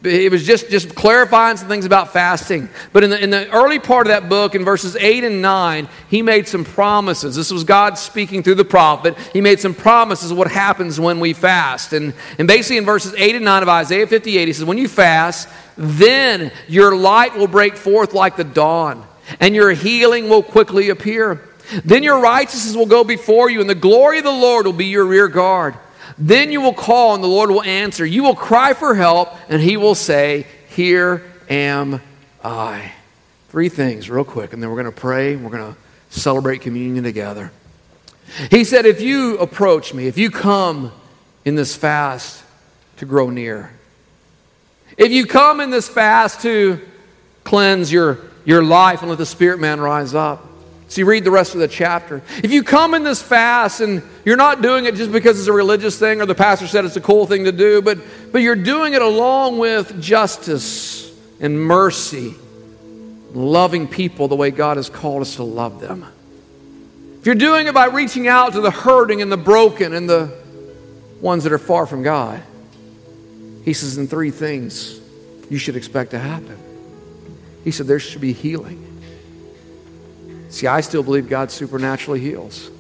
It 0.03 0.31
was 0.31 0.45
just, 0.45 0.69
just 0.69 0.93
clarifying 0.93 1.57
some 1.57 1.67
things 1.67 1.83
about 1.83 2.13
fasting. 2.13 2.69
But 2.93 3.03
in 3.03 3.09
the, 3.09 3.23
in 3.23 3.29
the 3.31 3.49
early 3.49 3.79
part 3.79 4.05
of 4.05 4.09
that 4.09 4.29
book, 4.29 4.53
in 4.53 4.63
verses 4.63 4.95
8 4.95 5.23
and 5.23 5.41
9, 5.41 5.89
he 6.09 6.21
made 6.21 6.47
some 6.47 6.63
promises. 6.63 7.35
This 7.35 7.51
was 7.51 7.63
God 7.63 7.97
speaking 7.97 8.43
through 8.43 8.55
the 8.55 8.65
prophet. 8.65 9.17
He 9.33 9.41
made 9.41 9.59
some 9.59 9.73
promises 9.73 10.29
of 10.29 10.37
what 10.37 10.51
happens 10.51 10.99
when 10.99 11.19
we 11.19 11.33
fast. 11.33 11.93
And, 11.93 12.13
and 12.37 12.47
basically, 12.47 12.77
in 12.77 12.85
verses 12.85 13.15
8 13.15 13.37
and 13.37 13.45
9 13.45 13.63
of 13.63 13.69
Isaiah 13.69 14.05
58, 14.05 14.47
he 14.47 14.53
says, 14.53 14.65
When 14.65 14.77
you 14.77 14.87
fast, 14.87 15.49
then 15.77 16.51
your 16.67 16.95
light 16.95 17.35
will 17.35 17.47
break 17.47 17.75
forth 17.75 18.13
like 18.13 18.35
the 18.35 18.43
dawn, 18.43 19.03
and 19.39 19.55
your 19.55 19.71
healing 19.71 20.29
will 20.29 20.43
quickly 20.43 20.89
appear. 20.89 21.41
Then 21.83 22.03
your 22.03 22.21
righteousness 22.21 22.75
will 22.75 22.85
go 22.85 23.03
before 23.03 23.49
you, 23.49 23.61
and 23.61 23.69
the 23.69 23.75
glory 23.75 24.19
of 24.19 24.23
the 24.23 24.31
Lord 24.31 24.67
will 24.67 24.73
be 24.73 24.85
your 24.85 25.05
rear 25.05 25.27
guard. 25.27 25.75
Then 26.17 26.51
you 26.51 26.61
will 26.61 26.73
call, 26.73 27.13
and 27.15 27.23
the 27.23 27.27
Lord 27.27 27.51
will 27.51 27.63
answer. 27.63 28.05
You 28.05 28.23
will 28.23 28.35
cry 28.35 28.73
for 28.73 28.95
help, 28.95 29.29
and 29.49 29.61
He 29.61 29.77
will 29.77 29.95
say, 29.95 30.47
Here 30.69 31.23
am 31.49 32.01
I. 32.43 32.91
Three 33.49 33.69
things, 33.69 34.09
real 34.09 34.23
quick, 34.23 34.53
and 34.53 34.61
then 34.61 34.69
we're 34.69 34.81
going 34.81 34.93
to 34.93 34.99
pray 34.99 35.35
we're 35.35 35.49
going 35.49 35.73
to 35.73 35.79
celebrate 36.09 36.61
communion 36.61 37.03
together. 37.03 37.51
He 38.49 38.63
said, 38.63 38.85
If 38.85 39.01
you 39.01 39.37
approach 39.37 39.93
me, 39.93 40.07
if 40.07 40.17
you 40.17 40.31
come 40.31 40.91
in 41.45 41.55
this 41.55 41.75
fast 41.75 42.43
to 42.97 43.05
grow 43.05 43.29
near, 43.29 43.71
if 44.97 45.11
you 45.11 45.27
come 45.27 45.59
in 45.59 45.69
this 45.69 45.87
fast 45.87 46.41
to 46.41 46.81
cleanse 47.43 47.91
your, 47.91 48.19
your 48.45 48.63
life 48.63 49.01
and 49.01 49.09
let 49.09 49.19
the 49.19 49.25
spirit 49.25 49.59
man 49.59 49.79
rise 49.79 50.13
up, 50.13 50.46
See, 50.89 51.03
read 51.03 51.25
the 51.25 51.31
rest 51.31 51.53
of 51.53 51.59
the 51.59 51.67
chapter. 51.67 52.21
If 52.43 52.51
you 52.51 52.63
come 52.63 52.93
in 52.93 53.03
this 53.03 53.21
fast 53.21 53.81
and 53.81 54.01
you're 54.23 54.37
not 54.37 54.61
doing 54.61 54.85
it 54.85 54.95
just 54.95 55.11
because 55.11 55.37
it's 55.37 55.49
a 55.49 55.53
religious 55.53 55.99
thing 55.99 56.21
or 56.21 56.25
the 56.25 56.35
pastor 56.35 56.65
said 56.65 56.85
it's 56.85 56.95
a 56.95 57.01
cool 57.01 57.27
thing 57.27 57.43
to 57.43 57.51
do, 57.51 57.81
but, 57.81 57.97
but 58.31 58.41
you're 58.41 58.55
doing 58.55 58.93
it 58.93 59.01
along 59.01 59.57
with 59.57 60.01
justice 60.01 61.13
and 61.41 61.59
mercy, 61.59 62.35
loving 63.33 63.87
people 63.87 64.29
the 64.29 64.35
way 64.35 64.49
God 64.49 64.77
has 64.77 64.89
called 64.89 65.21
us 65.21 65.35
to 65.35 65.43
love 65.43 65.81
them. 65.81 66.05
If 67.19 67.25
you're 67.25 67.35
doing 67.35 67.67
it 67.67 67.73
by 67.73 67.87
reaching 67.87 68.29
out 68.29 68.53
to 68.53 68.61
the 68.61 68.71
hurting 68.71 69.21
and 69.21 69.29
the 69.29 69.37
broken 69.37 69.93
and 69.93 70.09
the 70.09 70.33
ones 71.19 71.43
that 71.43 71.51
are 71.51 71.57
far 71.57 71.85
from 71.85 72.01
God, 72.01 72.41
he 73.65 73.73
says, 73.73 73.97
in 73.97 74.07
three 74.07 74.31
things 74.31 74.97
you 75.49 75.57
should 75.57 75.75
expect 75.75 76.11
to 76.11 76.19
happen. 76.19 76.57
He 77.65 77.71
said, 77.71 77.87
there 77.87 77.99
should 77.99 78.21
be 78.21 78.31
healing. 78.31 78.96
See, 80.49 80.67
I 80.67 80.81
still 80.81 81.03
believe 81.03 81.29
God 81.29 81.51
supernaturally 81.51 82.19
heals. 82.19 82.71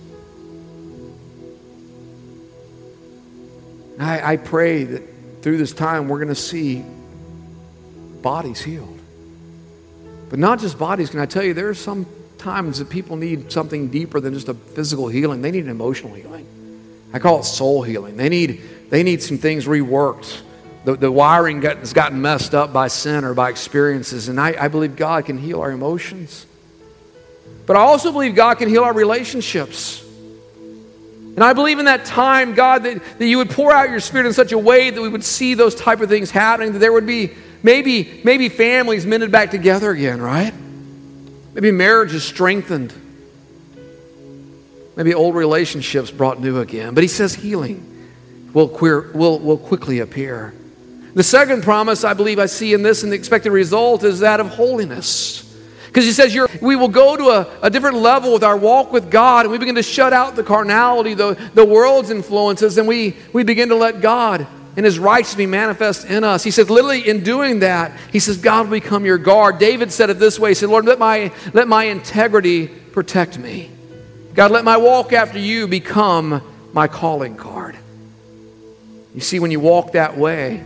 I, 3.99 4.33
I 4.33 4.37
pray 4.37 4.83
that 4.83 5.03
through 5.41 5.57
this 5.57 5.73
time 5.73 6.07
we're 6.07 6.19
going 6.19 6.27
to 6.29 6.35
see 6.35 6.83
bodies 8.21 8.61
healed. 8.61 8.99
But 10.29 10.39
not 10.39 10.59
just 10.59 10.77
bodies. 10.77 11.09
Can 11.09 11.19
I 11.19 11.25
tell 11.25 11.43
you, 11.43 11.53
there 11.53 11.69
are 11.69 11.73
some 11.73 12.05
times 12.37 12.79
that 12.79 12.89
people 12.89 13.15
need 13.15 13.51
something 13.51 13.87
deeper 13.87 14.19
than 14.19 14.33
just 14.33 14.49
a 14.49 14.53
physical 14.53 15.07
healing. 15.07 15.41
They 15.41 15.51
need 15.51 15.63
an 15.63 15.69
emotional 15.69 16.13
healing. 16.13 16.45
I 17.13 17.19
call 17.19 17.39
it 17.39 17.45
soul 17.45 17.83
healing. 17.83 18.17
They 18.17 18.29
need, 18.29 18.61
they 18.89 19.03
need 19.03 19.21
some 19.23 19.37
things 19.37 19.65
reworked. 19.65 20.41
The, 20.83 20.95
the 20.95 21.11
wiring 21.11 21.59
got, 21.61 21.77
has 21.77 21.93
gotten 21.93 22.21
messed 22.21 22.53
up 22.53 22.73
by 22.73 22.89
sin 22.89 23.23
or 23.23 23.33
by 23.33 23.49
experiences. 23.49 24.27
And 24.27 24.39
I, 24.39 24.55
I 24.65 24.67
believe 24.67 24.95
God 24.95 25.25
can 25.25 25.37
heal 25.37 25.61
our 25.61 25.71
emotions. 25.71 26.45
But 27.67 27.75
I 27.75 27.81
also 27.81 28.11
believe 28.11 28.33
God 28.33 28.57
can 28.57 28.69
heal 28.69 28.83
our 28.83 28.93
relationships. 28.93 30.03
And 31.35 31.43
I 31.43 31.53
believe 31.53 31.77
in 31.77 31.85
that 31.85 32.05
time, 32.05 32.55
God, 32.55 32.83
that, 32.83 33.03
that 33.19 33.27
you 33.27 33.37
would 33.37 33.51
pour 33.51 33.71
out 33.71 33.91
your 33.91 33.99
spirit 33.99 34.25
in 34.25 34.33
such 34.33 34.53
a 34.53 34.57
way 34.57 34.89
that 34.89 34.99
we 34.99 35.09
would 35.09 35.23
see 35.23 35.53
those 35.53 35.75
type 35.75 36.01
of 36.01 36.09
things 36.09 36.31
happening, 36.31 36.73
that 36.73 36.79
there 36.79 36.93
would 36.93 37.05
be 37.05 37.33
maybe, 37.61 38.21
maybe 38.23 38.49
families 38.49 39.05
mended 39.05 39.31
back 39.31 39.51
together 39.51 39.91
again, 39.91 40.19
right? 40.19 40.53
Maybe 41.53 41.71
marriages 41.71 42.23
strengthened. 42.23 42.93
Maybe 44.95 45.13
old 45.13 45.35
relationships 45.35 46.09
brought 46.09 46.39
new 46.39 46.59
again. 46.59 46.95
But 46.95 47.03
he 47.03 47.07
says 47.07 47.35
healing 47.35 47.83
will, 48.53 48.69
queer, 48.69 49.11
will, 49.11 49.37
will 49.39 49.57
quickly 49.57 49.99
appear. 49.99 50.55
The 51.13 51.23
second 51.23 51.63
promise 51.63 52.03
I 52.03 52.13
believe 52.13 52.39
I 52.39 52.47
see 52.47 52.73
in 52.73 52.81
this 52.81 53.03
and 53.03 53.11
the 53.11 53.15
expected 53.15 53.51
result 53.51 54.03
is 54.03 54.21
that 54.21 54.39
of 54.39 54.47
holiness. 54.47 55.43
Because 55.97 56.05
he 56.05 56.13
says 56.13 56.61
we 56.61 56.75
will 56.75 56.89
go 56.89 57.17
to 57.17 57.29
a, 57.29 57.47
a, 57.63 57.71
different 57.71 57.97
level 57.97 58.31
with 58.31 58.43
our 58.43 58.55
walk 58.55 58.91
with 58.91 59.09
God, 59.09 59.45
and 59.45 59.51
we 59.51 59.57
begin 59.57 59.73
to 59.73 59.81
shut 59.81 60.13
out 60.13 60.35
the 60.35 60.43
carnality, 60.43 61.15
the, 61.15 61.33
the 61.55 61.65
world's 61.65 62.11
influences, 62.11 62.77
and 62.77 62.87
we, 62.87 63.15
we 63.33 63.41
begin 63.41 63.69
to 63.69 63.75
let 63.75 63.99
God 63.99 64.45
and 64.75 64.85
his 64.85 64.99
righteousness 64.99 65.37
be 65.37 65.47
manifest 65.47 66.05
in 66.05 66.23
us. 66.23 66.43
He 66.43 66.51
said, 66.51 66.69
literally, 66.69 67.09
in 67.09 67.23
doing 67.23 67.61
that, 67.61 67.99
he 68.11 68.19
says, 68.19 68.37
God 68.37 68.67
will 68.67 68.79
become 68.79 69.05
your 69.05 69.17
guard. 69.17 69.57
David 69.57 69.91
said 69.91 70.11
it 70.11 70.19
this 70.19 70.37
way 70.37 70.51
He 70.51 70.53
said, 70.53 70.69
Lord, 70.69 70.85
let 70.85 70.99
my, 70.99 71.33
let 71.55 71.67
my 71.67 71.85
integrity 71.85 72.67
protect 72.67 73.39
me. 73.39 73.71
God, 74.35 74.51
let 74.51 74.63
my 74.63 74.77
walk 74.77 75.13
after 75.13 75.39
you 75.39 75.67
become 75.67 76.43
my 76.73 76.87
calling 76.87 77.35
card. 77.35 77.75
You 79.15 79.21
see, 79.21 79.39
when 79.39 79.49
you 79.49 79.59
walk 79.59 79.93
that 79.93 80.15
way, 80.15 80.63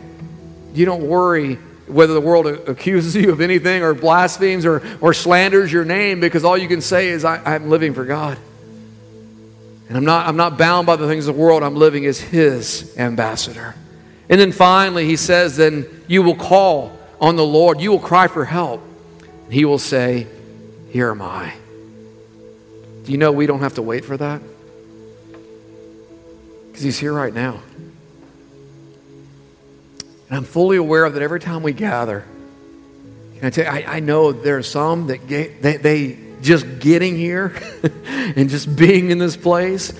you 0.74 0.86
don't 0.86 1.08
worry 1.08 1.58
whether 1.92 2.14
the 2.14 2.22
world 2.22 2.48
accuses 2.48 3.16
you 3.16 3.32
of 3.32 3.42
anything 3.42 3.84
or 3.84 3.94
blasphemes 3.94 4.66
or, 4.66 4.82
or 5.02 5.14
slanders 5.14 5.72
your 5.72 5.86
name 5.86 6.20
because 6.20 6.44
all 6.44 6.58
you 6.58 6.68
can 6.68 6.82
say 6.82 7.10
is, 7.10 7.26
I, 7.26 7.56
am 7.56 7.70
living 7.70 7.94
for 7.94 8.06
God. 8.06 8.38
And 9.88 9.98
I'm 9.98 10.06
not, 10.06 10.26
I'm 10.26 10.38
not 10.38 10.58
bound 10.58 10.88
by 10.88 10.96
the 10.96 11.06
things 11.06 11.28
of 11.28 11.36
the 11.36 11.42
world. 11.42 11.64
I'm 11.64 11.76
living 11.76 12.06
as 12.06 12.18
His 12.18 12.98
ambassador. 12.98 13.76
And 14.30 14.40
then 14.40 14.54
finally, 14.54 15.06
He 15.06 15.18
says, 15.18 15.58
Then 15.58 15.86
you 16.08 16.24
will 16.24 16.38
call 16.38 16.98
on 17.20 17.36
the 17.36 17.46
Lord. 17.46 17.82
You 17.82 17.92
will 17.92 18.00
cry 18.00 18.28
for 18.28 18.46
help. 18.46 18.82
And 19.44 19.54
He 19.54 19.66
will 19.66 19.80
say, 19.80 20.28
Here 20.92 21.12
am 21.12 21.22
I. 21.22 21.54
Do 23.04 23.12
you 23.12 23.18
know 23.18 23.34
we 23.34 23.48
don't 23.48 23.60
have 23.60 23.74
to 23.74 23.82
wait 23.82 24.06
for 24.06 24.16
that? 24.16 24.42
Because 26.68 26.84
He's 26.84 26.98
here 26.98 27.12
right 27.12 27.34
now. 27.34 27.60
And 30.32 30.38
I'm 30.38 30.46
fully 30.46 30.78
aware 30.78 31.04
of 31.04 31.16
that 31.16 31.22
every 31.22 31.42
time 31.42 31.62
we 31.62 31.74
gather. 31.74 32.24
Can 33.36 33.48
I 33.48 33.50
tell 33.50 33.66
you, 33.66 33.70
I, 33.70 33.98
I 33.98 34.00
know 34.00 34.32
there 34.32 34.58
are 34.58 34.64
some 34.64 35.08
that 35.08 35.28
get, 35.28 35.62
they, 35.62 35.76
they 35.76 36.18
just 36.42 36.80
getting 36.80 37.18
here 37.18 37.54
and 38.06 38.50
just 38.50 38.74
being 38.74 39.12
in 39.12 39.18
this 39.18 39.36
place 39.36 39.92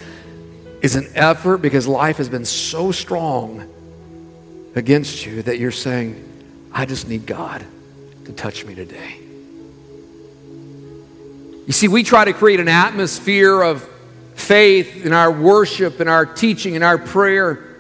is 0.82 0.96
an 0.96 1.10
effort 1.16 1.58
because 1.58 1.86
life 1.86 2.16
has 2.16 2.30
been 2.30 2.46
so 2.46 2.94
strong 2.94 3.70
against 4.74 5.26
you 5.26 5.42
that 5.42 5.60
you're 5.60 5.70
saying, 5.70 6.26
I 6.72 6.86
just 6.86 7.10
need 7.10 7.26
God 7.26 7.66
to 8.24 8.32
touch 8.32 8.64
me 8.64 8.74
today. 8.74 9.18
You 11.68 11.74
see, 11.74 11.90
we 11.90 12.04
try 12.04 12.24
to 12.24 12.32
create 12.32 12.62
an 12.62 12.70
atmosphere 12.70 13.62
of 13.62 13.86
faith 14.36 15.06
in 15.06 15.12
our 15.12 15.30
worship, 15.30 16.00
in 16.00 16.08
our 16.08 16.26
teaching, 16.26 16.76
in 16.76 16.84
our 16.84 16.98
prayer 16.98 17.71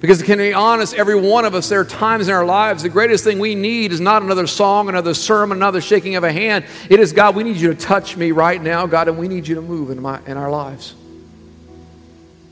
because, 0.00 0.22
can 0.22 0.38
we 0.38 0.48
be 0.48 0.52
honest, 0.52 0.94
every 0.94 1.18
one 1.18 1.46
of 1.46 1.54
us, 1.54 1.68
there 1.70 1.80
are 1.80 1.84
times 1.84 2.28
in 2.28 2.34
our 2.34 2.44
lives, 2.44 2.82
the 2.82 2.88
greatest 2.88 3.24
thing 3.24 3.38
we 3.38 3.54
need 3.54 3.92
is 3.92 4.00
not 4.00 4.22
another 4.22 4.46
song, 4.46 4.88
another 4.88 5.14
sermon, 5.14 5.56
another 5.56 5.80
shaking 5.80 6.16
of 6.16 6.24
a 6.24 6.32
hand. 6.32 6.66
It 6.90 7.00
is, 7.00 7.12
God, 7.12 7.34
we 7.34 7.44
need 7.44 7.56
you 7.56 7.72
to 7.72 7.74
touch 7.74 8.16
me 8.16 8.30
right 8.30 8.60
now, 8.60 8.86
God, 8.86 9.08
and 9.08 9.16
we 9.16 9.26
need 9.26 9.48
you 9.48 9.54
to 9.54 9.62
move 9.62 9.90
in, 9.90 10.00
my, 10.02 10.20
in 10.26 10.36
our 10.36 10.50
lives. 10.50 10.94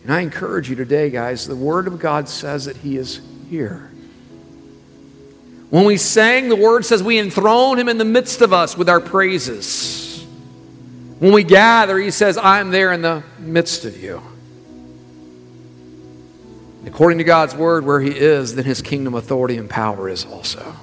And 0.05 0.13
I 0.13 0.21
encourage 0.21 0.71
you 0.71 0.77
today, 0.77 1.11
guys, 1.11 1.47
the 1.47 1.57
Word 1.57 1.87
of 1.87 1.99
God 1.99 2.29
says 2.29 2.65
that 2.65 2.79
He 2.79 2.97
is 2.97 3.21
here. 3.51 3.91
When 5.69 5.85
we 5.85 5.99
sang, 5.99 6.49
the 6.49 6.57
Word 6.57 6.87
says 6.87 7.03
we 7.03 7.19
enthrone 7.19 7.79
Him 7.79 7.91
in 7.91 7.99
the 7.99 8.05
midst 8.07 8.41
of 8.41 8.55
us 8.55 8.77
with 8.77 8.89
our 8.89 9.01
praises. 9.01 10.25
When 11.19 11.33
we 11.33 11.45
gather, 11.45 11.99
He 11.99 12.11
says, 12.11 12.39
I'm 12.39 12.71
there 12.71 12.93
in 12.93 13.03
the 13.03 13.23
midst 13.39 13.85
of 13.85 14.03
you. 14.03 14.23
According 16.87 17.19
to 17.19 17.25
God's 17.25 17.55
word, 17.55 17.85
where 17.85 18.01
He 18.01 18.11
is, 18.11 18.55
then 18.55 18.65
His 18.65 18.83
kingdom 18.83 19.15
authority 19.15 19.57
and 19.57 19.69
power 19.69 20.09
is 20.09 20.25
also. 20.25 20.77